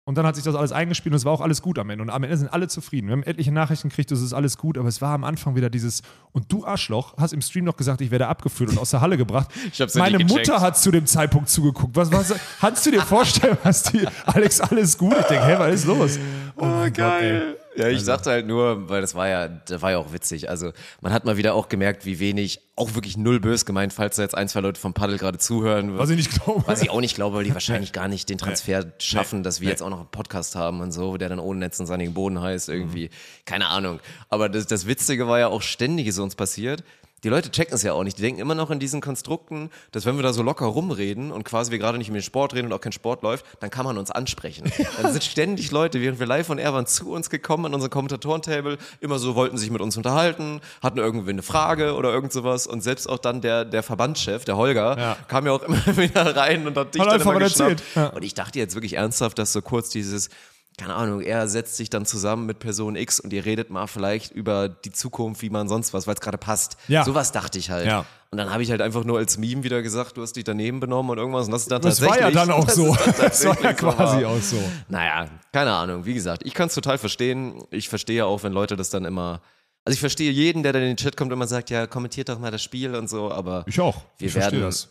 Und 0.05 0.17
dann 0.17 0.25
hat 0.25 0.35
sich 0.35 0.43
das 0.43 0.55
alles 0.55 0.73
eingespielt 0.73 1.13
und 1.13 1.17
es 1.17 1.23
war 1.23 1.31
auch 1.31 1.39
alles 1.39 1.61
gut 1.61 1.79
am 1.79 1.89
Ende. 1.89 2.03
Und 2.03 2.09
am 2.09 2.23
Ende 2.23 2.35
sind 2.35 2.51
alle 2.51 2.67
zufrieden. 2.67 3.07
Wir 3.07 3.13
haben 3.13 3.23
etliche 3.23 3.53
Nachrichten 3.53 3.87
gekriegt, 3.87 4.11
es 4.11 4.21
ist 4.21 4.33
alles 4.33 4.57
gut, 4.57 4.77
aber 4.77 4.89
es 4.89 5.01
war 5.01 5.13
am 5.13 5.23
Anfang 5.23 5.55
wieder 5.55 5.69
dieses, 5.69 6.01
und 6.33 6.51
du 6.51 6.65
Arschloch 6.65 7.15
hast 7.17 7.31
im 7.31 7.41
Stream 7.41 7.63
noch 7.63 7.77
gesagt, 7.77 8.01
ich 8.01 8.11
werde 8.11 8.27
abgeführt 8.27 8.69
und 8.69 8.79
aus 8.79 8.89
der 8.89 8.99
Halle 8.99 9.15
gebracht. 9.15 9.49
Meine 9.95 10.19
Mutter 10.25 10.59
hat 10.59 10.77
zu 10.77 10.91
dem 10.91 11.05
Zeitpunkt 11.05 11.47
zugeguckt. 11.47 11.95
Was, 11.95 12.11
was, 12.11 12.35
kannst 12.59 12.85
du 12.85 12.91
dir 12.91 13.01
vorstellen, 13.01 13.57
was 13.63 13.83
die, 13.83 14.05
Alex, 14.25 14.59
alles 14.59 14.97
gut? 14.97 15.15
Ich 15.17 15.25
denke, 15.27 15.45
hä, 15.45 15.55
was 15.57 15.73
ist 15.73 15.85
los? 15.85 16.19
Oh, 16.57 16.65
mein 16.65 16.91
Gott, 16.91 17.21
ey. 17.21 17.55
Ja, 17.75 17.87
ich 17.87 18.01
sagte 18.01 18.29
halt 18.29 18.47
nur, 18.47 18.89
weil 18.89 19.01
das 19.01 19.15
war 19.15 19.27
ja, 19.27 19.47
das 19.47 19.81
war 19.81 19.91
ja 19.91 19.97
auch 19.97 20.13
witzig. 20.13 20.49
Also 20.49 20.71
man 21.01 21.13
hat 21.13 21.25
mal 21.25 21.37
wieder 21.37 21.53
auch 21.53 21.69
gemerkt, 21.69 22.05
wie 22.05 22.19
wenig, 22.19 22.61
auch 22.75 22.93
wirklich 22.95 23.17
null 23.17 23.39
bös 23.39 23.65
gemeint, 23.65 23.93
falls 23.93 24.15
da 24.15 24.23
jetzt 24.23 24.35
ein, 24.35 24.47
zwei 24.47 24.59
Leute 24.59 24.79
vom 24.79 24.93
Paddel 24.93 25.17
gerade 25.17 25.37
zuhören. 25.37 25.97
Was 25.97 26.09
ich 26.09 26.17
nicht 26.17 26.31
glaube. 26.31 26.63
Was 26.65 26.81
ich 26.81 26.89
auch 26.89 27.01
nicht 27.01 27.15
glaube, 27.15 27.37
weil 27.37 27.43
die 27.43 27.53
wahrscheinlich 27.53 27.93
gar 27.93 28.07
nicht 28.07 28.29
den 28.29 28.37
Transfer 28.37 28.85
schaffen, 28.99 29.43
dass 29.43 29.61
wir 29.61 29.69
jetzt 29.69 29.81
auch 29.81 29.89
noch 29.89 29.99
einen 29.99 30.11
Podcast 30.11 30.55
haben 30.55 30.81
und 30.81 30.91
so, 30.91 31.17
der 31.17 31.29
dann 31.29 31.39
ohne 31.39 31.59
Netz 31.59 31.79
und 31.79 31.85
sandigen 31.85 32.13
Boden 32.13 32.41
heißt, 32.41 32.69
irgendwie. 32.69 33.09
Keine 33.45 33.67
Ahnung. 33.67 33.99
Aber 34.29 34.49
das, 34.49 34.67
das 34.67 34.87
Witzige 34.87 35.27
war 35.27 35.39
ja 35.39 35.47
auch 35.47 35.61
ständig 35.61 36.07
ist 36.07 36.19
uns 36.19 36.35
passiert. 36.35 36.83
Die 37.23 37.29
Leute 37.29 37.49
checken 37.51 37.73
es 37.73 37.83
ja 37.83 37.93
auch 37.93 38.03
nicht. 38.03 38.17
Die 38.17 38.21
denken 38.21 38.41
immer 38.41 38.55
noch 38.55 38.69
in 38.69 38.79
diesen 38.79 38.99
Konstrukten, 38.99 39.69
dass 39.91 40.05
wenn 40.05 40.17
wir 40.17 40.23
da 40.23 40.33
so 40.33 40.43
locker 40.43 40.65
rumreden 40.65 41.31
und 41.31 41.43
quasi 41.43 41.71
wir 41.71 41.79
gerade 41.79 41.97
nicht 41.97 42.09
über 42.09 42.17
den 42.17 42.23
Sport 42.23 42.53
reden 42.53 42.67
und 42.67 42.73
auch 42.73 42.81
kein 42.81 42.91
Sport 42.91 43.23
läuft, 43.23 43.45
dann 43.61 43.69
kann 43.69 43.85
man 43.85 43.97
uns 43.97 44.11
ansprechen. 44.11 44.71
Dann 45.01 45.11
sind 45.11 45.23
ständig 45.23 45.71
Leute, 45.71 46.01
während 46.01 46.19
wir 46.19 46.27
live 46.27 46.49
on 46.49 46.57
air 46.57 46.73
waren, 46.73 46.85
zu 46.85 47.11
uns 47.11 47.29
gekommen 47.29 47.65
an 47.65 47.73
unser 47.73 47.89
Kommentatoren-Table, 47.89 48.77
immer 48.99 49.19
so 49.19 49.35
wollten 49.35 49.57
sich 49.57 49.69
mit 49.71 49.81
uns 49.81 49.95
unterhalten, 49.97 50.59
hatten 50.81 50.97
irgendwie 50.99 51.29
eine 51.31 51.43
Frage 51.43 51.95
oder 51.95 52.11
irgend 52.13 52.33
sowas 52.33 52.67
und 52.67 52.81
selbst 52.81 53.07
auch 53.09 53.19
dann 53.19 53.41
der, 53.41 53.65
der 53.65 53.83
Verbandschef, 53.83 54.43
der 54.45 54.57
Holger, 54.57 54.97
Ja. 54.97 55.17
kam 55.27 55.45
ja 55.45 55.53
auch 55.53 55.63
immer 55.67 55.97
wieder 55.97 56.35
rein 56.35 56.67
und 56.67 56.77
hat 56.77 56.93
dich 56.93 57.01
Hat 57.01 57.11
dann 57.11 57.21
immer 57.21 57.39
geschnappt. 57.39 57.83
Ja. 57.95 58.07
Und 58.07 58.23
ich 58.23 58.33
dachte 58.33 58.59
jetzt 58.59 58.75
wirklich 58.75 58.93
ernsthaft, 58.93 59.39
dass 59.39 59.53
so 59.53 59.61
kurz 59.61 59.89
dieses, 59.89 60.29
keine 60.77 60.95
Ahnung, 60.95 61.21
er 61.21 61.47
setzt 61.47 61.77
sich 61.77 61.89
dann 61.89 62.05
zusammen 62.05 62.45
mit 62.45 62.59
Person 62.59 62.95
X 62.95 63.19
und 63.19 63.31
ihr 63.33 63.45
redet 63.45 63.69
mal 63.69 63.87
vielleicht 63.87 64.31
über 64.31 64.69
die 64.69 64.91
Zukunft, 64.91 65.41
wie 65.41 65.49
man 65.49 65.67
sonst 65.69 65.93
was, 65.93 66.07
weil 66.07 66.15
es 66.15 66.21
gerade 66.21 66.37
passt. 66.37 66.77
Ja. 66.87 67.03
Sowas 67.03 67.31
dachte 67.31 67.59
ich 67.59 67.69
halt. 67.69 67.85
Ja. 67.85 68.05
Und 68.31 68.37
dann 68.39 68.49
habe 68.51 68.63
ich 68.63 68.71
halt 68.71 68.81
einfach 68.81 69.03
nur 69.03 69.19
als 69.19 69.37
Meme 69.37 69.63
wieder 69.63 69.83
gesagt, 69.83 70.17
du 70.17 70.23
hast 70.23 70.33
dich 70.35 70.43
daneben 70.43 70.79
benommen 70.79 71.11
und 71.11 71.17
irgendwas. 71.19 71.45
Und 71.45 71.51
das 71.51 71.61
ist 71.63 71.71
dann 71.71 71.81
Das 71.83 72.01
war 72.01 72.07
tatsächlich. 72.17 72.33
ja 72.35 72.45
dann 72.45 72.51
auch 72.51 72.65
das 72.65 72.75
so. 72.75 72.95
dann 72.95 73.13
Das 73.19 73.45
war 73.45 73.61
ja 73.61 73.69
so 73.69 73.75
quasi 73.75 74.23
wahr. 74.23 74.31
auch 74.31 74.41
so. 74.41 74.57
Naja, 74.89 75.27
keine 75.51 75.71
Ahnung. 75.73 76.05
Wie 76.05 76.15
gesagt, 76.15 76.41
ich 76.43 76.55
kann 76.55 76.67
es 76.67 76.73
total 76.73 76.97
verstehen. 76.97 77.63
Ich 77.69 77.89
verstehe 77.89 78.25
auch, 78.25 78.41
wenn 78.41 78.53
Leute 78.53 78.75
das 78.75 78.89
dann 78.89 79.05
immer. 79.05 79.41
Also 79.85 79.93
ich 79.93 79.99
verstehe 79.99 80.31
jeden, 80.31 80.63
der 80.63 80.73
dann 80.73 80.81
in 80.81 80.87
den 80.87 80.97
Chat 80.97 81.15
kommt 81.17 81.31
und 81.31 81.37
immer 81.37 81.45
sagt, 81.47 81.69
ja, 81.69 81.85
kommentiert 81.85 82.29
doch 82.29 82.39
mal 82.39 82.49
das 82.49 82.63
Spiel 82.63 82.95
und 82.95 83.07
so, 83.09 83.29
aber 83.31 83.65
Ich 83.67 83.79
auch. 83.79 83.97
Wir 84.17 84.27
ich 84.27 84.33
verstehe 84.33 84.53
werden- 84.61 84.65
das. 84.69 84.89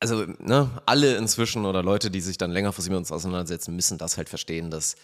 Also 0.00 0.24
ne, 0.38 0.70
alle 0.86 1.16
inzwischen 1.16 1.66
oder 1.66 1.82
Leute, 1.82 2.10
die 2.10 2.20
sich 2.20 2.38
dann 2.38 2.50
längerfristig 2.50 2.90
mit 2.90 2.98
uns 2.98 3.12
auseinandersetzen, 3.12 3.74
müssen 3.74 3.98
das 3.98 4.16
halt 4.16 4.28
verstehen, 4.28 4.70
dass, 4.70 4.96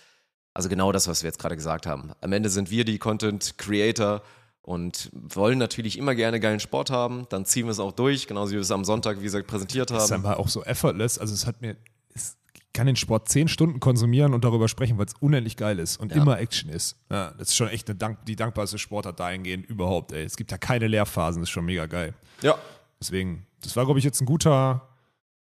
also 0.52 0.68
genau 0.68 0.92
das, 0.92 1.08
was 1.08 1.22
wir 1.22 1.28
jetzt 1.28 1.38
gerade 1.38 1.56
gesagt 1.56 1.86
haben. 1.86 2.12
Am 2.20 2.32
Ende 2.32 2.48
sind 2.48 2.70
wir 2.70 2.84
die 2.84 2.98
Content 2.98 3.58
Creator 3.58 4.22
und 4.62 5.10
wollen 5.12 5.58
natürlich 5.58 5.98
immer 5.98 6.14
gerne 6.14 6.40
geilen 6.40 6.60
Sport 6.60 6.90
haben, 6.90 7.26
dann 7.28 7.44
ziehen 7.44 7.66
wir 7.66 7.72
es 7.72 7.80
auch 7.80 7.92
durch, 7.92 8.26
genauso 8.26 8.52
wie 8.52 8.56
wir 8.56 8.62
es 8.62 8.70
am 8.70 8.84
Sonntag, 8.84 9.18
wie 9.18 9.24
gesagt, 9.24 9.46
präsentiert 9.46 9.90
Das 9.90 10.04
ist 10.04 10.10
haben. 10.10 10.24
aber 10.24 10.38
auch 10.38 10.48
so 10.48 10.62
effortless. 10.64 11.18
Also 11.18 11.34
es 11.34 11.46
hat 11.46 11.60
mir, 11.60 11.76
es 12.14 12.36
kann 12.72 12.86
den 12.86 12.96
Sport 12.96 13.28
zehn 13.28 13.48
Stunden 13.48 13.78
konsumieren 13.78 14.32
und 14.32 14.42
darüber 14.44 14.68
sprechen, 14.68 14.96
weil 14.96 15.06
es 15.06 15.14
unendlich 15.20 15.56
geil 15.56 15.78
ist 15.78 15.98
und 15.98 16.12
immer 16.12 16.38
Action 16.40 16.70
ist. 16.70 16.96
Ja, 17.10 17.32
das 17.32 17.48
ist 17.48 17.56
schon 17.56 17.68
echt 17.68 17.88
eine 17.88 17.96
Dank 17.96 18.24
die 18.26 18.36
dankbarste 18.36 18.78
Sportart 18.78 19.20
dahingehend 19.20 19.66
überhaupt, 19.66 20.12
ey. 20.12 20.24
Es 20.24 20.36
gibt 20.36 20.50
ja 20.50 20.56
keine 20.56 20.86
Lehrphasen, 20.88 21.42
das 21.42 21.48
ist 21.48 21.52
schon 21.52 21.66
mega 21.66 21.84
geil. 21.86 22.14
Ja. 22.40 22.56
Deswegen, 23.00 23.46
das 23.64 23.76
war, 23.76 23.84
glaube 23.84 23.98
ich, 23.98 24.04
jetzt 24.04 24.20
ein 24.20 24.26
guter, 24.26 24.88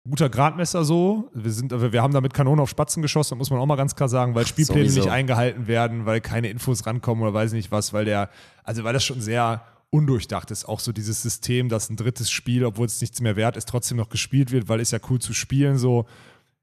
guter 0.08 0.28
Gradmesser 0.28 0.84
so. 0.84 1.30
Wir, 1.34 1.52
sind, 1.52 1.72
wir 1.72 2.02
haben 2.02 2.12
damit 2.12 2.34
Kanonen 2.34 2.60
auf 2.60 2.70
Spatzen 2.70 3.02
geschossen, 3.02 3.34
das 3.34 3.38
muss 3.38 3.50
man 3.50 3.60
auch 3.60 3.66
mal 3.66 3.76
ganz 3.76 3.94
klar 3.94 4.08
sagen, 4.08 4.34
weil 4.34 4.46
Spielpläne 4.46 4.88
sowieso. 4.88 5.00
nicht 5.00 5.10
eingehalten 5.10 5.66
werden, 5.66 6.06
weil 6.06 6.20
keine 6.20 6.48
Infos 6.48 6.86
rankommen 6.86 7.22
oder 7.22 7.34
weiß 7.34 7.52
nicht 7.52 7.70
was, 7.70 7.92
weil 7.92 8.04
der, 8.04 8.30
also 8.64 8.84
weil 8.84 8.92
das 8.92 9.04
schon 9.04 9.20
sehr 9.20 9.62
undurchdacht 9.90 10.50
ist. 10.50 10.66
Auch 10.66 10.80
so 10.80 10.92
dieses 10.92 11.22
System, 11.22 11.68
dass 11.68 11.90
ein 11.90 11.96
drittes 11.96 12.30
Spiel, 12.30 12.64
obwohl 12.64 12.86
es 12.86 13.00
nichts 13.00 13.20
mehr 13.20 13.36
wert 13.36 13.56
ist, 13.56 13.68
trotzdem 13.68 13.96
noch 13.96 14.08
gespielt 14.08 14.50
wird, 14.50 14.68
weil 14.68 14.80
es 14.80 14.90
ja 14.90 14.98
cool 15.10 15.18
zu 15.18 15.32
spielen 15.32 15.78
so. 15.78 16.06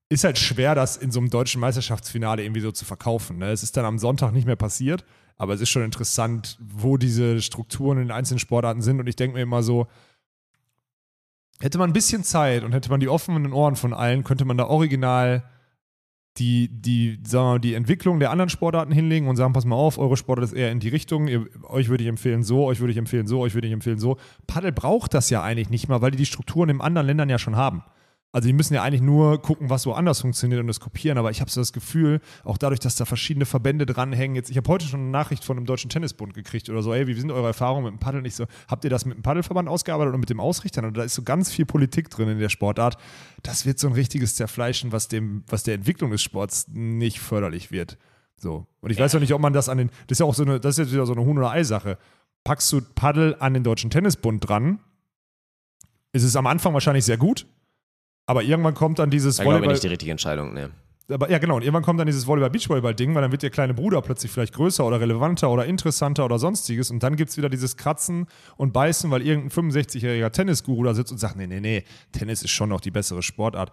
Ist 0.09 0.25
halt 0.25 0.37
schwer, 0.37 0.75
das 0.75 0.97
in 0.97 1.11
so 1.11 1.19
einem 1.19 1.29
deutschen 1.29 1.59
Meisterschaftsfinale 1.59 2.43
irgendwie 2.43 2.61
so 2.61 2.71
zu 2.71 2.85
verkaufen. 2.85 3.39
Ne? 3.39 3.51
Es 3.51 3.63
ist 3.63 3.75
dann 3.77 3.85
am 3.85 3.97
Sonntag 3.97 4.31
nicht 4.31 4.45
mehr 4.45 4.57
passiert, 4.57 5.05
aber 5.37 5.53
es 5.53 5.61
ist 5.61 5.69
schon 5.69 5.81
interessant, 5.81 6.59
wo 6.59 6.97
diese 6.97 7.41
Strukturen 7.41 7.97
in 7.97 8.07
den 8.07 8.11
einzelnen 8.11 8.39
Sportarten 8.39 8.81
sind. 8.81 8.99
Und 8.99 9.07
ich 9.07 9.15
denke 9.15 9.37
mir 9.37 9.41
immer 9.41 9.63
so, 9.63 9.87
hätte 11.63 11.77
man 11.77 11.89
ein 11.89 11.93
bisschen 11.93 12.25
Zeit 12.25 12.65
und 12.65 12.73
hätte 12.73 12.89
man 12.89 12.99
die 12.99 13.07
offenen 13.07 13.53
Ohren 13.53 13.77
von 13.77 13.93
allen, 13.93 14.25
könnte 14.25 14.43
man 14.43 14.57
da 14.57 14.65
original 14.65 15.45
die, 16.37 16.67
die, 16.67 17.19
sagen 17.25 17.45
wir 17.45 17.51
mal, 17.51 17.59
die 17.59 17.73
Entwicklung 17.75 18.19
der 18.19 18.31
anderen 18.31 18.49
Sportarten 18.49 18.91
hinlegen 18.91 19.29
und 19.29 19.37
sagen, 19.37 19.53
pass 19.53 19.63
mal 19.63 19.77
auf, 19.77 19.97
eure 19.97 20.17
Sportart 20.17 20.43
ist 20.43 20.51
eher 20.51 20.73
in 20.73 20.81
die 20.81 20.89
Richtung, 20.89 21.29
ihr, 21.29 21.45
euch 21.69 21.87
würde 21.87 22.03
ich 22.03 22.09
empfehlen 22.09 22.43
so, 22.43 22.65
euch 22.65 22.81
würde 22.81 22.91
ich 22.91 22.97
empfehlen 22.97 23.27
so, 23.27 23.39
euch 23.39 23.53
würde 23.53 23.67
ich 23.67 23.73
empfehlen 23.73 23.97
so. 23.97 24.17
Paddel 24.45 24.73
braucht 24.73 25.13
das 25.13 25.29
ja 25.29 25.41
eigentlich 25.41 25.69
nicht 25.69 25.87
mal, 25.87 26.01
weil 26.01 26.11
die 26.11 26.17
die 26.17 26.25
Strukturen 26.25 26.67
in 26.67 26.81
anderen 26.81 27.07
Ländern 27.07 27.29
ja 27.29 27.39
schon 27.39 27.55
haben. 27.55 27.83
Also 28.33 28.47
die 28.47 28.53
müssen 28.53 28.73
ja 28.73 28.81
eigentlich 28.81 29.03
nur 29.03 29.39
gucken, 29.43 29.69
was 29.69 29.85
woanders 29.85 30.21
funktioniert 30.21 30.59
und 30.59 30.65
das 30.65 30.79
kopieren. 30.79 31.19
Aber 31.19 31.29
ich 31.29 31.39
habe 31.39 31.51
so 31.51 31.61
das 31.61 31.71
Gefühl, 31.71 32.19
auch 32.43 32.57
dadurch, 32.57 32.79
dass 32.79 32.95
da 32.95 33.05
verschiedene 33.05 33.45
Verbände 33.45 33.85
dranhängen. 33.85 34.35
Jetzt, 34.35 34.49
ich 34.49 34.57
habe 34.57 34.67
heute 34.69 34.87
schon 34.87 35.01
eine 35.01 35.09
Nachricht 35.11 35.45
von 35.45 35.55
einem 35.55 35.67
deutschen 35.67 35.91
Tennisbund 35.91 36.33
gekriegt 36.33 36.67
oder 36.67 36.81
so. 36.81 36.91
Ey, 36.91 37.05
wie 37.05 37.13
sind 37.13 37.31
eure 37.31 37.45
Erfahrungen 37.45 37.83
mit 37.85 37.93
dem 37.93 37.99
Paddel? 37.99 38.23
Nicht 38.23 38.35
so. 38.35 38.47
Habt 38.67 38.85
ihr 38.85 38.89
das 38.89 39.05
mit 39.05 39.17
dem 39.17 39.21
Paddelverband 39.21 39.69
ausgearbeitet 39.69 40.09
oder 40.09 40.17
mit 40.17 40.31
dem 40.31 40.39
Ausrichtern? 40.39 40.85
Und 40.85 40.97
da 40.97 41.03
ist 41.03 41.13
so 41.13 41.21
ganz 41.21 41.51
viel 41.51 41.67
Politik 41.67 42.09
drin 42.09 42.27
in 42.27 42.39
der 42.39 42.49
Sportart. 42.49 42.97
Das 43.43 43.67
wird 43.67 43.77
so 43.77 43.85
ein 43.85 43.93
richtiges 43.93 44.35
Zerfleischen, 44.35 44.91
was 44.91 45.07
dem, 45.07 45.43
was 45.47 45.61
der 45.61 45.75
Entwicklung 45.75 46.09
des 46.09 46.23
Sports 46.23 46.65
nicht 46.69 47.19
förderlich 47.19 47.71
wird. 47.71 47.99
So. 48.37 48.65
Und 48.81 48.89
ich 48.89 48.97
weiß 48.97 49.13
auch 49.13 49.19
nicht, 49.19 49.33
ob 49.35 49.41
man 49.41 49.53
das 49.53 49.69
an 49.69 49.77
den. 49.77 49.89
Das 50.07 50.15
ist 50.15 50.19
ja 50.21 50.25
auch 50.25 50.33
so 50.33 50.41
eine, 50.41 50.59
das 50.59 50.79
ist 50.79 50.85
jetzt 50.85 50.93
wieder 50.93 51.05
so 51.05 51.13
eine 51.13 51.23
Huhn- 51.23 51.37
oder 51.37 51.51
Ei-Sache. 51.51 51.99
Packst 52.43 52.71
du 52.73 52.81
Paddel 52.81 53.35
an 53.39 53.53
den 53.53 53.63
deutschen 53.63 53.91
Tennisbund 53.91 54.49
dran, 54.49 54.79
ist 56.13 56.23
es 56.23 56.35
am 56.35 56.47
Anfang 56.47 56.73
wahrscheinlich 56.73 57.05
sehr 57.05 57.17
gut. 57.17 57.45
Aber 58.25 58.43
irgendwann 58.43 58.73
kommt 58.73 58.99
dann 58.99 59.09
dieses 59.09 59.35
Ich 59.35 59.41
glaube 59.41 59.55
Volleyball. 59.55 59.73
nicht 59.73 59.83
die 59.83 59.87
richtige 59.87 60.11
Entscheidung, 60.11 60.53
ne. 60.53 60.71
Aber 61.09 61.29
ja, 61.29 61.37
genau. 61.37 61.57
Und 61.57 61.63
irgendwann 61.63 61.83
kommt 61.83 61.99
dann 61.99 62.07
dieses 62.07 62.25
Volleyball-Beachvolleyball-Ding, 62.25 63.13
weil 63.13 63.21
dann 63.21 63.31
wird 63.31 63.43
der 63.43 63.49
kleine 63.49 63.73
Bruder 63.73 64.01
plötzlich 64.01 64.31
vielleicht 64.31 64.53
größer 64.53 64.85
oder 64.85 65.01
relevanter 65.01 65.49
oder 65.51 65.65
interessanter 65.65 66.23
oder 66.23 66.39
sonstiges. 66.39 66.89
Und 66.91 67.03
dann 67.03 67.17
gibt 67.17 67.29
es 67.29 67.37
wieder 67.37 67.49
dieses 67.49 67.75
Kratzen 67.75 68.25
und 68.55 68.71
Beißen, 68.71 69.11
weil 69.11 69.21
irgendein 69.21 69.71
65-jähriger 69.71 70.31
Tennisguru 70.31 70.83
da 70.85 70.93
sitzt 70.93 71.11
und 71.11 71.17
sagt: 71.17 71.35
Nee, 71.35 71.47
nee, 71.47 71.59
nee, 71.59 71.83
Tennis 72.13 72.41
ist 72.41 72.51
schon 72.51 72.69
noch 72.69 72.79
die 72.79 72.91
bessere 72.91 73.21
Sportart. 73.21 73.71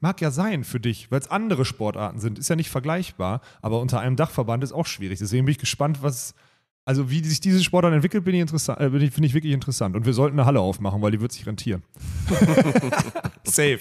Mag 0.00 0.22
ja 0.22 0.30
sein 0.30 0.64
für 0.64 0.80
dich, 0.80 1.10
weil 1.10 1.20
es 1.20 1.30
andere 1.30 1.66
Sportarten 1.66 2.18
sind. 2.18 2.38
Ist 2.38 2.48
ja 2.48 2.56
nicht 2.56 2.70
vergleichbar, 2.70 3.42
aber 3.60 3.80
unter 3.80 4.00
einem 4.00 4.16
Dachverband 4.16 4.64
ist 4.64 4.72
auch 4.72 4.86
schwierig. 4.86 5.18
Deswegen 5.18 5.44
bin 5.44 5.52
ich 5.52 5.58
gespannt, 5.58 6.02
was. 6.02 6.34
Also, 6.90 7.08
wie 7.08 7.22
sich 7.22 7.38
diese 7.38 7.62
Sportart 7.62 7.94
entwickelt, 7.94 8.24
bin 8.24 8.34
ich 8.34 8.40
interessant, 8.40 8.80
äh, 8.80 8.90
finde 8.90 9.24
ich 9.24 9.32
wirklich 9.32 9.52
interessant. 9.52 9.94
Und 9.94 10.06
wir 10.06 10.12
sollten 10.12 10.36
eine 10.40 10.44
Halle 10.44 10.58
aufmachen, 10.58 11.00
weil 11.00 11.12
die 11.12 11.20
wird 11.20 11.30
sich 11.30 11.46
rentieren. 11.46 11.84
Safe. 13.44 13.78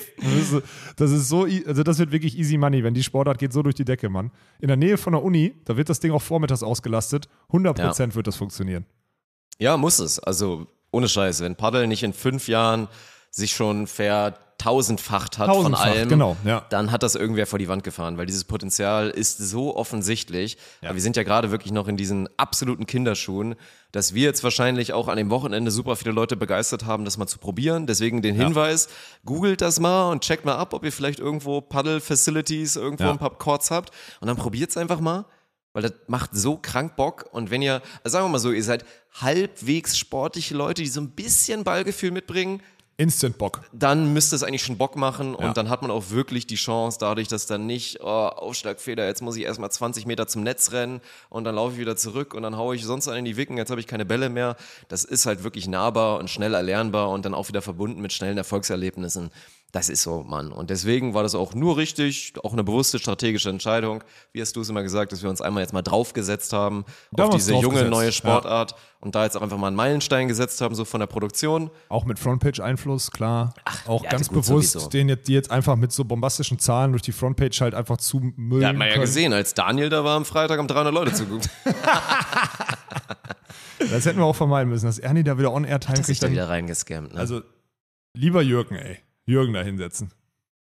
Das 0.95 1.09
ist, 1.09 1.27
so, 1.27 1.47
also 1.65 1.81
das 1.81 1.97
wird 1.97 2.11
wirklich 2.11 2.37
easy 2.37 2.59
money, 2.59 2.83
wenn 2.83 2.93
die 2.93 3.01
Sportart 3.01 3.39
geht 3.39 3.51
so 3.51 3.63
durch 3.63 3.73
die 3.73 3.83
Decke, 3.83 4.09
Mann. 4.09 4.29
In 4.59 4.67
der 4.67 4.77
Nähe 4.77 4.95
von 4.95 5.13
der 5.13 5.23
Uni, 5.23 5.55
da 5.65 5.75
wird 5.75 5.89
das 5.89 5.99
Ding 5.99 6.11
auch 6.11 6.21
vormittags 6.21 6.61
ausgelastet. 6.61 7.27
100% 7.49 8.13
wird 8.13 8.27
das 8.27 8.35
funktionieren. 8.35 8.85
Ja, 9.57 9.75
muss 9.75 9.97
es. 9.97 10.19
Also 10.19 10.67
ohne 10.91 11.07
Scheiß, 11.07 11.41
wenn 11.41 11.55
Paddel 11.55 11.87
nicht 11.87 12.03
in 12.03 12.13
fünf 12.13 12.47
Jahren 12.47 12.89
sich 13.31 13.53
schon 13.53 13.87
vertausendfacht 14.59 15.37
hat 15.37 15.47
von 15.47 15.55
Tausendfach, 15.55 15.85
allem, 15.85 16.09
genau, 16.09 16.37
ja. 16.43 16.65
dann 16.69 16.91
hat 16.91 17.01
das 17.01 17.15
irgendwer 17.15 17.47
vor 17.47 17.59
die 17.59 17.67
Wand 17.67 17.83
gefahren, 17.83 18.17
weil 18.17 18.25
dieses 18.25 18.43
Potenzial 18.43 19.09
ist 19.09 19.37
so 19.37 19.75
offensichtlich. 19.75 20.57
Aber 20.81 20.95
wir 20.95 21.01
sind 21.01 21.15
ja 21.15 21.23
gerade 21.23 21.49
wirklich 21.51 21.71
noch 21.71 21.87
in 21.87 21.95
diesen 21.97 22.27
absoluten 22.37 22.85
Kinderschuhen, 22.85 23.55
dass 23.91 24.13
wir 24.13 24.23
jetzt 24.23 24.43
wahrscheinlich 24.43 24.93
auch 24.93 25.07
an 25.07 25.17
dem 25.17 25.29
Wochenende 25.29 25.71
super 25.71 25.95
viele 25.95 26.11
Leute 26.11 26.35
begeistert 26.35 26.85
haben, 26.85 27.05
das 27.05 27.17
mal 27.17 27.27
zu 27.27 27.39
probieren. 27.39 27.87
Deswegen 27.87 28.21
den 28.21 28.35
Hinweis, 28.35 28.89
googelt 29.25 29.61
das 29.61 29.79
mal 29.79 30.11
und 30.11 30.23
checkt 30.23 30.45
mal 30.45 30.55
ab, 30.55 30.73
ob 30.73 30.83
ihr 30.83 30.91
vielleicht 30.91 31.19
irgendwo 31.19 31.61
Paddle-Facilities, 31.61 32.75
irgendwo 32.75 33.05
Ja. 33.05 33.11
ein 33.11 33.17
paar 33.17 33.37
Courts 33.37 33.71
habt 33.71 33.91
und 34.19 34.27
dann 34.27 34.37
probiert's 34.37 34.77
einfach 34.77 34.99
mal. 34.99 35.25
Weil 35.71 35.83
das 35.83 35.93
macht 36.07 36.31
so 36.33 36.57
krank 36.57 36.95
Bock. 36.95 37.27
Und 37.31 37.51
wenn 37.51 37.61
ihr, 37.61 37.83
also 38.03 38.13
sagen 38.13 38.25
wir 38.25 38.29
mal 38.29 38.39
so, 38.39 38.51
ihr 38.51 38.63
seid 38.63 38.85
halbwegs 39.21 39.97
sportliche 39.99 40.55
Leute, 40.55 40.81
die 40.81 40.87
so 40.87 40.99
ein 40.99 41.11
bisschen 41.11 41.63
Ballgefühl 41.63 42.09
mitbringen, 42.09 42.61
Instant 42.99 43.37
Bock. 43.37 43.61
dann 43.73 44.13
müsste 44.13 44.35
es 44.35 44.43
eigentlich 44.43 44.61
schon 44.63 44.77
Bock 44.77 44.95
machen 44.95 45.33
und 45.33 45.43
Ja. 45.45 45.53
dann 45.53 45.69
hat 45.69 45.81
man 45.81 45.89
auch 45.89 46.09
wirklich 46.09 46.45
die 46.47 46.55
Chance, 46.55 46.97
dadurch, 46.99 47.27
dass 47.29 47.45
dann 47.47 47.65
nicht, 47.65 47.99
oh, 48.01 48.05
Aufschlagfehler, 48.05 49.05
jetzt 49.07 49.21
muss 49.21 49.37
ich 49.37 49.43
erstmal 49.43 49.71
20 49.71 50.05
Meter 50.05 50.27
zum 50.27 50.43
Netz 50.43 50.71
rennen 50.73 50.99
und 51.29 51.45
dann 51.45 51.55
laufe 51.55 51.73
ich 51.73 51.79
wieder 51.79 51.95
zurück 51.95 52.33
und 52.33 52.43
dann 52.43 52.57
haue 52.57 52.75
ich 52.75 52.83
sonst 52.83 53.07
einen 53.07 53.19
in 53.19 53.25
die 53.25 53.37
Wicken, 53.37 53.57
jetzt 53.57 53.71
habe 53.71 53.79
ich 53.81 53.87
keine 53.87 54.05
Bälle 54.05 54.29
mehr. 54.29 54.55
Das 54.89 55.03
ist 55.05 55.25
halt 55.25 55.43
wirklich 55.43 55.67
nahbar 55.67 56.19
und 56.19 56.29
schnell 56.29 56.53
erlernbar 56.53 57.09
und 57.09 57.23
dann 57.25 57.33
auch 57.33 57.47
wieder 57.47 57.61
verbunden 57.61 58.01
mit 58.01 58.11
schnellen 58.13 58.37
Erfolgserlebnissen. 58.37 59.31
Das 59.71 59.87
ist 59.87 60.01
so, 60.01 60.23
Mann. 60.23 60.51
Und 60.51 60.71
deswegen 60.71 61.13
war 61.13 61.21
das 61.21 61.35
auch 61.35 61.53
nur 61.53 61.77
richtig, 61.77 62.33
auch 62.43 62.53
eine 62.53 62.63
bewusste 62.63 62.97
strategische 62.97 63.49
Entscheidung. 63.49 64.03
Wie 64.31 64.41
hast 64.41 64.55
du 64.55 64.61
es 64.61 64.69
immer 64.69 64.81
gesagt, 64.81 65.11
dass 65.11 65.21
wir 65.21 65.29
uns 65.29 65.41
einmal 65.41 65.61
jetzt 65.61 65.73
mal 65.73 65.83
draufgesetzt 65.83 66.53
haben 66.53 66.85
Da 67.11 67.25
auf 67.25 67.35
diese 67.35 67.53
junge 67.53 67.85
neue 67.85 68.07
ja. 68.07 68.11
Sportart 68.11 68.73
und 68.99 69.13
da 69.13 69.25
jetzt 69.25 69.37
auch 69.37 69.43
einfach 69.43 69.57
mal 69.57 69.67
einen 69.67 69.75
Meilenstein 69.75 70.27
gesetzt 70.27 70.61
haben, 70.61 70.73
so 70.73 70.85
von 70.85 70.99
der 70.99 71.07
Produktion. 71.07 71.69
Auch 71.87 72.03
mit 72.05 72.17
Frontpage-Einfluss, 72.17 73.11
klar. 73.11 73.53
auch 73.85 74.03
ja, 74.03 74.09
ganz 74.09 74.29
bewusst, 74.29 74.71
sowieso. 74.71 74.89
den 74.89 75.07
jetzt, 75.07 75.27
die 75.27 75.33
jetzt 75.33 75.51
einfach 75.51 75.75
mit 75.75 75.91
so 75.91 76.03
bombastischen 76.03 76.57
Zahlen 76.57 76.91
durch 76.91 77.03
die 77.03 77.11
Frontpage 77.11 77.61
halt 77.61 77.75
einfach 77.75 77.97
zu 77.97 78.19
müllen. 78.35 78.63
Ja, 78.63 78.69
hat 78.69 78.75
man 78.75 78.87
ja 78.87 78.93
können. 78.93 79.05
gesehen, 79.05 79.33
als 79.33 79.53
Daniel 79.53 79.89
da 79.89 80.03
war 80.03 80.17
am 80.17 80.25
Freitag, 80.25 80.57
haben 80.57 80.67
300 80.67 80.93
Leute 80.93 81.13
zugeguckt. 81.13 81.49
Das 83.91 84.05
hätten 84.05 84.19
wir 84.19 84.25
auch 84.25 84.35
vermeiden 84.35 84.69
müssen, 84.69 84.87
dass 84.87 84.99
Ernie 84.99 85.23
da 85.23 85.37
wieder 85.37 85.53
On-Air-Time 85.53 86.01
kriegt. 86.01 86.21
da 86.21 86.29
wieder 86.29 86.49
reingescammt. 86.49 87.13
Ne? 87.13 87.19
also, 87.19 87.41
lieber 88.13 88.41
Jürgen, 88.41 88.75
ey. 88.75 88.99
Jürgen 89.29 89.53
da 89.53 89.61
hinsetzen. 89.61 90.11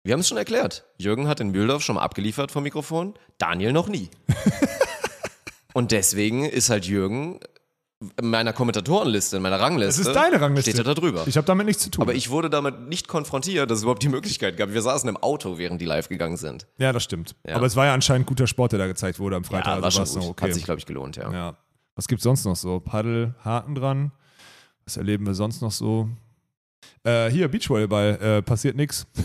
wir 0.04 0.12
haben 0.12 0.20
es 0.20 0.28
schon 0.28 0.36
erklärt. 0.36 0.84
Jürgen 0.98 1.26
hat 1.26 1.40
in 1.40 1.50
Mühldorf 1.50 1.82
schon 1.82 1.94
mal 1.94 2.02
abgeliefert 2.02 2.52
vom 2.52 2.62
Mikrofon, 2.62 3.14
Daniel 3.38 3.72
noch 3.72 3.88
nie. 3.88 4.10
Und 5.74 5.90
deswegen 5.92 6.44
ist 6.44 6.70
halt 6.70 6.86
Jürgen 6.86 7.40
in 8.20 8.30
meiner 8.30 8.52
Kommentatorenliste, 8.52 9.38
in 9.38 9.42
meiner 9.42 9.58
Rangliste. 9.58 10.02
Das 10.02 10.08
ist 10.08 10.14
deine 10.14 10.40
Rangliste. 10.40 10.70
Steht 10.70 10.80
er 10.86 10.94
da 10.94 10.94
drüber. 10.94 11.24
Ich 11.26 11.36
habe 11.36 11.46
damit 11.46 11.66
nichts 11.66 11.82
zu 11.82 11.90
tun. 11.90 12.02
Aber 12.02 12.14
ich 12.14 12.30
wurde 12.30 12.48
damit 12.50 12.88
nicht 12.88 13.08
konfrontiert, 13.08 13.70
dass 13.70 13.78
es 13.78 13.82
überhaupt 13.84 14.02
die 14.02 14.08
Möglichkeit 14.08 14.56
gab. 14.56 14.72
Wir 14.72 14.82
saßen 14.82 15.08
im 15.08 15.16
Auto, 15.16 15.58
während 15.58 15.80
die 15.80 15.84
live 15.84 16.08
gegangen 16.08 16.36
sind. 16.36 16.66
ja, 16.78 16.92
das 16.92 17.02
stimmt. 17.02 17.34
Ja. 17.46 17.56
Aber 17.56 17.66
es 17.66 17.74
war 17.74 17.86
ja 17.86 17.94
anscheinend 17.94 18.26
guter 18.26 18.46
Sport, 18.46 18.72
der 18.72 18.78
da 18.78 18.86
gezeigt 18.86 19.18
wurde 19.18 19.36
am 19.36 19.44
Freitag. 19.44 19.66
Ja, 19.66 19.76
war 19.78 19.84
also 19.84 20.04
schon 20.04 20.20
gut. 20.20 20.30
okay. 20.30 20.46
Hat 20.46 20.54
sich, 20.54 20.64
glaube 20.64 20.78
ich, 20.78 20.86
gelohnt, 20.86 21.16
ja. 21.16 21.32
Ja. 21.32 21.56
Was 21.96 22.06
gibt's 22.06 22.22
sonst 22.22 22.44
noch 22.44 22.56
so? 22.56 22.80
Paddel, 22.80 23.34
Haken 23.44 23.74
dran. 23.74 24.12
Was 24.84 24.96
erleben 24.96 25.26
wir 25.26 25.34
sonst 25.34 25.60
noch 25.60 25.72
so? 25.72 26.08
Äh, 27.04 27.30
hier, 27.30 27.48
Beachvolleyball, 27.48 28.18
äh, 28.20 28.42
passiert 28.42 28.76
nix. 28.76 29.06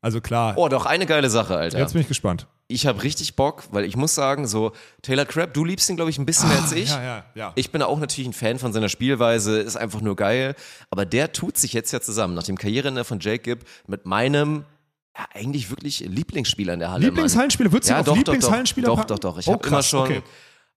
Also 0.00 0.20
klar, 0.20 0.52
Oh, 0.58 0.68
doch, 0.68 0.84
eine 0.84 1.06
geile 1.06 1.30
Sache, 1.30 1.56
Alter. 1.56 1.78
jetzt 1.78 1.94
bin 1.94 2.02
ich 2.02 2.08
gespannt. 2.08 2.46
ich 2.68 2.86
habe 2.86 3.02
richtig 3.02 3.36
Bock, 3.36 3.62
weil 3.70 3.86
ich 3.86 3.96
muss 3.96 4.14
sagen, 4.14 4.46
so 4.46 4.72
Taylor 5.00 5.24
Crabb, 5.24 5.54
du 5.54 5.64
liebst 5.64 5.88
ihn, 5.88 5.96
glaube 5.96 6.10
ich, 6.10 6.18
ein 6.18 6.26
bisschen 6.26 6.50
mehr 6.50 6.60
als 6.60 6.72
ich. 6.72 6.90
Ah, 6.92 6.96
Ja, 7.02 7.02
ja, 7.16 7.24
ja. 7.34 7.52
Ich 7.54 7.72
bin 7.72 7.80
auch 7.80 7.98
natürlich 7.98 8.28
ein 8.28 8.34
Fan 8.34 8.58
von 8.58 8.74
seiner 8.74 8.90
Spielweise, 8.90 9.60
ist 9.60 9.76
einfach 9.76 10.02
nur 10.02 10.14
geil. 10.14 10.56
Aber 10.90 11.06
der 11.06 11.32
tut 11.32 11.56
sich 11.56 11.72
jetzt 11.72 11.90
ja 11.92 12.02
zusammen, 12.02 12.34
nach 12.34 12.42
dem 12.42 12.58
Karriereende 12.58 13.02
von 13.04 13.18
Jake 13.18 13.38
Gibb, 13.44 13.64
mit 13.86 14.04
meinem 14.04 14.64
ja, 15.16 15.24
eigentlich 15.32 15.70
wirklich 15.70 16.00
Lieblingsspieler 16.00 16.74
in 16.74 16.80
der 16.80 16.90
Halle. 16.90 17.06
Lieblingshallenspieler? 17.06 17.72
Würdest 17.72 17.88
du 17.88 17.94
Ja, 17.94 18.00
auf 18.00 18.04
doch, 18.04 18.14
Lieblingshallenspieler 18.14 18.86
doch, 18.88 18.96
doch, 19.06 19.18
doch, 19.18 19.18
doch. 19.36 19.38
Ich 19.38 19.48
Oh, 19.48 19.52
habe 19.54 19.66
immer 19.66 19.76
krass, 19.78 19.88
schon. 19.88 20.00
okay. 20.00 20.22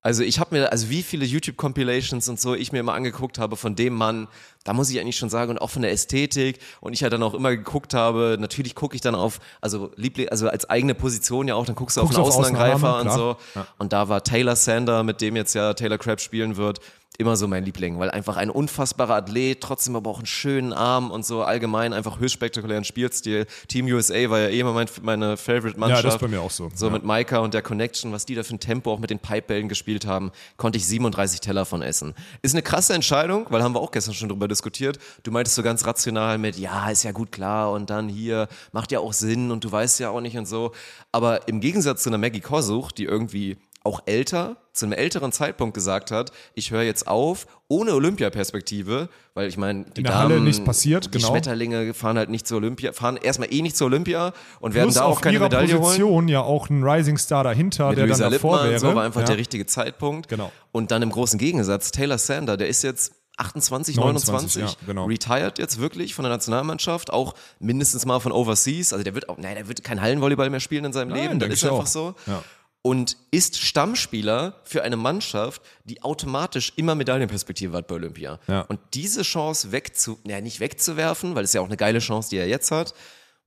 Also 0.07 0.23
ich 0.23 0.39
habe 0.39 0.55
mir, 0.55 0.71
also 0.71 0.89
wie 0.89 1.03
viele 1.03 1.25
YouTube-Compilations 1.25 2.29
und 2.29 2.39
so 2.39 2.55
ich 2.55 2.71
mir 2.71 2.79
immer 2.79 2.93
angeguckt 2.93 3.39
habe 3.39 3.57
von 3.57 3.75
dem 3.75 3.93
Mann, 3.93 4.29
da 4.63 4.71
muss 4.71 4.89
ich 4.89 5.01
eigentlich 5.01 5.17
schon 5.17 5.29
sagen, 5.29 5.51
und 5.51 5.57
auch 5.57 5.69
von 5.69 5.81
der 5.81 5.91
Ästhetik 5.91 6.59
und 6.79 6.93
ich 6.93 7.01
ja 7.01 7.09
dann 7.09 7.21
auch 7.23 7.33
immer 7.33 7.49
geguckt 7.49 7.93
habe, 7.93 8.37
natürlich 8.39 8.73
gucke 8.73 8.95
ich 8.95 9.01
dann 9.01 9.15
auf, 9.15 9.41
also 9.59 9.91
Liebling, 9.97 10.29
also 10.29 10.47
als 10.47 10.69
eigene 10.69 10.95
Position 10.95 11.49
ja 11.49 11.55
auch, 11.55 11.65
dann 11.65 11.75
guckst 11.75 11.97
du 11.97 12.01
Guckst 12.03 12.17
auf 12.17 12.25
einen 12.25 12.31
auf 12.31 12.39
Außenangreifer 12.39 13.01
und 13.01 13.11
so. 13.11 13.35
Und 13.79 13.91
da 13.91 14.07
war 14.07 14.23
Taylor 14.23 14.55
Sander, 14.55 15.03
mit 15.03 15.19
dem 15.19 15.35
jetzt 15.35 15.53
ja 15.53 15.73
Taylor 15.73 15.97
Crabb 15.97 16.21
spielen 16.21 16.55
wird, 16.55 16.79
immer 17.19 17.35
so 17.35 17.47
mein 17.47 17.65
Liebling, 17.65 17.97
weil 17.97 18.11
einfach 18.11 18.37
ein 18.37 18.51
unfassbarer 18.51 19.15
Athlet, 19.15 19.59
trotzdem 19.61 19.95
aber 19.95 20.09
auch 20.11 20.17
einen 20.19 20.27
schönen 20.27 20.71
Arm 20.71 21.09
und 21.09 21.25
so 21.25 21.41
allgemein 21.41 21.91
einfach 21.93 22.19
höchst 22.19 22.35
spektakulären 22.35 22.83
Spielstil. 22.83 23.47
Team 23.67 23.87
USA 23.87 24.29
war 24.29 24.39
ja 24.39 24.49
eh 24.49 24.59
immer 24.59 24.73
mein, 24.73 24.87
meine 25.01 25.35
Favorite-Mannschaft. 25.35 26.03
Ja, 26.03 26.07
das 26.07 26.15
ist 26.15 26.21
bei 26.21 26.27
mir 26.27 26.41
auch 26.41 26.51
so. 26.51 26.69
So 26.75 26.87
Ja. 26.87 26.91
mit 26.91 27.03
Maika 27.03 27.39
und 27.39 27.55
der 27.55 27.63
Connection, 27.63 28.11
was 28.11 28.25
die 28.27 28.35
da 28.35 28.43
für 28.43 28.53
ein 28.55 28.59
Tempo 28.59 28.93
auch 28.93 28.99
mit 28.99 29.09
den 29.09 29.17
Pipebällen 29.17 29.67
gespielt 29.67 30.05
haben, 30.05 30.31
konnte 30.57 30.77
ich 30.77 30.85
37 30.85 31.39
Teller 31.41 31.65
von 31.65 31.81
essen. 31.81 32.13
Ist 32.43 32.53
eine 32.53 32.61
krasse 32.61 32.93
Entscheidung, 32.93 33.47
weil 33.49 33.63
haben 33.63 33.73
wir 33.73 33.81
auch 33.81 33.91
gestern 33.91 34.13
schon 34.13 34.29
drüber 34.29 34.47
diskutiert. 34.47 34.99
Du 35.23 35.31
meintest 35.31 35.55
so 35.55 35.63
ganz 35.63 35.87
rational 35.87 36.37
mit, 36.37 36.57
ja, 36.59 36.87
ist 36.91 37.01
ja 37.01 37.13
gut 37.13 37.31
klar 37.31 37.71
und 37.71 37.89
dann 37.89 38.09
hier, 38.09 38.47
macht 38.73 38.91
ja 38.91 38.99
auch 38.99 39.13
Sinn 39.13 39.49
und 39.49 39.63
du 39.63 39.71
weißt 39.71 39.99
ja 39.99 40.11
auch 40.11 40.21
nicht 40.21 40.37
und 40.37 40.47
so. 40.47 40.71
Aber 41.11 41.47
im 41.47 41.61
Gegensatz 41.61 42.03
zu 42.03 42.09
einer 42.11 42.19
Maggie 42.19 42.41
Kosuch, 42.41 42.91
die 42.91 43.05
irgendwie 43.05 43.57
auch 43.87 44.01
älter, 44.05 44.57
zu 44.73 44.85
einem 44.85 44.93
älteren 44.93 45.31
Zeitpunkt 45.31 45.73
gesagt 45.73 46.11
hat, 46.11 46.31
ich 46.53 46.71
höre 46.71 46.83
jetzt 46.83 47.07
auf, 47.07 47.47
ohne 47.69 47.93
Olympiaperspektive, 47.93 49.07
weil 49.33 49.47
ich 49.47 49.57
meine, 49.57 49.85
die 49.85 49.99
In 49.99 50.03
der 50.03 50.13
Damen, 50.13 50.33
Halle 50.33 50.41
nichts 50.41 50.63
passiert, 50.63 51.05
die 51.05 51.17
genau. 51.17 51.29
Schmetterlinge 51.29 51.93
fahren 51.93 52.17
halt 52.17 52.29
nicht 52.29 52.45
zur 52.45 52.57
Olympia, 52.57 52.91
fahren 52.91 53.15
erstmal 53.15 53.51
eh 53.53 53.61
nicht 53.61 53.77
zur 53.77 53.87
Olympia 53.87 54.33
und 54.59 54.73
werden 54.73 54.87
Plus 54.87 54.95
da 54.95 55.05
auch 55.05 55.11
auf 55.11 55.21
keine 55.21 55.39
Medaille 55.39 55.73
holen. 55.73 55.81
Position 55.81 56.27
ja 56.27 56.41
auch 56.41 56.69
ein 56.69 56.83
Rising 56.83 57.17
Star 57.17 57.45
dahinter, 57.45 57.89
Mit 57.89 57.97
der 57.97 58.07
Luisa 58.07 58.25
dann 58.25 58.33
davor 58.33 58.55
Lippmann, 58.57 58.69
wäre. 58.71 58.79
so 58.79 58.95
war 58.95 59.03
einfach 59.03 59.21
ja. 59.21 59.27
der 59.27 59.37
richtige 59.37 59.65
Zeitpunkt. 59.65 60.27
Genau. 60.27 60.51
Und 60.73 60.91
dann 60.91 61.01
im 61.01 61.11
großen 61.11 61.39
Gegensatz, 61.39 61.91
Taylor 61.91 62.17
Sander, 62.17 62.57
der 62.57 62.67
ist 62.67 62.83
jetzt 62.83 63.13
28, 63.37 63.97
29, 63.97 64.27
29, 64.27 64.61
ja, 64.61 64.87
genau. 64.87 65.05
retired 65.05 65.59
jetzt 65.59 65.79
wirklich 65.79 66.15
von 66.15 66.23
der 66.23 66.31
Nationalmannschaft, 66.31 67.13
auch 67.13 67.35
mindestens 67.59 68.05
mal 68.05 68.19
von 68.19 68.31
Overseas. 68.31 68.93
Also 68.93 69.03
der 69.03 69.13
wird 69.13 69.29
auch, 69.29 69.37
nein, 69.37 69.55
der 69.55 69.67
wird 69.67 69.83
kein 69.83 70.01
Hallenvolleyball 70.01 70.49
mehr 70.49 70.59
spielen 70.59 70.85
in 70.85 70.93
seinem 70.93 71.09
Nein, 71.09 71.21
Leben, 71.21 71.39
das 71.39 71.49
ist 71.49 71.63
einfach 71.63 71.79
auch. 71.79 71.85
so. 71.85 72.15
Ja. 72.25 72.43
Und 72.87 73.17
ist 73.31 73.57
Stammspieler 73.57 74.61
für 74.63 74.81
eine 74.81 74.95
Mannschaft, 74.95 75.61
die 75.83 76.03
automatisch 76.03 76.71
immer 76.77 76.95
Medaillenperspektive 76.95 77.75
hat 77.75 77.85
bei 77.87 77.95
Olympia. 77.95 78.39
Ja. 78.47 78.61
Und 78.61 78.79
diese 78.93 79.23
Chance 79.23 79.73
wegzu, 79.73 80.17
naja, 80.23 80.39
nicht 80.39 80.61
wegzuwerfen, 80.61 81.35
weil 81.35 81.43
es 81.43 81.51
ja 81.51 81.59
auch 81.59 81.65
eine 81.65 81.75
geile 81.75 81.99
Chance, 81.99 82.29
die 82.29 82.37
er 82.37 82.47
jetzt 82.47 82.71
hat, 82.71 82.93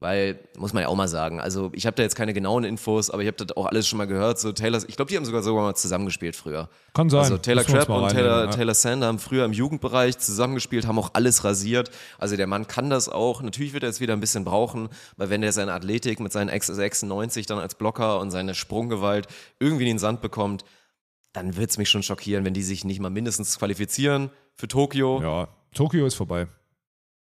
weil, 0.00 0.40
muss 0.56 0.72
man 0.72 0.82
ja 0.82 0.88
auch 0.88 0.96
mal 0.96 1.08
sagen, 1.08 1.40
also 1.40 1.70
ich 1.74 1.84
habe 1.84 1.94
da 1.94 2.02
jetzt 2.02 2.16
keine 2.16 2.32
genauen 2.32 2.64
Infos, 2.64 3.10
aber 3.10 3.22
ich 3.22 3.28
habe 3.28 3.36
das 3.36 3.54
auch 3.54 3.66
alles 3.66 3.86
schon 3.86 3.98
mal 3.98 4.06
gehört. 4.06 4.40
So 4.40 4.50
Taylor, 4.50 4.80
ich 4.88 4.96
glaube, 4.96 5.10
die 5.10 5.16
haben 5.16 5.26
sogar 5.26 5.42
sogar 5.42 5.62
mal 5.62 5.74
zusammengespielt 5.74 6.34
früher. 6.36 6.70
Kann 6.94 7.10
sein. 7.10 7.20
Also 7.20 7.36
Taylor 7.36 7.64
Crabb 7.64 7.90
und 7.90 8.08
Taylor, 8.08 8.46
ja. 8.46 8.50
Taylor 8.50 8.74
Sander 8.74 9.08
haben 9.08 9.18
früher 9.18 9.44
im 9.44 9.52
Jugendbereich 9.52 10.18
zusammengespielt, 10.18 10.86
haben 10.86 10.98
auch 10.98 11.10
alles 11.12 11.44
rasiert. 11.44 11.90
Also 12.18 12.36
der 12.36 12.46
Mann 12.46 12.66
kann 12.66 12.88
das 12.88 13.10
auch. 13.10 13.42
Natürlich 13.42 13.74
wird 13.74 13.82
er 13.82 13.90
jetzt 13.90 14.00
wieder 14.00 14.14
ein 14.14 14.20
bisschen 14.20 14.44
brauchen, 14.44 14.88
weil 15.18 15.28
wenn 15.28 15.42
er 15.42 15.52
seine 15.52 15.74
Athletik 15.74 16.18
mit 16.18 16.32
seinen 16.32 16.48
96 16.48 17.44
dann 17.44 17.58
als 17.58 17.74
Blocker 17.74 18.20
und 18.20 18.30
seine 18.30 18.54
Sprunggewalt 18.54 19.26
irgendwie 19.58 19.84
in 19.84 19.96
den 19.96 19.98
Sand 19.98 20.22
bekommt, 20.22 20.64
dann 21.34 21.56
wird's 21.58 21.76
mich 21.76 21.90
schon 21.90 22.02
schockieren, 22.02 22.46
wenn 22.46 22.54
die 22.54 22.62
sich 22.62 22.84
nicht 22.86 23.00
mal 23.00 23.10
mindestens 23.10 23.58
qualifizieren 23.58 24.30
für 24.54 24.66
Tokio. 24.66 25.20
Ja, 25.22 25.48
Tokio 25.74 26.06
ist 26.06 26.14
vorbei. 26.14 26.48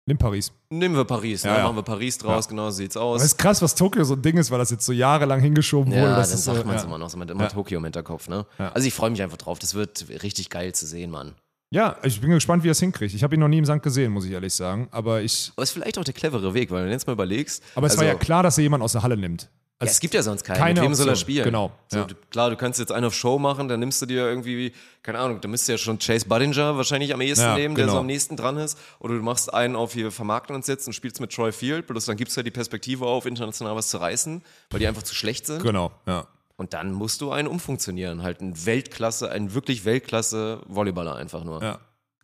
Nimm 0.06 0.18
Paris. 0.18 0.52
Nehmen 0.68 0.96
wir 0.96 1.04
Paris, 1.04 1.44
ne? 1.44 1.50
Ja, 1.50 1.58
ja. 1.58 1.64
machen 1.64 1.76
wir 1.76 1.82
Paris 1.82 2.18
draus, 2.18 2.46
genau 2.46 2.68
so 2.68 2.76
sieht's 2.76 2.96
aus. 2.96 3.20
Aber 3.20 3.24
ist 3.24 3.38
krass, 3.38 3.62
was 3.62 3.74
Tokio 3.74 4.04
so 4.04 4.14
ein 4.14 4.22
Ding 4.22 4.36
ist, 4.36 4.50
weil 4.50 4.58
das 4.58 4.70
jetzt 4.70 4.84
so 4.84 4.92
jahrelang 4.92 5.40
hingeschoben 5.40 5.90
wurde. 5.90 6.02
Ja, 6.02 6.16
das 6.16 6.28
dann 6.28 6.38
ist 6.38 6.44
sagt 6.44 6.58
so, 6.58 6.64
man 6.64 6.76
es 6.76 6.82
ja. 6.82 6.88
immer 6.88 6.98
noch, 6.98 7.08
so 7.08 7.16
man 7.16 7.28
hat 7.28 7.34
immer 7.34 7.44
Ja. 7.44 7.48
Tokio 7.48 7.78
im 7.78 7.84
Hinterkopf, 7.84 8.28
ne? 8.28 8.44
Ja. 8.58 8.70
Also 8.72 8.86
ich 8.86 8.92
freue 8.92 9.10
mich 9.10 9.22
einfach 9.22 9.38
drauf, 9.38 9.58
das 9.58 9.72
wird 9.74 10.06
richtig 10.22 10.50
geil 10.50 10.74
zu 10.74 10.86
sehen, 10.86 11.10
Mann. 11.10 11.34
Ja, 11.70 11.96
ich 12.02 12.20
bin 12.20 12.30
gespannt, 12.30 12.62
wie 12.62 12.68
er 12.68 12.72
es 12.72 12.80
hinkriegt. 12.80 13.14
Ich 13.14 13.24
habe 13.24 13.34
ihn 13.34 13.40
noch 13.40 13.48
nie 13.48 13.58
im 13.58 13.64
Sand 13.64 13.82
gesehen, 13.82 14.12
muss 14.12 14.26
ich 14.26 14.32
ehrlich 14.32 14.54
sagen. 14.54 14.88
Aber 14.90 15.22
ich. 15.22 15.52
Aber 15.56 15.62
ist 15.62 15.72
vielleicht 15.72 15.98
auch 15.98 16.04
der 16.04 16.14
clevere 16.14 16.52
Weg, 16.54 16.70
weil 16.70 16.82
wenn 16.82 16.86
du 16.88 16.92
jetzt 16.92 17.06
mal 17.06 17.14
überlegst. 17.14 17.62
Aber 17.74 17.86
es 17.86 17.94
also, 17.94 18.02
war 18.02 18.12
ja 18.12 18.14
klar, 18.14 18.42
dass 18.42 18.58
er 18.58 18.62
jemanden 18.62 18.84
aus 18.84 18.92
der 18.92 19.02
Halle 19.02 19.16
nimmt. 19.16 19.48
Ja, 19.86 19.92
es 19.92 20.00
gibt 20.00 20.14
ja 20.14 20.22
sonst 20.22 20.44
keinen. 20.44 20.58
keine 20.58 20.80
Mit 20.80 20.88
wem 20.90 20.94
soll 20.94 21.08
er 21.08 21.16
spielen? 21.16 21.44
Genau, 21.44 21.72
So, 21.88 21.98
ja. 21.98 22.06
klar, 22.30 22.50
du 22.50 22.56
kannst 22.56 22.78
jetzt 22.80 22.92
einen 22.92 23.06
auf 23.06 23.14
Show 23.14 23.38
machen, 23.38 23.68
dann 23.68 23.80
nimmst 23.80 24.00
du 24.02 24.06
dir 24.06 24.26
irgendwie, 24.28 24.72
keine 25.02 25.18
Ahnung, 25.18 25.40
da 25.40 25.48
müsst 25.48 25.68
du 25.68 25.72
ja 25.72 25.78
schon 25.78 25.98
Chase 25.98 26.26
Budinger 26.26 26.76
wahrscheinlich 26.76 27.12
am 27.14 27.20
ehesten 27.20 27.44
Ja, 27.44 27.56
nehmen, 27.56 27.74
der 27.74 27.84
genau. 27.84 27.94
so 27.94 28.00
am 28.00 28.06
nächsten 28.06 28.36
dran 28.36 28.56
ist. 28.56 28.78
Oder 29.00 29.14
du 29.14 29.22
machst 29.22 29.52
einen 29.52 29.76
auf 29.76 29.92
hier 29.92 30.10
vermarkten 30.10 30.54
uns 30.56 30.66
jetzt 30.66 30.86
und 30.86 30.92
spielst 30.92 31.20
mit 31.20 31.32
Troy 31.32 31.52
Field, 31.52 31.86
bloß 31.86 32.06
dann 32.06 32.16
gibst 32.16 32.36
du 32.36 32.40
ja 32.40 32.42
die 32.44 32.50
Perspektive 32.50 33.06
auf, 33.06 33.26
international 33.26 33.76
was 33.76 33.88
zu 33.88 33.98
reißen, 33.98 34.42
weil 34.70 34.80
die 34.80 34.86
einfach 34.86 35.02
zu 35.02 35.14
schlecht 35.14 35.46
sind. 35.46 35.62
Genau, 35.62 35.92
ja. 36.06 36.26
Und 36.56 36.72
dann 36.72 36.92
musst 36.92 37.20
du 37.20 37.32
einen 37.32 37.48
umfunktionieren. 37.48 38.22
Halt 38.22 38.40
ein 38.40 38.64
Weltklasse, 38.64 39.28
ein 39.30 39.54
wirklich 39.54 39.84
Weltklasse 39.84 40.60
Volleyballer 40.68 41.16
einfach 41.16 41.44
nur. 41.44 41.62
ja. 41.62 41.80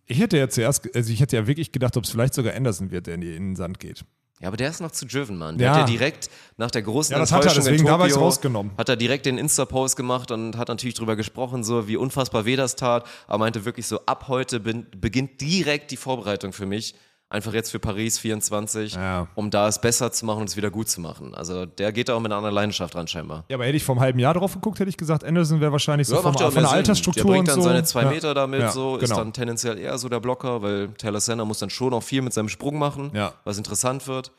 Ich 0.07 0.19
hätte 0.19 0.37
ja 0.39 0.49
zuerst, 0.49 0.89
also 0.93 1.13
ich 1.13 1.21
hätte 1.21 1.37
ja 1.37 1.47
wirklich 1.47 1.71
gedacht, 1.71 1.97
ob 1.97 2.03
es 2.03 2.11
vielleicht 2.11 2.35
sogar 2.35 2.55
Anderson 2.55 2.91
wird, 2.91 3.07
der 3.07 3.15
in 3.15 3.21
den 3.21 3.55
Sand 3.55 3.79
geht. 3.79 4.05
Ja, 4.41 4.49
aber 4.49 4.57
der 4.57 4.71
ist 4.71 4.81
noch 4.81 4.91
zu 4.91 5.05
driven, 5.07 5.37
Mann. 5.37 5.59
Der 5.59 5.67
Ja. 5.69 5.73
hat 5.75 5.81
ja 5.81 5.87
direkt 5.87 6.31
nach 6.57 6.71
der 6.71 6.81
großen 6.81 7.13
Ja, 7.13 7.19
das 7.19 7.31
hat 7.31 7.41
er, 7.45 7.51
Enttäuschung 7.51 7.65
deswegen 7.73 7.87
in 7.87 7.99
Tokio, 7.99 8.17
rausgenommen. 8.19 8.73
hat 8.79 8.89
er 8.89 8.97
direkt 8.97 9.27
den 9.27 9.37
Insta-Post 9.37 9.97
gemacht 9.97 10.31
und 10.31 10.57
hat 10.57 10.69
natürlich 10.69 10.95
drüber 10.95 11.15
gesprochen, 11.15 11.63
so 11.63 11.87
wie 11.89 11.97
unfassbar 11.99 12.47
weh 12.47 12.57
das 12.57 12.75
tat, 12.75 13.05
aber 13.27 13.39
meinte 13.39 13.67
wirklich 13.67 13.87
so, 13.87 14.01
ab 14.07 14.29
heute 14.29 14.59
bin, 14.61 14.87
beginnt 14.99 15.41
direkt 15.43 15.91
die 15.91 15.99
Vorbereitung 15.99 16.55
für 16.55 16.65
mich. 16.65 16.95
Einfach 17.33 17.53
jetzt 17.55 17.71
für 17.71 17.79
Paris 17.79 18.19
24, 18.19 18.95
Ja. 18.95 19.29
um 19.37 19.51
da 19.51 19.69
es 19.69 19.81
besser 19.81 20.11
zu 20.11 20.27
machen 20.27 20.41
und 20.41 20.49
es 20.49 20.57
wieder 20.57 20.69
gut 20.71 20.89
zu 20.89 21.01
machen. 21.01 21.33
Also 21.33 21.65
der 21.65 21.93
geht 21.93 22.09
da 22.09 22.15
auch 22.15 22.19
mit 22.21 22.27
einer 22.33 22.37
anderen 22.39 22.55
Leidenschaft 22.57 22.97
ran, 22.97 23.07
scheinbar. 23.07 23.45
Ja, 23.49 23.57
aber 23.57 23.67
hätte 23.67 23.77
ich 23.77 23.85
vor 23.85 23.95
einem 23.95 24.03
halben 24.03 24.19
Jahr 24.19 24.35
drauf 24.35 24.53
geguckt, 24.55 24.81
hätte 24.81 24.91
ich 24.91 24.97
gesagt, 24.97 25.23
Anderson 25.23 25.61
wäre 25.61 25.71
wahrscheinlich 25.71 26.09
so 26.09 26.17
Ja, 26.17 26.23
vom, 26.23 26.35
ja 26.35 26.49
auch 26.49 26.53
von 26.53 26.63
der. 26.65 26.73
Altersstruktur 26.73 27.23
Der 27.25 27.31
bringt 27.31 27.47
dann 27.49 27.55
so. 27.55 27.63
seine 27.63 27.85
zwei 27.85 28.03
ja. 28.03 28.11
Meter 28.11 28.35
damit, 28.35 28.61
ja, 28.61 28.73
so 28.73 28.95
genau. 28.95 29.03
ist 29.05 29.17
dann 29.17 29.33
tendenziell 29.33 29.79
eher 29.79 29.97
so 29.97 30.09
der 30.09 30.19
Blocker, 30.19 30.61
weil 30.63 30.89
Taylor 30.99 31.21
Senna 31.21 31.45
muss 31.45 31.61
dann 31.61 31.71
schon 31.71 31.95
auch 31.95 32.03
viel 32.03 32.21
mit 32.21 32.33
seinem 32.33 32.49
Sprung 32.49 32.79
machen, 32.79 33.13
Ja. 33.15 33.33
was 33.45 33.59
interessant 33.59 34.09
wird. 34.09 34.33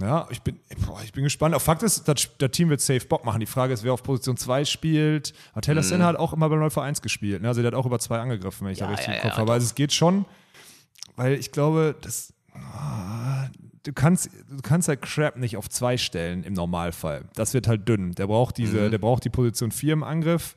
Ja, 0.00 0.26
ich 0.30 0.42
bin, 0.42 0.58
boah, 0.84 1.00
ich 1.04 1.12
bin 1.12 1.22
gespannt. 1.24 1.54
Auf 1.54 1.62
Fakt 1.62 1.82
ist, 1.84 2.06
das, 2.08 2.28
das 2.36 2.50
Team 2.50 2.68
wird 2.70 2.80
safe 2.82 3.06
Bock 3.06 3.24
machen. 3.24 3.40
Die 3.40 3.46
Frage 3.46 3.72
ist, 3.72 3.82
wer 3.82 3.94
auf 3.94 4.02
Position 4.02 4.36
2 4.36 4.64
spielt. 4.66 5.32
Aber 5.52 5.62
Taylor 5.62 5.80
Mhm. 5.82 5.86
Senna 5.86 6.04
hat 6.06 6.16
auch 6.16 6.34
immer 6.34 6.50
bei 6.50 6.56
Läufer 6.56 6.82
1 6.82 7.00
gespielt. 7.00 7.40
Ne? 7.40 7.48
Also 7.48 7.62
der 7.62 7.70
hat 7.70 7.78
auch 7.78 7.86
über 7.86 7.98
zwei 7.98 8.18
angegriffen, 8.18 8.66
wenn 8.66 8.72
ich 8.74 8.80
Ja, 8.80 8.86
da 8.88 8.92
richtig 8.92 9.08
ja, 9.08 9.14
im 9.14 9.20
Kopf 9.22 9.32
ja, 9.32 9.38
habe. 9.38 9.52
Also 9.52 9.64
es 9.64 9.74
geht 9.74 9.94
schon, 9.94 10.26
weil 11.14 11.34
ich 11.34 11.52
glaube, 11.52 11.94
das, 12.00 12.32
ah, 12.54 13.48
du 13.84 13.92
kannst, 13.92 14.30
du 14.50 14.62
kannst 14.62 14.88
halt 14.88 15.02
Crab 15.02 15.36
nicht 15.36 15.56
auf 15.56 15.68
zwei 15.70 15.96
stellen 15.96 16.42
im 16.44 16.54
Normalfall. 16.54 17.24
Das 17.34 17.54
wird 17.54 17.68
halt 17.68 17.88
dünn. 17.88 18.12
Der 18.12 18.26
braucht 18.26 18.56
diese, 18.58 18.82
Mhm. 18.86 18.90
der 18.90 18.98
braucht 18.98 19.24
die 19.24 19.30
Position 19.30 19.70
4 19.70 19.92
im 19.92 20.02
Angriff. 20.02 20.56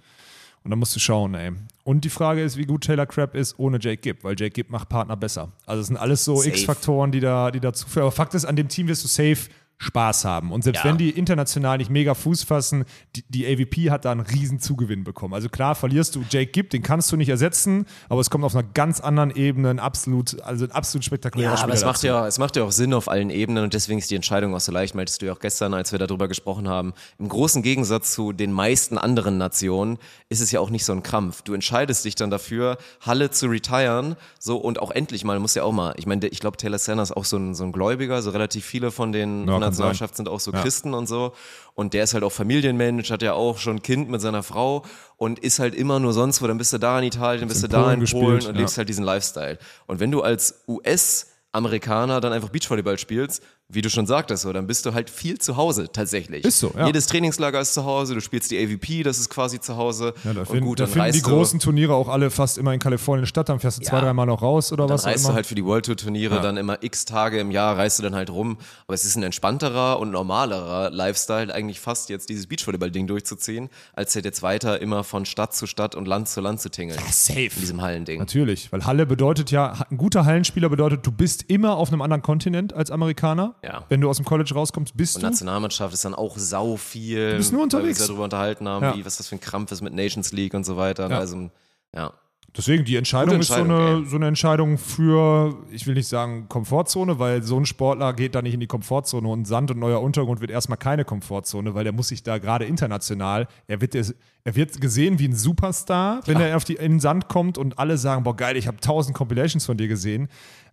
Und 0.63 0.71
dann 0.71 0.79
musst 0.79 0.93
du 0.93 0.99
schauen, 0.99 1.33
ey. 1.35 1.51
Und 1.85 2.03
die 2.03 2.09
Frage 2.09 2.43
ist, 2.43 2.57
wie 2.57 2.65
gut 2.65 2.83
Taylor 2.83 3.05
Crab 3.05 3.33
ist 3.33 3.57
ohne 3.57 3.79
Jake 3.79 4.01
Gibb, 4.01 4.25
weil 4.25 4.35
Jake 4.37 4.51
Gibb 4.51 4.69
macht 4.69 4.89
Partner 4.89 5.15
besser. 5.15 5.53
Also 5.65 5.79
es 5.81 5.87
sind 5.87 5.95
alles 5.95 6.25
so. 6.25 6.43
X-Faktoren, 6.43 7.13
die 7.13 7.21
da, 7.21 7.49
die 7.49 7.61
dazu 7.61 7.87
führen. 7.87 8.03
Aber 8.03 8.11
Fakt 8.11 8.33
ist, 8.33 8.43
an 8.43 8.57
dem 8.57 8.67
Team 8.67 8.89
wirst 8.89 9.03
du 9.05 9.07
safe 9.07 9.49
Spaß 9.81 10.25
haben. 10.25 10.51
Und 10.51 10.63
selbst 10.63 10.83
Ja. 10.83 10.89
wenn 10.89 10.97
die 10.97 11.09
international 11.09 11.77
nicht 11.77 11.89
mega 11.89 12.13
Fuß 12.13 12.43
fassen, 12.43 12.83
die, 13.15 13.23
die 13.29 13.47
AVP 13.47 13.89
hat 13.89 14.03
da 14.03 14.11
einen 14.11 14.19
riesen 14.19 14.59
Zugewinn 14.59 15.05
bekommen. 15.05 15.33
Also 15.33 15.47
klar 15.47 15.73
verlierst 15.73 16.15
du 16.15 16.23
Jake 16.29 16.51
Gibb, 16.51 16.69
den 16.69 16.83
kannst 16.83 17.09
du 17.11 17.15
nicht 17.15 17.29
ersetzen, 17.29 17.85
aber 18.09 18.19
es 18.19 18.29
kommt 18.29 18.43
auf 18.43 18.53
einer 18.53 18.67
ganz 18.67 18.99
anderen 18.99 19.31
Ebene 19.31 19.69
ein 19.69 19.79
absolut, 19.79 20.41
also 20.41 20.65
ein 20.65 20.71
absolut 20.71 21.05
spektakulärer 21.05 21.53
Ja, 21.55 21.63
aber 21.63 21.75
Spieler 21.75 21.75
es 21.75 21.85
macht 21.85 22.03
ja, 22.03 22.27
es 22.27 22.37
macht 22.39 22.55
ja 22.57 22.63
auch 22.63 22.73
Sinn 22.73 22.93
auf 22.93 23.07
allen 23.07 23.29
Ebenen 23.29 23.63
und 23.63 23.73
deswegen 23.73 23.99
ist 23.99 24.11
die 24.11 24.15
Entscheidung 24.15 24.53
auch 24.53 24.59
so 24.59 24.73
leicht, 24.73 24.95
meintest 24.95 25.21
du 25.21 25.27
ja 25.27 25.33
auch 25.33 25.39
gestern, 25.39 25.73
als 25.73 25.93
wir 25.93 25.99
darüber 25.99 26.27
gesprochen 26.27 26.67
haben. 26.67 26.93
Im 27.17 27.29
großen 27.29 27.63
Gegensatz 27.63 28.11
zu 28.13 28.33
den 28.33 28.51
meisten 28.51 28.97
anderen 28.97 29.37
Nationen 29.37 29.97
ist 30.27 30.41
es 30.41 30.51
ja 30.51 30.59
auch 30.59 30.71
nicht 30.71 30.83
so 30.83 30.91
ein 30.91 31.03
Krampf. 31.03 31.41
Du 31.43 31.53
entscheidest 31.53 32.03
dich 32.03 32.15
dann 32.15 32.29
dafür, 32.29 32.77
Halle 32.99 33.31
zu 33.31 33.47
retiren, 33.47 34.17
so 34.39 34.57
und 34.57 34.81
auch 34.81 34.91
endlich 34.91 35.23
mal, 35.23 35.39
muss 35.39 35.55
ja 35.55 35.63
auch 35.63 35.71
mal, 35.71 35.93
ich 35.95 36.05
meine, 36.05 36.27
ich 36.27 36.41
glaube, 36.41 36.57
Taylor 36.57 36.79
Sanders 36.79 37.11
ist 37.11 37.15
auch 37.15 37.23
so 37.25 37.37
ein, 37.37 37.55
so 37.55 37.63
ein 37.63 37.71
Gläubiger, 37.71 38.21
so 38.21 38.31
relativ 38.31 38.65
viele 38.65 38.91
von 38.91 39.13
den 39.13 39.47
Ja, 39.47 39.68
Nationalmannschaft 39.69 40.15
sind 40.15 40.29
auch 40.29 40.39
so 40.39 40.51
Christen 40.51 40.93
und 40.93 41.07
so. 41.07 41.33
Und 41.75 41.93
der 41.93 42.03
ist 42.03 42.13
halt 42.13 42.23
auch 42.23 42.31
Familienmensch, 42.31 43.09
hat 43.11 43.21
ja 43.21 43.33
auch 43.33 43.57
schon 43.57 43.77
ein 43.77 43.81
Kind 43.81 44.09
mit 44.09 44.21
seiner 44.21 44.43
Frau 44.43 44.83
und 45.17 45.39
ist 45.39 45.59
halt 45.59 45.75
immer 45.75 45.99
nur 45.99 46.13
sonst 46.13 46.41
wo. 46.41 46.47
Dann 46.47 46.57
bist 46.57 46.73
du 46.73 46.77
da 46.77 46.97
in 46.99 47.05
Italien, 47.05 47.47
bist 47.47 47.63
du 47.63 47.67
da 47.67 47.83
Polen 47.83 47.93
in 47.95 47.99
gespielt, 48.01 48.23
Polen 48.23 48.45
und 48.47 48.55
ja. 48.55 48.59
lebst 48.59 48.77
halt 48.77 48.89
diesen 48.89 49.05
Lifestyle. 49.05 49.57
Und 49.87 49.99
wenn 49.99 50.11
du 50.11 50.21
als 50.21 50.63
US-Amerikaner 50.67 52.21
dann 52.21 52.33
einfach 52.33 52.49
Beachvolleyball 52.49 52.97
spielst, 52.97 53.43
wie 53.71 53.81
du 53.83 53.89
schon 53.91 54.07
sagtest, 54.07 54.41
so, 54.43 54.51
dann 54.51 54.65
bist 54.65 54.85
du 54.87 54.93
halt 54.95 55.11
viel 55.11 55.37
zu 55.37 55.55
Hause 55.55 55.91
tatsächlich. 55.93 56.43
Ist 56.43 56.59
so, 56.59 56.73
ja. 56.75 56.87
Jedes 56.87 57.05
Trainingslager 57.05 57.61
ist 57.61 57.75
zu 57.75 57.85
Hause, 57.85 58.15
du 58.15 58.21
spielst 58.21 58.49
die 58.49 58.57
AVP, 58.57 59.03
das 59.03 59.19
ist 59.19 59.29
quasi 59.29 59.59
zu 59.59 59.77
Hause. 59.77 60.13
Ja, 60.23 60.33
da 60.33 60.39
und 60.41 60.47
finden, 60.47 60.65
gut, 60.65 60.79
da 60.79 60.85
dann 60.85 60.93
finden 60.93 61.11
die 61.11 61.21
großen 61.21 61.59
Turniere 61.59 61.93
auch 61.93 62.07
alle 62.07 62.31
fast 62.31 62.57
immer 62.57 62.73
in 62.73 62.79
Kalifornien 62.79 63.27
statt. 63.27 63.47
Dann 63.49 63.59
fährst 63.59 63.77
du 63.79 63.83
zwei, 63.83 63.97
Ja. 63.97 64.01
dreimal 64.05 64.25
noch 64.25 64.41
raus 64.41 64.71
oder 64.73 64.87
dann 64.87 64.95
was 64.95 65.03
auch 65.03 65.07
reist 65.09 65.23
immer. 65.25 65.29
du 65.29 65.35
halt 65.35 65.45
für 65.45 65.53
die 65.55 65.63
World 65.63 65.85
Tour 65.85 65.95
Turniere 65.97 66.35
Ja. 66.37 66.41
dann 66.41 66.57
immer 66.57 66.81
x 66.81 67.05
Tage 67.05 67.39
im 67.39 67.51
Jahr, 67.51 67.77
reist 67.77 67.99
du 67.99 68.03
dann 68.03 68.15
halt 68.15 68.31
rum. 68.31 68.57
Aber 68.87 68.95
es 68.95 69.05
ist 69.05 69.15
ein 69.15 69.23
entspannterer 69.23 69.99
und 69.99 70.09
normalerer 70.11 70.89
Lifestyle, 70.89 71.53
eigentlich 71.53 71.79
fast 71.79 72.09
jetzt 72.09 72.29
dieses 72.29 72.47
Beachvolleyball-Ding 72.47 73.05
durchzuziehen, 73.05 73.69
als 73.93 74.15
halt 74.15 74.25
jetzt 74.25 74.41
weiter 74.41 74.81
immer 74.81 75.03
von 75.03 75.25
Stadt 75.25 75.53
zu 75.55 75.67
Stadt 75.67 75.93
und 75.93 76.07
Land 76.07 76.27
zu 76.27 76.41
Land 76.41 76.59
zu 76.59 76.69
tingeln. 76.71 76.99
safe. 77.11 77.49
In 77.53 77.59
diesem 77.61 77.81
Hallending. 77.81 78.19
Natürlich, 78.19 78.71
weil 78.71 78.85
Halle 78.85 79.05
bedeutet 79.05 79.51
ja, 79.51 79.73
ein 79.91 79.97
guter 79.97 80.25
Hallenspieler 80.25 80.69
bedeutet, 80.69 81.05
du 81.05 81.11
bist 81.11 81.45
immer 81.49 81.75
auf 81.77 81.89
einem 81.91 82.01
anderen 82.01 82.23
Kontinent 82.23 82.73
als 82.73 82.89
Amerikaner. 82.89 83.55
Ja. 83.63 83.83
Wenn 83.89 83.99
du 84.01 84.09
aus 84.09 84.17
dem 84.17 84.25
College 84.25 84.53
rauskommst, 84.53 84.95
bist 84.95 85.15
Und 85.15 85.21
du. 85.23 85.27
Nationalmannschaft 85.27 85.93
ist 85.93 86.05
dann 86.05 86.15
auch 86.15 86.37
sau 86.37 86.77
viel. 86.77 87.31
Du 87.31 87.37
bist 87.37 87.51
nur 87.51 87.61
Weil 87.61 87.69
wir 87.71 87.77
unterwegs. 87.77 87.99
uns 87.99 88.07
darüber 88.07 88.23
unterhalten 88.25 88.67
haben, 88.67 88.83
Ja. 88.83 88.95
wie, 88.95 89.05
was 89.05 89.17
das 89.17 89.27
für 89.27 89.35
ein 89.35 89.41
Krampf 89.41 89.71
ist 89.71 89.81
mit 89.81 89.93
Nations 89.93 90.31
League 90.31 90.53
und 90.53 90.65
so 90.65 90.77
weiter. 90.77 91.09
Ja. 91.09 91.19
Also, 91.19 91.49
ja. 91.95 92.13
Deswegen, 92.57 92.83
die 92.83 92.95
Entscheidung, 92.95 93.35
Gute 93.35 93.41
ist 93.41 93.47
so 93.49 93.53
Entscheidung, 93.55 93.87
eine, 93.97 94.05
so 94.05 94.15
eine 94.15 94.27
Entscheidung 94.27 94.77
für, 94.77 95.55
ich 95.71 95.85
will 95.87 95.93
nicht 95.93 96.07
sagen 96.07 96.47
Komfortzone, 96.49 97.19
weil 97.19 97.43
so 97.43 97.57
ein 97.57 97.65
Sportler 97.65 98.13
geht 98.13 98.35
da 98.35 98.41
nicht 98.41 98.53
in 98.53 98.59
die 98.59 98.67
Komfortzone 98.67 99.27
und 99.27 99.45
Sand 99.45 99.71
und 99.71 99.79
neuer 99.79 100.01
Untergrund 100.01 100.41
wird 100.41 100.51
erstmal 100.51 100.77
keine 100.77 101.05
Komfortzone, 101.05 101.75
weil 101.75 101.83
der 101.83 101.93
muss 101.93 102.07
sich 102.07 102.23
da 102.23 102.37
gerade 102.37 102.65
international, 102.65 103.47
er 103.67 103.81
wird, 103.81 103.95
er 103.95 104.55
wird 104.55 104.81
gesehen 104.81 105.19
wie 105.19 105.27
ein 105.27 105.35
Superstar, 105.35 106.21
wenn 106.25 106.39
er 106.39 106.57
auf 106.57 106.63
die, 106.63 106.73
in 106.75 106.93
den 106.93 106.99
Sand 106.99 107.27
kommt 107.27 107.57
und 107.57 107.77
alle 107.77 107.97
sagen, 107.97 108.23
boah 108.23 108.35
geil, 108.35 108.57
ich 108.57 108.67
habe 108.67 108.77
tausend 108.77 109.15
Compilations 109.15 109.65
von 109.65 109.77
dir 109.77 109.87
gesehen. 109.87 110.27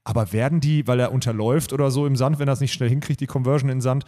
Aber 0.04 0.32
werden 0.32 0.60
die, 0.60 0.86
weil 0.86 1.00
er 1.00 1.10
unterläuft 1.12 1.72
oder 1.72 1.90
so 1.90 2.06
im 2.06 2.14
Sand, 2.14 2.38
wenn 2.38 2.48
er 2.48 2.52
es 2.52 2.60
nicht 2.60 2.72
schnell 2.72 2.88
hinkriegt, 2.88 3.20
die 3.20 3.26
Conversion 3.26 3.68
in 3.68 3.78
den 3.78 3.82
Sand, 3.82 4.04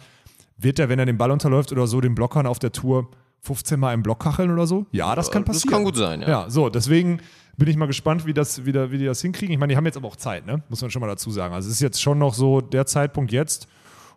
wird 0.57 0.79
er, 0.79 0.89
wenn 0.89 0.97
er 0.97 1.05
den 1.05 1.17
Ball 1.17 1.29
unterläuft 1.29 1.71
oder 1.71 1.87
so, 1.87 1.99
den 2.01 2.15
Blockern 2.15 2.47
auf 2.47 2.57
der 2.57 2.71
Tour 2.71 3.09
15 3.41 3.79
Mal 3.79 3.93
im 3.93 4.03
Block 4.03 4.19
kacheln 4.21 4.51
oder 4.51 4.65
so? 4.67 4.85
Ja, 4.91 5.15
das 5.15 5.31
kann 5.31 5.43
Das 5.45 5.57
passieren. 5.57 5.73
kann 5.75 5.83
gut 5.83 5.97
sein, 5.97 6.21
ja. 6.21 6.27
Ja, 6.29 6.49
so, 6.49 6.69
deswegen 6.69 7.19
bin 7.59 7.67
ich 7.69 7.77
mal 7.77 7.85
gespannt, 7.85 8.25
wie, 8.25 8.33
das, 8.33 8.65
wie, 8.65 8.71
da, 8.71 8.91
wie 8.91 8.97
die 8.97 9.05
das 9.05 9.21
hinkriegen. 9.21 9.53
Ich 9.53 9.59
meine, 9.59 9.71
die 9.71 9.77
haben 9.77 9.85
jetzt 9.85 9.97
aber 9.97 10.07
auch 10.07 10.15
Zeit, 10.15 10.45
ne? 10.45 10.63
Muss 10.69 10.81
man 10.81 10.89
schon 10.89 11.01
mal 11.01 11.07
dazu 11.07 11.29
sagen. 11.29 11.53
Also 11.53 11.67
es 11.69 11.75
ist 11.75 11.81
jetzt 11.81 12.01
schon 12.01 12.17
noch 12.17 12.33
so 12.33 12.61
der 12.61 12.85
Zeitpunkt 12.85 13.31
jetzt. 13.31 13.67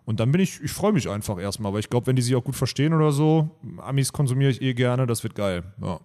Und 0.04 0.18
dann 0.18 0.32
bin 0.32 0.40
ich, 0.40 0.60
ich 0.62 0.72
freue 0.72 0.92
mich 0.92 1.08
einfach 1.08 1.38
erstmal, 1.38 1.70
aber 1.70 1.78
ich 1.78 1.88
glaube, 1.88 2.06
wenn 2.08 2.16
die 2.16 2.22
sich 2.22 2.34
auch 2.34 2.42
gut 2.42 2.56
verstehen 2.56 2.92
oder 2.94 3.12
so, 3.12 3.50
Amis 3.78 4.12
konsumiere 4.12 4.50
ich 4.50 4.60
eh 4.62 4.74
gerne, 4.74 5.06
das 5.06 5.22
wird 5.22 5.34
geil. 5.34 5.62
Ja. 5.80 6.00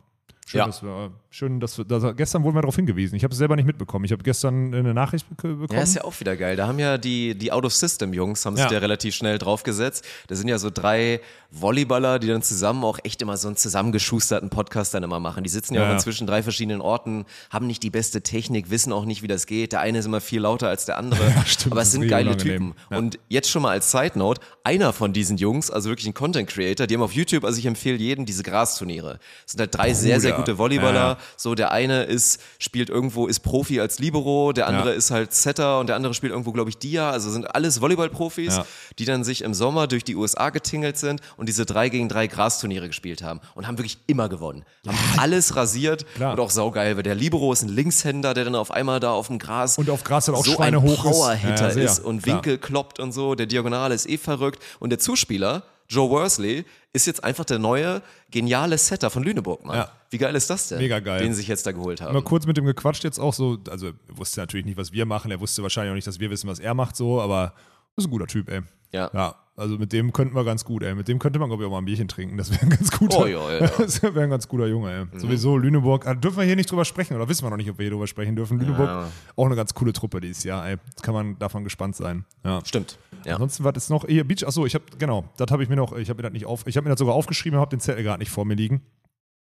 Schön, 0.46 0.60
Ja. 0.60 0.66
dass 0.68 0.84
wir, 0.84 1.12
schön, 1.38 1.60
dass 1.60 1.78
wir, 1.78 1.86
dass, 1.86 2.04
gestern 2.16 2.44
wurden 2.44 2.56
wir 2.56 2.62
darauf 2.62 2.76
hingewiesen. 2.76 3.16
Ich 3.16 3.24
habe 3.24 3.32
es 3.32 3.38
selber 3.38 3.56
nicht 3.56 3.66
mitbekommen. 3.68 4.06
Ich 4.06 4.12
habe 4.12 4.24
gestern 4.24 4.74
eine 4.74 4.94
Nachricht 4.94 5.28
bek- 5.28 5.60
bekommen. 5.60 5.78
Ja, 5.78 5.84
ist 5.84 5.96
ja 5.96 6.04
auch 6.04 6.20
wieder 6.20 6.36
geil. 6.36 6.56
Da 6.56 6.68
haben 6.68 6.80
ja 6.80 6.98
die, 6.98 7.36
die 7.38 7.52
Out-of-System-Jungs, 7.52 8.44
haben 8.46 8.56
sich 8.56 8.66
Ja. 8.66 8.72
ja 8.72 8.80
relativ 8.80 9.14
schnell 9.14 9.38
draufgesetzt. 9.38 10.04
Da 10.28 10.36
sind 10.36 10.48
ja 10.48 10.58
so 10.58 10.72
drei 10.74 11.22
Volleyballer, 11.52 12.18
die 12.20 12.28
dann 12.28 12.42
zusammen 12.42 12.84
auch 12.84 12.98
echt 13.04 13.22
immer 13.22 13.38
so 13.38 13.48
einen 13.48 13.56
zusammengeschusterten 13.56 14.50
Podcast 14.50 14.94
dann 14.96 15.04
immer 15.04 15.20
machen. 15.20 15.44
Die 15.44 15.50
sitzen 15.50 15.76
ja, 15.76 15.82
Ja, 15.82 15.86
auch 15.86 15.90
ja. 15.92 15.96
inzwischen 15.96 16.26
drei 16.26 16.42
verschiedenen 16.42 16.82
Orten, 16.82 17.26
haben 17.52 17.68
nicht 17.68 17.84
die 17.84 17.92
beste 17.92 18.22
Technik, 18.22 18.70
wissen 18.72 18.92
auch 18.92 19.06
nicht, 19.06 19.22
wie 19.22 19.28
das 19.28 19.46
geht. 19.46 19.74
Der 19.74 19.82
eine 19.82 20.00
ist 20.00 20.06
immer 20.06 20.22
viel 20.22 20.42
lauter 20.42 20.68
als 20.70 20.86
der 20.86 20.98
andere. 20.98 21.20
stimmt, 21.46 21.72
aber 21.74 21.82
es 21.84 21.92
sind 21.92 22.08
geile. 22.08 22.36
Typen. 22.36 22.74
Ja. 22.90 22.98
Und 22.98 23.20
jetzt 23.30 23.50
schon 23.50 23.62
mal 23.62 23.72
als 23.72 23.92
Side 23.92 24.18
Note, 24.18 24.42
einer 24.64 24.92
von 24.92 25.14
diesen 25.14 25.38
Jungs, 25.38 25.70
also 25.72 25.90
wirklich 25.90 26.08
ein 26.08 26.14
Content 26.14 26.50
Creator, 26.50 26.88
die 26.88 26.96
haben 26.96 27.02
auf 27.04 27.14
YouTube, 27.14 27.46
also 27.46 27.58
ich 27.60 27.66
empfehle 27.66 27.98
jedem 27.98 28.26
diese 28.26 28.44
Grasturniere. 28.44 29.20
Das 29.44 29.52
sind 29.54 29.60
halt 29.62 29.74
drei 29.76 29.94
sehr, 29.94 30.20
sehr 30.20 30.34
gute 30.34 30.58
Volleyballer. 30.58 31.18
Ja, 31.28 31.32
ja. 31.32 31.38
So, 31.38 31.56
der 31.56 31.72
eine 31.72 32.04
ist, 32.04 32.40
spielt 32.60 32.90
irgendwo, 32.90 33.28
ist 33.28 33.40
Profi 33.42 33.80
als 33.80 34.00
Libero, 34.00 34.54
der 34.54 34.68
andere 34.68 34.90
Ja. 34.92 34.96
ist 34.96 35.12
halt 35.12 35.34
Setter 35.34 35.80
und 35.80 35.88
der 35.88 35.96
andere 35.96 36.14
spielt 36.14 36.32
irgendwo, 36.32 36.52
glaube 36.52 36.70
ich, 36.70 36.78
Dia. 36.78 37.10
Also 37.12 37.30
sind 37.30 37.54
alles 37.56 37.82
Volleyball-Profis, 37.82 38.58
Ja. 38.58 38.66
die 39.00 39.06
dann 39.06 39.24
sich 39.24 39.42
im 39.44 39.54
Sommer 39.54 39.88
durch 39.88 40.04
die 40.04 40.16
USA 40.16 40.50
getingelt 40.50 40.98
sind 40.98 41.22
und 41.38 41.48
diese 41.50 41.66
drei 41.66 41.90
gegen 41.90 42.10
drei 42.10 42.28
Grasturniere 42.28 42.88
gespielt 42.88 43.22
haben 43.24 43.40
und 43.56 43.68
haben 43.68 43.78
wirklich 43.78 43.98
immer 44.08 44.30
gewonnen. 44.30 44.64
Haben 44.88 44.98
alles 45.18 45.56
rasiert 45.56 46.06
Klar. 46.16 46.34
und 46.34 46.40
auch 46.40 46.50
saugeil, 46.50 46.96
weil 46.96 47.04
der 47.04 47.16
Libero 47.16 47.52
ist 47.54 47.62
ein 47.64 47.70
Linkshänder, 47.70 48.34
der 48.34 48.46
dann 48.46 48.56
auf 48.56 48.72
einmal 48.72 49.00
da 49.00 49.12
auf 49.12 49.28
dem 49.28 49.40
Gras 49.40 49.78
Und 49.78 49.90
auf 49.90 50.04
Gras 50.04 50.28
halt 50.28 50.38
auch 50.38 50.46
so 50.46 50.52
ein 50.52 50.56
schweinehoch 50.58 51.06
ist. 51.06 51.12
Powerhitter 51.12 51.68
Ja, 51.68 51.72
sehr. 51.72 51.84
ist 51.86 52.00
und 52.00 52.24
Klar. 52.24 52.36
Winkel 52.38 52.58
kloppt 52.58 53.00
und 53.00 53.12
so. 53.12 53.36
Der 53.36 53.46
Diagonale 53.46 53.94
ist 53.96 54.08
eh 54.10 54.18
verrückt 54.18 54.62
und 54.80 54.90
der 54.90 55.00
Zuspieler 55.00 55.64
Joe 55.90 56.10
Worsley 56.10 56.66
ist 56.94 57.08
jetzt 57.08 57.24
einfach 57.24 57.46
der 57.46 57.60
neue 57.60 58.02
geniale 58.32 58.78
Setter 58.78 59.10
von 59.10 59.24
Lüneburg, 59.24 59.64
Mann. 59.66 59.78
Ja. 59.78 59.92
Wie 60.10 60.18
geil 60.18 60.36
ist 60.36 60.50
das 60.50 60.70
denn? 60.70 60.80
Mega 60.80 61.00
geil. 61.00 61.22
Den 61.22 61.34
sie 61.34 61.40
sich 61.40 61.48
jetzt 61.48 61.66
da 61.66 61.72
geholt 61.72 62.02
haben. 62.02 62.14
Mal 62.14 62.24
kurz 62.24 62.46
mit 62.46 62.58
dem 62.58 62.66
gequatscht 62.66 63.04
jetzt 63.04 63.20
auch 63.20 63.34
so. 63.34 63.58
Also, 63.70 63.88
er 63.88 63.94
wusste 64.10 64.40
natürlich 64.40 64.66
nicht, 64.66 64.78
was 64.78 64.92
wir 64.92 65.06
machen. 65.06 65.32
Er 65.32 65.40
wusste 65.40 65.64
wahrscheinlich 65.64 65.92
auch 65.92 65.96
nicht, 65.96 66.08
dass 66.08 66.20
wir 66.20 66.30
wissen, 66.30 66.48
was 66.48 66.60
er 66.60 66.74
macht, 66.74 66.96
so. 66.96 67.22
Aber 67.22 67.54
ist 67.96 68.06
ein 68.08 68.12
guter 68.12 68.28
Typ, 68.28 68.50
ey. 68.50 68.62
Ja. 68.92 69.10
Ja, 69.14 69.36
also 69.58 69.78
mit 69.78 69.92
dem 69.92 70.14
könnten 70.14 70.36
wir 70.36 70.46
ganz 70.46 70.64
gut, 70.64 70.84
ey. 70.84 70.96
Mit 70.96 71.08
dem 71.08 71.20
könnte 71.20 71.40
man, 71.40 71.50
glaube 71.50 71.64
ich, 71.64 71.68
auch 71.68 71.72
mal 71.72 71.80
ein 71.80 71.86
Bierchen 71.86 72.08
trinken. 72.08 72.38
Das 72.38 72.52
wäre 72.52 72.62
ein 72.62 72.70
ganz 72.70 72.92
guter. 72.92 73.20
Oh, 73.20 73.26
ja, 73.26 73.60
ja. 73.60 73.68
Das 73.78 74.02
wäre 74.02 74.22
ein 74.22 74.30
ganz 74.30 74.48
guter 74.48 74.68
Junge, 74.68 74.92
ey. 74.94 75.06
Mhm. 75.06 75.20
Sowieso 75.20 75.58
Lüneburg. 75.58 76.06
Ah, 76.08 76.14
dürfen 76.14 76.38
wir 76.38 76.46
hier 76.46 76.56
nicht 76.56 76.70
drüber 76.72 76.86
sprechen 76.86 77.16
oder 77.16 77.28
wissen 77.28 77.44
wir 77.44 77.50
noch 77.50 77.58
nicht, 77.58 77.70
ob 77.70 77.78
wir 77.78 77.84
hier 77.84 77.92
drüber 77.92 78.08
sprechen 78.08 78.36
dürfen. 78.36 78.60
Lüneburg, 78.60 79.08
auch 79.36 79.46
eine 79.46 79.56
ganz 79.56 79.74
coole 79.74 79.94
Truppe 79.94 80.22
dieses 80.22 80.44
Jahr, 80.44 80.68
ey. 80.70 80.78
Kann 81.02 81.14
man 81.14 81.40
davon 81.40 81.64
gespannt 81.64 81.96
sein. 81.96 82.26
Ja. 82.44 82.62
Stimmt. 82.64 82.98
Ja. 83.26 83.34
Ansonsten, 83.34 83.64
was 83.64 83.76
ist 83.76 83.90
noch? 83.90 84.06
Hier, 84.06 84.24
Beach, 84.26 84.46
achso, 84.46 84.66
ich 84.66 84.76
habe, 84.76 84.86
genau, 84.98 85.26
das 85.38 85.52
habe 85.52 85.64
ich 85.64 85.70
mir 85.70 85.76
noch, 85.76 85.94
ich 85.94 86.10
habe 86.10 86.18
mir 86.18 86.24
das 86.24 86.34
nicht 86.34 86.46
auf, 86.46 86.66
ich 86.68 86.78
habe 86.78 86.86
mir 86.86 86.92
das 86.92 87.00
sogar 87.00 87.16
aufgeschrieben, 87.16 87.60
habe 87.60 87.70
den 87.70 87.80
Zettel 87.80 88.04
gerade 88.04 88.20
nicht 88.20 88.32
vor 88.32 88.46
mir 88.46 88.56
liegen. 88.56 88.82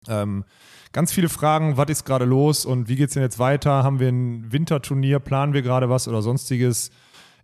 Ähm, 0.08 0.44
ganz 0.92 1.12
viele 1.12 1.28
Fragen, 1.28 1.76
was 1.76 1.88
ist 1.90 2.04
gerade 2.04 2.24
los 2.24 2.64
und 2.64 2.88
wie 2.88 2.96
geht's 2.96 3.14
denn 3.14 3.22
jetzt 3.22 3.38
weiter? 3.38 3.82
Haben 3.82 4.00
wir 4.00 4.08
ein 4.08 4.50
Winterturnier, 4.52 5.18
planen 5.18 5.52
wir 5.52 5.62
gerade 5.62 5.90
was 5.90 6.08
oder 6.08 6.22
sonstiges? 6.22 6.90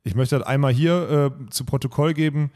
Ich 0.05 0.14
möchte 0.14 0.39
das 0.39 0.47
einmal 0.47 0.73
hier 0.73 1.33
äh, 1.41 1.51
zu 1.51 1.64
Protokoll 1.64 2.14
geben. 2.14 2.51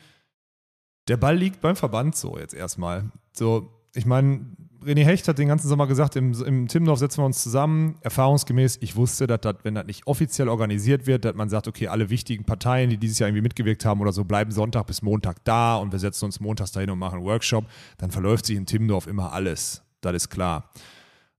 Der 1.09 1.17
Ball 1.17 1.37
liegt 1.37 1.61
beim 1.61 1.77
Verband 1.77 2.17
so 2.17 2.39
jetzt 2.39 2.55
erstmal. 2.55 3.11
So, 3.33 3.71
ich 3.95 4.07
meine, 4.07 4.47
René 4.85 5.05
Hecht 5.05 5.29
hat 5.29 5.39
den 5.39 5.49
ganzen 5.49 5.69
Sommer 5.69 5.87
gesagt, 5.87 6.17
im, 6.17 6.33
im 6.43 6.69
Timmendorf 6.69 6.99
setzen 6.99 7.19
wir 7.19 7.27
uns 7.27 7.43
zusammen. 7.43 7.97
Erfahrungsgemäß, 8.01 8.79
ich 8.81 8.97
wusste, 8.97 9.27
dass 9.27 9.41
das, 9.41 9.57
wenn 9.63 9.75
das 9.75 9.87
nicht 9.87 10.07
offiziell 10.07 10.49
organisiert 10.49 11.07
wird, 11.07 11.25
dass 11.25 11.35
man 11.35 11.49
sagt, 11.49 11.69
okay, 11.69 11.89
alle 11.89 12.11
wichtigen 12.11 12.45
Parteien, 12.45 12.91
die 12.91 12.97
dieses 12.97 13.19
Jahr 13.19 13.29
irgendwie 13.29 13.43
mitgewirkt 13.43 13.85
haben 13.85 14.01
oder 14.01 14.13
so, 14.13 14.25
bleiben 14.25 14.51
Sonntag 14.51 14.87
bis 14.87 15.03
Montag 15.03 15.45
da 15.45 15.77
und 15.77 15.93
wir 15.93 15.99
setzen 15.99 16.25
uns 16.25 16.41
montags 16.41 16.73
dahin 16.73 16.91
und 16.91 16.99
machen 16.99 17.19
einen 17.19 17.27
Workshop. 17.27 17.67
Dann 17.99 18.11
verläuft 18.11 18.47
sich 18.47 18.57
in 18.57 18.67
Timmendorf 18.67 19.07
immer 19.07 19.33
alles. 19.33 19.83
Das 20.01 20.15
ist 20.15 20.31
klar. 20.31 20.71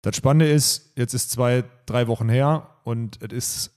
Das 0.01 0.15
Spannende 0.15 0.49
ist, 0.49 0.91
jetzt 0.95 1.13
ist 1.13 1.31
zwei, 1.31 1.63
drei 1.85 2.07
Wochen 2.07 2.29
her 2.29 2.67
und 2.83 3.21
es 3.21 3.31
ist 3.31 3.71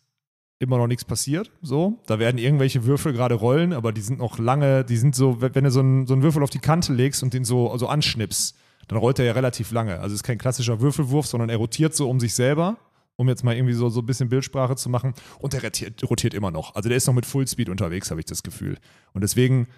immer 0.59 0.79
noch 0.79 0.87
nichts 0.87 1.05
passiert. 1.05 1.51
So, 1.63 2.01
da 2.07 2.19
werden 2.19 2.39
irgendwelche 2.39 2.85
Würfel 2.85 3.13
gerade 3.13 3.35
rollen, 3.35 3.73
aber 3.73 3.93
die 3.93 4.01
sind 4.01 4.19
noch 4.19 4.39
lange, 4.39 4.85
die 4.85 4.97
sind 4.97 5.15
so, 5.15 5.41
wenn 5.41 5.65
du 5.65 5.71
so 5.71 5.81
einen, 5.81 6.07
so 6.07 6.15
einen 6.15 6.23
Würfel 6.23 6.43
auf 6.43 6.51
die 6.51 6.59
Kante 6.59 6.93
legst 6.93 7.23
und 7.23 7.35
den 7.35 7.45
so, 7.45 7.77
so 7.77 7.87
anschnippst, 7.89 8.57
dann 8.89 8.99
rollt 8.99 9.19
er 9.19 9.25
ja 9.25 9.33
relativ 9.33 9.71
lange. 9.71 9.95
Also 10.01 10.15
es 10.15 10.21
ist 10.21 10.23
kein 10.23 10.39
klassischer 10.39 10.81
Würfelwurf, 10.81 11.27
sondern 11.27 11.49
er 11.49 11.57
rotiert 11.57 11.95
so 11.95 12.09
um 12.09 12.21
sich 12.21 12.35
selber, 12.35 12.79
um 13.17 13.29
jetzt 13.29 13.45
mal 13.45 13.55
irgendwie 13.55 13.75
so, 13.75 13.89
so 13.89 14.01
ein 14.01 14.07
bisschen 14.07 14.29
Bildsprache 14.29 14.77
zu 14.77 14.89
machen. 14.89 15.15
Und 15.39 15.53
der 15.53 15.63
rotiert, 15.63 16.09
rotiert 16.09 16.35
immer 16.35 16.51
noch. 16.51 16.75
Also 16.75 16.89
der 16.89 16.97
ist 16.97 17.07
noch 17.07 17.15
mit 17.15 17.27
Fullspeed 17.27 17.69
unterwegs, 17.69 18.11
habe 18.11 18.21
ich 18.21 18.27
das 18.27 18.43
Gefühl. 18.43 18.79
Und 19.13 19.23
deswegen, 19.23 19.69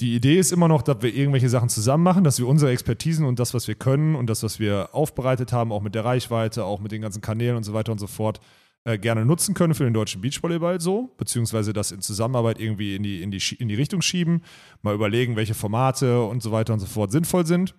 die 0.00 0.14
Idee 0.14 0.38
ist 0.38 0.52
immer 0.52 0.68
noch, 0.68 0.82
dass 0.82 1.02
wir 1.02 1.14
irgendwelche 1.14 1.48
Sachen 1.48 1.68
zusammen 1.68 2.02
machen, 2.02 2.24
dass 2.24 2.38
wir 2.38 2.48
unsere 2.48 2.72
Expertisen 2.72 3.26
und 3.26 3.38
das, 3.38 3.54
was 3.54 3.68
wir 3.68 3.74
können 3.74 4.16
und 4.16 4.28
das, 4.28 4.42
was 4.42 4.58
wir 4.58 4.90
aufbereitet 4.92 5.52
haben, 5.52 5.72
auch 5.72 5.82
mit 5.82 5.94
der 5.94 6.04
Reichweite, 6.04 6.64
auch 6.64 6.80
mit 6.80 6.90
den 6.90 7.02
ganzen 7.02 7.20
Kanälen 7.20 7.56
und 7.56 7.64
so 7.64 7.74
weiter 7.74 7.92
und 7.92 7.98
so 7.98 8.06
fort, 8.06 8.40
äh, 8.84 8.98
gerne 8.98 9.24
nutzen 9.24 9.54
können 9.54 9.74
für 9.74 9.84
den 9.84 9.92
deutschen 9.92 10.20
Beachvolleyball 10.20 10.80
so, 10.80 11.14
beziehungsweise 11.18 11.72
das 11.72 11.92
in 11.92 12.00
Zusammenarbeit 12.00 12.58
irgendwie 12.58 12.96
in 12.96 13.02
die, 13.02 13.22
in, 13.22 13.30
die, 13.30 13.42
in 13.58 13.68
die 13.68 13.74
Richtung 13.74 14.00
schieben, 14.00 14.42
mal 14.82 14.94
überlegen, 14.94 15.36
welche 15.36 15.54
Formate 15.54 16.22
und 16.22 16.42
so 16.42 16.50
weiter 16.52 16.72
und 16.72 16.80
so 16.80 16.86
fort 16.86 17.12
sinnvoll 17.12 17.46
sind. 17.46 17.74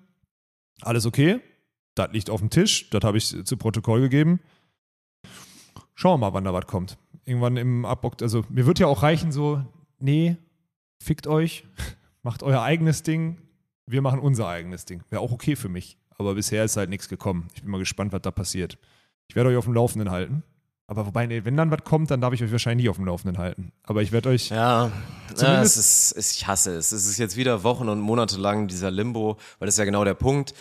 Alles 0.81 1.05
okay, 1.05 1.39
das 1.95 2.11
liegt 2.11 2.29
auf 2.29 2.39
dem 2.39 2.49
Tisch, 2.49 2.89
das 2.89 3.03
habe 3.03 3.17
ich 3.17 3.45
zu 3.45 3.57
Protokoll 3.57 4.01
gegeben. 4.01 4.39
Schauen 5.95 6.19
wir 6.19 6.29
mal, 6.29 6.33
wann 6.33 6.43
da 6.43 6.53
was 6.53 6.67
kommt. 6.67 6.97
Irgendwann 7.25 7.57
im 7.57 7.85
Abbock, 7.85 8.21
also 8.21 8.43
mir 8.49 8.65
wird 8.65 8.79
ja 8.79 8.87
auch 8.87 9.03
reichen 9.03 9.31
so, 9.31 9.63
nee, 9.99 10.37
fickt 11.01 11.27
euch, 11.27 11.65
macht 12.23 12.43
euer 12.43 12.61
eigenes 12.61 13.03
Ding, 13.03 13.37
wir 13.87 14.01
machen 14.01 14.19
unser 14.19 14.47
eigenes 14.47 14.85
Ding. 14.85 15.03
Wäre 15.09 15.21
auch 15.21 15.31
okay 15.31 15.55
für 15.55 15.69
mich. 15.69 15.97
Aber 16.17 16.35
bisher 16.35 16.63
ist 16.63 16.77
halt 16.77 16.89
nichts 16.89 17.09
gekommen. 17.09 17.47
Ich 17.55 17.63
bin 17.63 17.71
mal 17.71 17.79
gespannt, 17.79 18.13
was 18.13 18.21
da 18.21 18.29
passiert. 18.29 18.77
Ich 19.27 19.35
werde 19.35 19.49
euch 19.49 19.57
auf 19.57 19.65
dem 19.65 19.73
Laufenden 19.73 20.11
halten. 20.11 20.43
Aber 20.91 21.05
wobei, 21.05 21.25
nee, 21.25 21.45
wenn 21.45 21.55
dann 21.55 21.71
was 21.71 21.85
kommt, 21.85 22.11
dann 22.11 22.19
darf 22.19 22.33
ich 22.33 22.43
euch 22.43 22.51
wahrscheinlich 22.51 22.83
nie 22.83 22.89
auf 22.89 22.97
dem 22.97 23.05
Laufenden 23.05 23.37
halten. 23.37 23.71
Aber 23.83 24.01
ich 24.01 24.11
werde 24.11 24.27
euch. 24.27 24.49
Ja, 24.49 24.91
ja 25.37 25.61
es 25.61 25.77
ist, 25.77 26.11
es, 26.17 26.35
ich 26.35 26.47
hasse 26.47 26.75
es. 26.75 26.91
Es 26.91 27.07
ist 27.07 27.17
jetzt 27.17 27.37
wieder 27.37 27.63
Wochen 27.63 27.87
und 27.87 28.01
Monate 28.01 28.37
lang 28.37 28.67
dieser 28.67 28.91
Limbo, 28.91 29.37
weil 29.57 29.67
das 29.67 29.75
ist 29.75 29.79
ja 29.79 29.85
genau 29.85 30.03
der 30.03 30.15
Punkt. 30.15 30.53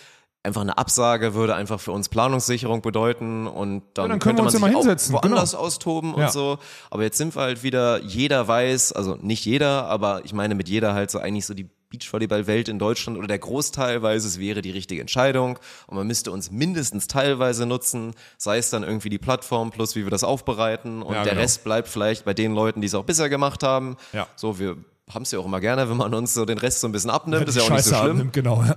Einfach 0.45 0.61
eine 0.61 0.79
Absage 0.79 1.35
würde 1.35 1.57
einfach 1.57 1.81
für 1.81 1.91
uns 1.91 2.09
Planungssicherung 2.09 2.81
bedeuten 2.81 3.49
und 3.49 3.83
dann, 3.95 4.05
Ja, 4.05 4.09
dann 4.09 4.21
können 4.21 4.21
könnte 4.21 4.37
wir 4.37 4.37
man 4.37 4.45
uns 4.45 4.53
sich 4.53 4.61
ja 4.63 4.69
mal 4.69 4.73
auch 4.73 4.81
hinsetzen, 4.83 5.15
woanders 5.15 5.51
genau. 5.51 5.63
austoben 5.65 6.15
Ja. 6.17 6.27
und 6.27 6.33
so. 6.33 6.59
Aber 6.91 7.03
jetzt 7.03 7.19
sind 7.19 7.35
wir 7.35 7.43
halt 7.43 7.65
wieder, 7.65 8.01
jeder 8.01 8.47
weiß, 8.47 8.93
also 8.93 9.17
nicht 9.21 9.45
jeder, 9.45 9.87
aber 9.87 10.25
ich 10.25 10.33
meine 10.33 10.55
mit 10.55 10.69
jeder 10.69 10.95
halt 10.95 11.11
so 11.11 11.19
eigentlich 11.19 11.47
so 11.47 11.55
die 11.55 11.69
Beachvolleyball-Welt 11.91 12.69
in 12.69 12.79
Deutschland 12.79 13.19
oder 13.19 13.27
der 13.27 13.39
Großteil 13.39 14.01
weiß, 14.03 14.25
es 14.25 14.39
wäre 14.39 14.63
die 14.63 14.71
richtige 14.71 15.01
Entscheidung 15.01 15.59
und 15.87 15.97
man 15.97 16.07
müsste 16.07 16.31
uns 16.33 16.51
mindestens 16.51 17.09
teilweise 17.09 17.67
nutzen, 17.67 18.15
sei 18.39 18.59
es 18.59 18.71
dann 18.71 18.83
irgendwie 18.83 19.11
die 19.11 19.19
Plattform 19.19 19.71
plus 19.71 19.97
wie 19.97 20.05
wir 20.05 20.11
das 20.11 20.25
aufbereiten 20.25 21.03
und 21.03 21.15
Ja, 21.15 21.23
der 21.25 21.33
genau. 21.33 21.43
Rest 21.43 21.65
bleibt 21.65 21.89
vielleicht 21.89 22.25
bei 22.25 22.33
den 22.33 22.55
Leuten, 22.55 22.81
die 22.81 22.87
es 22.87 22.95
auch 22.95 23.05
bisher 23.05 23.29
gemacht 23.29 23.63
haben. 23.63 23.97
Ja. 24.13 24.27
So, 24.37 24.59
wir 24.59 24.77
haben 25.13 25.23
es 25.23 25.33
ja 25.33 25.41
auch 25.41 25.45
immer 25.47 25.61
gerne, 25.61 25.91
wenn 25.91 25.97
man 25.97 26.15
uns 26.15 26.33
so 26.35 26.45
den 26.45 26.59
Rest 26.59 26.81
so 26.81 26.89
ein 26.89 26.93
bisschen 26.93 27.11
abnimmt, 27.11 27.49
ist 27.49 27.57
ja 27.57 27.63
auch 27.63 27.71
nicht 27.71 27.83
so 27.83 27.91
Scheiße 27.91 28.03
schlimm. 28.03 28.17
abnimmt, 28.17 28.33
genau. 28.33 28.63
Ja. 28.63 28.77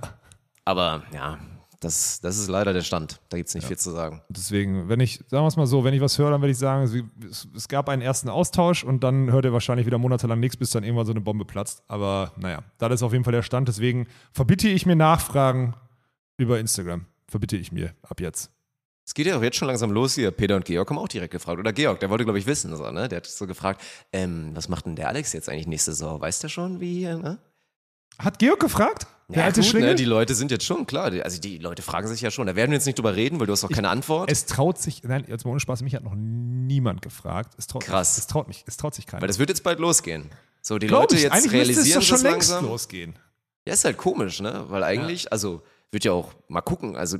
Aber 0.64 1.02
ja, 1.12 1.38
das, 1.80 2.20
das 2.20 2.38
ist 2.38 2.48
leider 2.48 2.72
der 2.72 2.82
Stand. 2.82 3.20
Da 3.28 3.36
gibt's 3.36 3.54
nicht 3.54 3.66
viel 3.66 3.76
zu 3.76 3.90
sagen. 3.90 4.22
Deswegen, 4.28 4.88
wenn 4.88 5.00
ich, 5.00 5.18
sagen 5.28 5.44
wir 5.44 5.48
es 5.48 5.56
mal 5.56 5.66
so, 5.66 5.84
wenn 5.84 5.94
ich 5.94 6.00
was 6.00 6.18
höre, 6.18 6.30
dann 6.30 6.40
werde 6.40 6.52
ich 6.52 6.58
sagen, 6.58 6.82
es, 7.28 7.48
es 7.54 7.68
gab 7.68 7.88
einen 7.88 8.02
ersten 8.02 8.28
Austausch 8.28 8.84
und 8.84 9.04
dann 9.04 9.30
hört 9.30 9.44
ihr 9.44 9.52
wahrscheinlich 9.52 9.86
wieder 9.86 9.98
monatelang 9.98 10.40
nichts, 10.40 10.56
bis 10.56 10.70
dann 10.70 10.84
irgendwann 10.84 11.06
so 11.06 11.12
eine 11.12 11.20
Bombe 11.20 11.44
platzt. 11.44 11.82
Aber 11.88 12.32
naja, 12.36 12.62
das 12.78 12.92
ist 12.92 13.02
auf 13.02 13.12
jeden 13.12 13.24
Fall 13.24 13.32
der 13.32 13.42
Stand. 13.42 13.68
Deswegen 13.68 14.06
verbitte 14.32 14.68
ich 14.68 14.86
mir 14.86 14.96
Nachfragen 14.96 15.74
über 16.36 16.58
Instagram. 16.58 17.06
Verbitte 17.28 17.56
ich 17.56 17.72
mir 17.72 17.94
ab 18.02 18.20
jetzt. 18.20 18.50
Es 19.06 19.12
geht 19.12 19.26
ja 19.26 19.36
auch 19.36 19.42
jetzt 19.42 19.56
schon 19.56 19.68
langsam 19.68 19.90
los 19.90 20.14
hier. 20.14 20.30
Peter 20.30 20.56
und 20.56 20.64
Georg 20.64 20.88
haben 20.88 20.98
auch 20.98 21.08
direkt 21.08 21.32
gefragt. 21.32 21.58
Oder 21.58 21.74
Georg, 21.74 22.00
der 22.00 22.08
wollte, 22.08 22.24
glaube 22.24 22.38
ich, 22.38 22.46
wissen. 22.46 22.74
So, 22.74 22.90
ne? 22.90 23.08
Der 23.08 23.18
hat 23.18 23.26
so 23.26 23.46
gefragt, 23.46 23.82
ähm, 24.12 24.52
was 24.54 24.68
macht 24.68 24.86
denn 24.86 24.96
der 24.96 25.08
Alex 25.08 25.34
jetzt 25.34 25.48
eigentlich 25.50 25.66
nächste 25.66 25.92
Saison? 25.92 26.20
Weiß 26.20 26.38
der 26.38 26.48
schon, 26.48 26.80
wie 26.80 27.00
hier, 27.00 27.18
ne? 27.18 27.38
Hat 28.18 28.38
Georg 28.38 28.60
gefragt? 28.60 29.06
Der 29.28 29.44
alte 29.44 29.60
gut, 29.60 29.70
Schlingel? 29.70 29.90
ne, 29.90 29.94
die 29.94 30.04
Leute 30.04 30.34
sind 30.34 30.50
jetzt 30.50 30.64
schon 30.66 30.86
klar. 30.86 31.10
die- 31.10 31.22
Also 31.22 31.40
die 31.40 31.58
Leute 31.58 31.80
fragen 31.82 32.06
sich 32.08 32.20
ja 32.20 32.30
schon. 32.30 32.46
Da 32.46 32.56
werden 32.56 32.70
wir 32.70 32.76
jetzt 32.76 32.84
nicht 32.84 32.98
drüber 32.98 33.16
reden, 33.16 33.40
weil 33.40 33.46
du 33.46 33.52
hast 33.52 33.64
auch 33.64 33.70
keine 33.70 33.88
Antwort. 33.88 34.30
Es 34.30 34.44
traut 34.46 34.78
sich, 34.78 35.02
nein, 35.02 35.24
jetzt 35.28 35.44
mal 35.44 35.52
ohne 35.52 35.60
Spaß, 35.60 35.82
mich 35.82 35.94
hat 35.94 36.04
noch 36.04 36.14
niemand 36.14 37.00
gefragt. 37.02 37.54
Es 37.56 37.66
traut 37.66 37.84
Krass. 37.84 38.16
Mich, 38.16 38.18
es 38.18 38.26
traut 38.26 38.48
mich, 38.48 38.64
es 38.66 38.76
traut 38.76 38.94
sich 38.94 39.06
keiner. 39.06 39.22
weil 39.22 39.28
das 39.28 39.38
wird 39.38 39.48
jetzt 39.48 39.62
bald 39.62 39.78
losgehen. 39.78 40.30
So, 40.60 40.78
die 40.78 40.86
Glaub 40.88 41.02
Leute 41.02 41.16
ich, 41.16 41.22
jetzt 41.22 41.32
eigentlich 41.32 41.52
müsste 41.52 41.62
es 41.72 41.76
realisieren 41.76 42.00
doch 42.00 42.06
schon 42.06 42.14
das 42.16 42.22
längst 42.22 42.50
langsam. 42.50 42.66
losgehen. 42.70 43.18
Ja, 43.66 43.72
ist 43.74 43.84
halt 43.84 43.96
komisch, 43.96 44.40
ne? 44.40 44.64
Weil 44.68 44.82
eigentlich, 44.84 45.32
also 45.32 45.62
wird 45.90 46.04
ja 46.04 46.12
auch 46.12 46.32
mal 46.48 46.60
gucken. 46.60 46.96
Also 46.96 47.16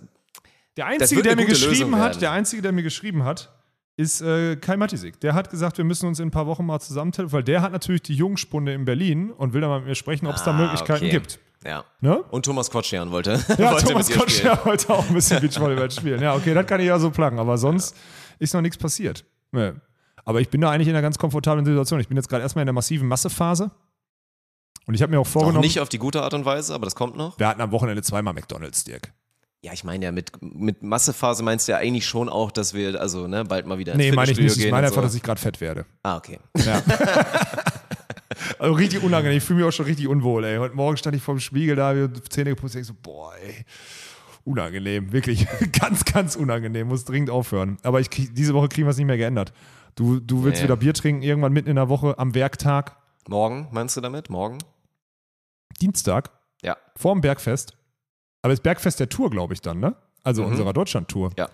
Der 0.76 0.86
Einzige, 0.86 1.22
der 1.22 1.36
mir 1.36 1.46
geschrieben 1.46 1.96
hat, 1.96 2.20
der 2.20 2.32
Einzige, 2.32 2.60
der 2.60 2.72
mir 2.72 2.82
geschrieben 2.82 3.24
hat, 3.24 3.53
ist 3.96 4.20
äh, 4.22 4.56
Kai 4.56 4.76
Matisik. 4.76 5.20
Der 5.20 5.34
hat 5.34 5.50
gesagt, 5.50 5.78
wir 5.78 5.84
müssen 5.84 6.06
uns 6.06 6.18
in 6.18 6.28
ein 6.28 6.30
paar 6.30 6.46
Wochen 6.46 6.66
mal 6.66 6.80
zusammen 6.80 7.12
telefonieren, 7.12 7.32
weil 7.32 7.44
der 7.44 7.62
hat 7.62 7.72
natürlich 7.72 8.02
die 8.02 8.14
Jungspunde 8.14 8.72
in 8.72 8.84
Berlin 8.84 9.30
und 9.30 9.52
will 9.52 9.60
da 9.60 9.68
mal 9.68 9.78
mit 9.80 9.88
mir 9.88 9.94
sprechen, 9.94 10.26
ob 10.26 10.34
es 10.34 10.42
da 10.42 10.50
Ah, 10.52 10.56
Möglichkeiten 10.58 11.04
okay. 11.04 11.10
gibt. 11.12 11.38
Ja. 11.64 11.84
Ne? 12.00 12.22
Und 12.30 12.44
Thomas 12.44 12.70
Kotschern 12.70 13.10
wollte, 13.10 13.32
Ja, 13.58 13.72
wollte 13.72 13.86
Thomas. 13.86 14.10
Kotschner 14.10 14.58
wollte 14.64 14.92
auch 14.92 15.08
ein 15.08 15.14
bisschen 15.14 15.40
Beachvolleyball 15.42 15.90
spielen. 15.90 16.20
Ja, 16.20 16.34
okay, 16.34 16.52
das 16.54 16.66
kann 16.66 16.80
ich 16.80 16.86
ja 16.86 16.98
so 16.98 17.10
plagen, 17.10 17.38
aber 17.38 17.56
sonst 17.56 17.96
ist 18.38 18.52
noch 18.52 18.60
nichts 18.60 18.76
passiert. 18.76 19.24
Nee. 19.52 19.72
Aber 20.26 20.40
ich 20.40 20.48
bin 20.50 20.60
da 20.60 20.70
eigentlich 20.70 20.88
in 20.88 20.94
einer 20.94 21.02
ganz 21.02 21.16
komfortablen 21.18 21.64
Situation. 21.64 22.00
Ich 22.00 22.08
bin 22.08 22.16
jetzt 22.16 22.28
gerade 22.28 22.42
erstmal 22.42 22.62
in 22.62 22.66
der 22.66 22.72
massiven 22.74 23.06
Massephase. 23.08 23.70
Und 24.86 24.94
ich 24.94 25.00
habe 25.02 25.10
mir 25.12 25.18
auch 25.20 25.24
Noch 25.24 25.30
vorgenommen, 25.30 25.60
nicht 25.60 25.80
auf 25.80 25.88
die 25.88 25.98
gute 25.98 26.22
Art 26.22 26.34
und 26.34 26.44
Weise, 26.44 26.74
aber 26.74 26.84
das 26.84 26.94
kommt 26.94 27.16
noch. 27.16 27.38
wir 27.38 27.46
hatten 27.48 27.60
am 27.62 27.70
Wochenende 27.70 28.02
zweimal 28.02 28.34
McDonalds, 28.34 28.84
Dirk. 28.84 29.12
Ja, 29.64 29.72
ich 29.72 29.82
meine 29.82 30.04
ja, 30.04 30.12
mit, 30.12 30.30
mit 30.42 30.82
Massephase 30.82 31.42
meinst 31.42 31.66
du 31.66 31.72
ja 31.72 31.78
eigentlich 31.78 32.06
schon 32.06 32.28
auch, 32.28 32.50
dass 32.52 32.74
wir 32.74 33.00
also 33.00 33.26
ne, 33.26 33.46
bald 33.46 33.64
mal 33.66 33.78
wieder 33.78 33.94
ins 33.94 33.98
Nee, 33.98 34.12
meine 34.12 34.30
ich 34.30 34.38
nicht. 34.38 34.58
Ich 34.58 34.70
meine 34.70 34.88
einfach, 34.88 34.96
so. 34.96 35.00
dass 35.00 35.14
ich 35.14 35.22
gerade 35.22 35.40
fett 35.40 35.58
werde. 35.62 35.86
Ah, 36.02 36.18
okay. 36.18 36.38
Also 38.58 38.74
richtig 38.74 39.02
unangenehm. 39.02 39.38
Ich 39.38 39.44
fühle 39.44 39.60
mich 39.60 39.68
auch 39.68 39.72
schon 39.72 39.86
richtig 39.86 40.08
unwohl, 40.08 40.44
ey. 40.44 40.58
Heute 40.58 40.74
Morgen 40.74 40.96
stand 40.96 41.16
ich 41.16 41.22
vorm 41.22 41.38
Spiegel 41.38 41.76
da, 41.76 41.94
wir 41.94 42.12
Zähne 42.28 42.50
geputzt, 42.50 42.74
ich 42.74 42.86
so, 42.86 42.92
boah, 43.00 43.32
ey. 43.36 43.64
Unangenehm, 44.44 45.12
wirklich. 45.12 45.46
ganz, 45.72 46.04
ganz 46.04 46.36
unangenehm. 46.36 46.88
Muss 46.88 47.04
dringend 47.04 47.30
aufhören. 47.30 47.78
Aber 47.82 48.00
ich 48.00 48.10
diese 48.10 48.52
Woche 48.52 48.68
kriegen 48.68 48.86
wir 48.86 48.90
es 48.90 48.96
nicht 48.98 49.06
mehr 49.06 49.16
geändert. 49.16 49.52
Du, 49.94 50.20
du 50.20 50.44
willst 50.44 50.58
Nee. 50.60 50.64
wieder 50.64 50.76
Bier 50.76 50.92
trinken, 50.92 51.22
irgendwann 51.22 51.52
mitten 51.52 51.70
in 51.70 51.76
der 51.76 51.88
Woche 51.88 52.18
am 52.18 52.34
Werktag, 52.34 52.96
Morgen, 53.28 53.68
meinst 53.70 53.96
du 53.96 54.02
damit? 54.02 54.28
Morgen? 54.28 54.58
Dienstag, 55.80 56.30
Ja. 56.62 56.76
vorm 56.96 57.20
Bergfest. 57.22 57.74
Aber 58.44 58.52
das 58.52 58.60
Bergfest 58.60 59.00
der 59.00 59.08
Tour, 59.08 59.30
glaube 59.30 59.54
ich, 59.54 59.62
dann, 59.62 59.80
ne? 59.80 59.96
Also 60.22 60.42
Mhm. 60.42 60.48
unserer 60.50 60.74
Deutschland-Tour. 60.74 61.30
Ja. 61.38 61.48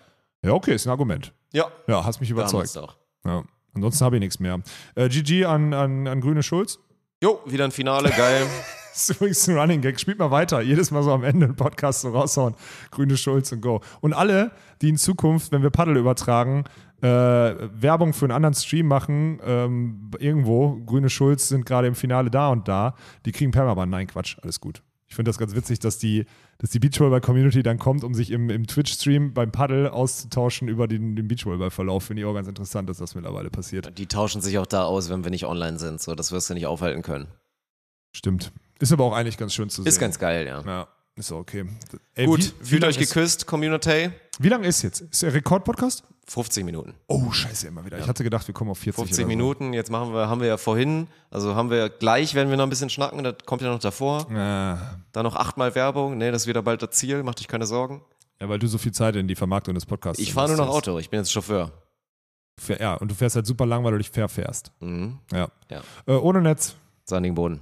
Ja, 0.44 0.52
okay, 0.54 0.74
ist 0.74 0.86
ein 0.86 0.90
Argument. 0.90 1.32
Ja. 1.52 1.66
Ja, 1.86 2.04
hast 2.04 2.18
mich 2.20 2.30
überzeugt. 2.30 2.74
doch. 2.74 2.96
Ja. 3.24 3.44
Ansonsten 3.74 4.04
habe 4.04 4.16
ich 4.16 4.20
nichts 4.20 4.40
mehr. 4.40 4.58
Äh, 4.96 5.08
GG 5.08 5.44
an, 5.44 5.72
an, 5.72 6.08
an 6.08 6.20
Grüne 6.20 6.42
Schulz. 6.42 6.80
Jo, 7.22 7.38
wieder 7.46 7.64
ein 7.64 7.70
Finale, 7.70 8.10
geil. 8.10 8.44
Das 8.92 9.08
ist 9.08 9.16
übrigens 9.16 9.48
ein 9.48 9.56
Running 9.56 9.80
Gag. 9.82 10.00
Spielt 10.00 10.18
mal 10.18 10.32
weiter. 10.32 10.60
Jedes 10.62 10.90
Mal 10.90 11.04
so 11.04 11.12
am 11.12 11.22
Ende 11.22 11.46
einen 11.46 11.54
Podcast 11.54 12.00
so 12.00 12.10
raushauen. 12.10 12.56
Grüne 12.90 13.16
Schulz 13.16 13.52
und 13.52 13.60
Go. 13.60 13.80
Und 14.00 14.12
alle, 14.14 14.50
die 14.82 14.88
in 14.88 14.96
Zukunft, 14.96 15.52
wenn 15.52 15.62
wir 15.62 15.70
Paddel 15.70 15.96
übertragen, 15.96 16.64
äh, 17.00 17.06
Werbung 17.06 18.12
für 18.12 18.24
einen 18.24 18.32
anderen 18.32 18.54
Stream 18.54 18.88
machen, 18.88 19.38
ähm, 19.44 20.10
irgendwo, 20.18 20.74
Grüne 20.84 21.08
Schulz 21.08 21.48
sind 21.48 21.66
gerade 21.66 21.86
im 21.86 21.94
Finale 21.94 22.30
da 22.32 22.48
und 22.48 22.66
da, 22.66 22.96
die 23.24 23.30
kriegen 23.30 23.52
Permaban. 23.52 23.88
Nein, 23.90 24.08
Quatsch, 24.08 24.36
alles 24.42 24.58
gut. 24.60 24.82
Ich 25.10 25.16
finde 25.16 25.28
das 25.28 25.38
ganz 25.38 25.56
witzig, 25.56 25.80
dass 25.80 25.98
die, 25.98 26.24
dass 26.58 26.70
die 26.70 26.78
Beachvolleyball-Community 26.78 27.64
dann 27.64 27.78
kommt, 27.80 28.04
um 28.04 28.14
sich 28.14 28.30
im, 28.30 28.48
im 28.48 28.68
Twitch-Stream 28.68 29.34
beim 29.34 29.50
Paddel 29.50 29.88
auszutauschen 29.88 30.68
über 30.68 30.86
den, 30.86 31.16
den 31.16 31.26
Beachvolleyball-Verlauf. 31.26 32.04
Finde 32.04 32.22
ich 32.22 32.26
auch 32.26 32.34
ganz 32.34 32.46
interessant, 32.46 32.88
dass 32.88 32.98
das 32.98 33.16
mittlerweile 33.16 33.50
passiert. 33.50 33.98
Die 33.98 34.06
tauschen 34.06 34.40
sich 34.40 34.56
auch 34.58 34.66
da 34.66 34.84
aus, 34.84 35.10
wenn 35.10 35.24
wir 35.24 35.32
nicht 35.32 35.46
online 35.46 35.80
sind. 35.80 36.00
So, 36.00 36.14
das 36.14 36.30
wirst 36.30 36.48
du 36.48 36.54
nicht 36.54 36.66
aufhalten 36.66 37.02
können. 37.02 37.26
Stimmt. 38.14 38.52
Ist 38.78 38.92
aber 38.92 39.02
auch 39.04 39.12
eigentlich 39.12 39.36
ganz 39.36 39.52
schön 39.52 39.68
zu 39.68 39.82
sehen. 39.82 39.88
Ist 39.88 39.98
ganz 39.98 40.18
geil, 40.20 40.46
ja. 40.46 40.62
Ja, 40.64 40.88
ist 41.16 41.32
okay. 41.32 41.64
Ey, 42.14 42.26
Gut, 42.26 42.38
wie- 42.40 42.52
wie 42.60 42.64
fühlt 42.68 42.84
euch 42.84 42.96
ist- 42.96 43.12
geküsst, 43.12 43.46
Community. 43.48 44.10
Wie 44.38 44.48
lange 44.48 44.68
ist 44.68 44.82
jetzt? 44.82 45.00
Ist 45.00 45.22
der 45.22 45.34
Rekord-Podcast? 45.34 46.04
50 46.30 46.64
Minuten. 46.64 46.94
Oh, 47.08 47.32
scheiße, 47.32 47.66
immer 47.66 47.84
wieder. 47.84 47.98
Ich 47.98 48.06
hatte 48.06 48.22
gedacht, 48.22 48.46
wir 48.46 48.54
kommen 48.54 48.70
auf 48.70 48.78
40 48.78 49.00
50 49.04 49.18
oder 49.24 49.26
Minuten, 49.26 49.72
jetzt 49.72 49.90
machen 49.90 50.14
wir, 50.14 50.28
haben 50.28 50.40
wir 50.40 50.46
ja 50.46 50.58
vorhin, 50.58 51.08
also 51.28 51.56
haben 51.56 51.70
wir 51.70 51.88
gleich, 51.88 52.36
werden 52.36 52.50
wir 52.50 52.56
noch 52.56 52.62
ein 52.62 52.70
bisschen 52.70 52.88
schnacken, 52.88 53.24
das 53.24 53.34
kommt 53.46 53.62
ja 53.62 53.68
noch 53.68 53.80
davor. 53.80 54.20
So. 54.20 54.28
Äh, 54.28 54.76
Dann 55.10 55.24
noch 55.24 55.34
achtmal 55.34 55.74
Werbung, 55.74 56.18
nee, 56.18 56.30
das 56.30 56.42
ist 56.42 56.46
wieder 56.46 56.62
bald 56.62 56.82
das 56.82 56.90
Ziel, 56.92 57.24
mach 57.24 57.34
dich 57.34 57.48
keine 57.48 57.66
Sorgen. 57.66 58.02
ja, 58.40 58.48
weil 58.48 58.60
du 58.60 58.68
so 58.68 58.78
viel 58.78 58.92
Zeit 58.92 59.16
in 59.16 59.26
die 59.26 59.34
Vermarktung 59.34 59.74
des 59.74 59.86
Podcasts 59.86 60.22
Ich 60.22 60.32
fahre 60.32 60.50
nur 60.54 60.58
noch. 60.58 60.68
Auto, 60.68 61.00
ich 61.00 61.10
bin 61.10 61.18
jetzt 61.18 61.32
Chauffeur. 61.32 61.72
Ja, 62.78 62.94
und 62.94 63.10
du 63.10 63.14
fährst 63.16 63.34
halt 63.34 63.46
super 63.46 63.66
lang, 63.66 63.82
weil 63.82 63.90
du 63.90 63.98
dich 63.98 64.10
fair 64.10 64.28
fährst. 64.28 64.70
Mhm. 64.78 65.18
Ja. 65.32 65.48
Ja. 65.68 65.80
Äh, 66.06 66.12
ohne 66.12 66.40
Netz. 66.42 66.76
Sandigen 67.06 67.34
Boden. 67.34 67.58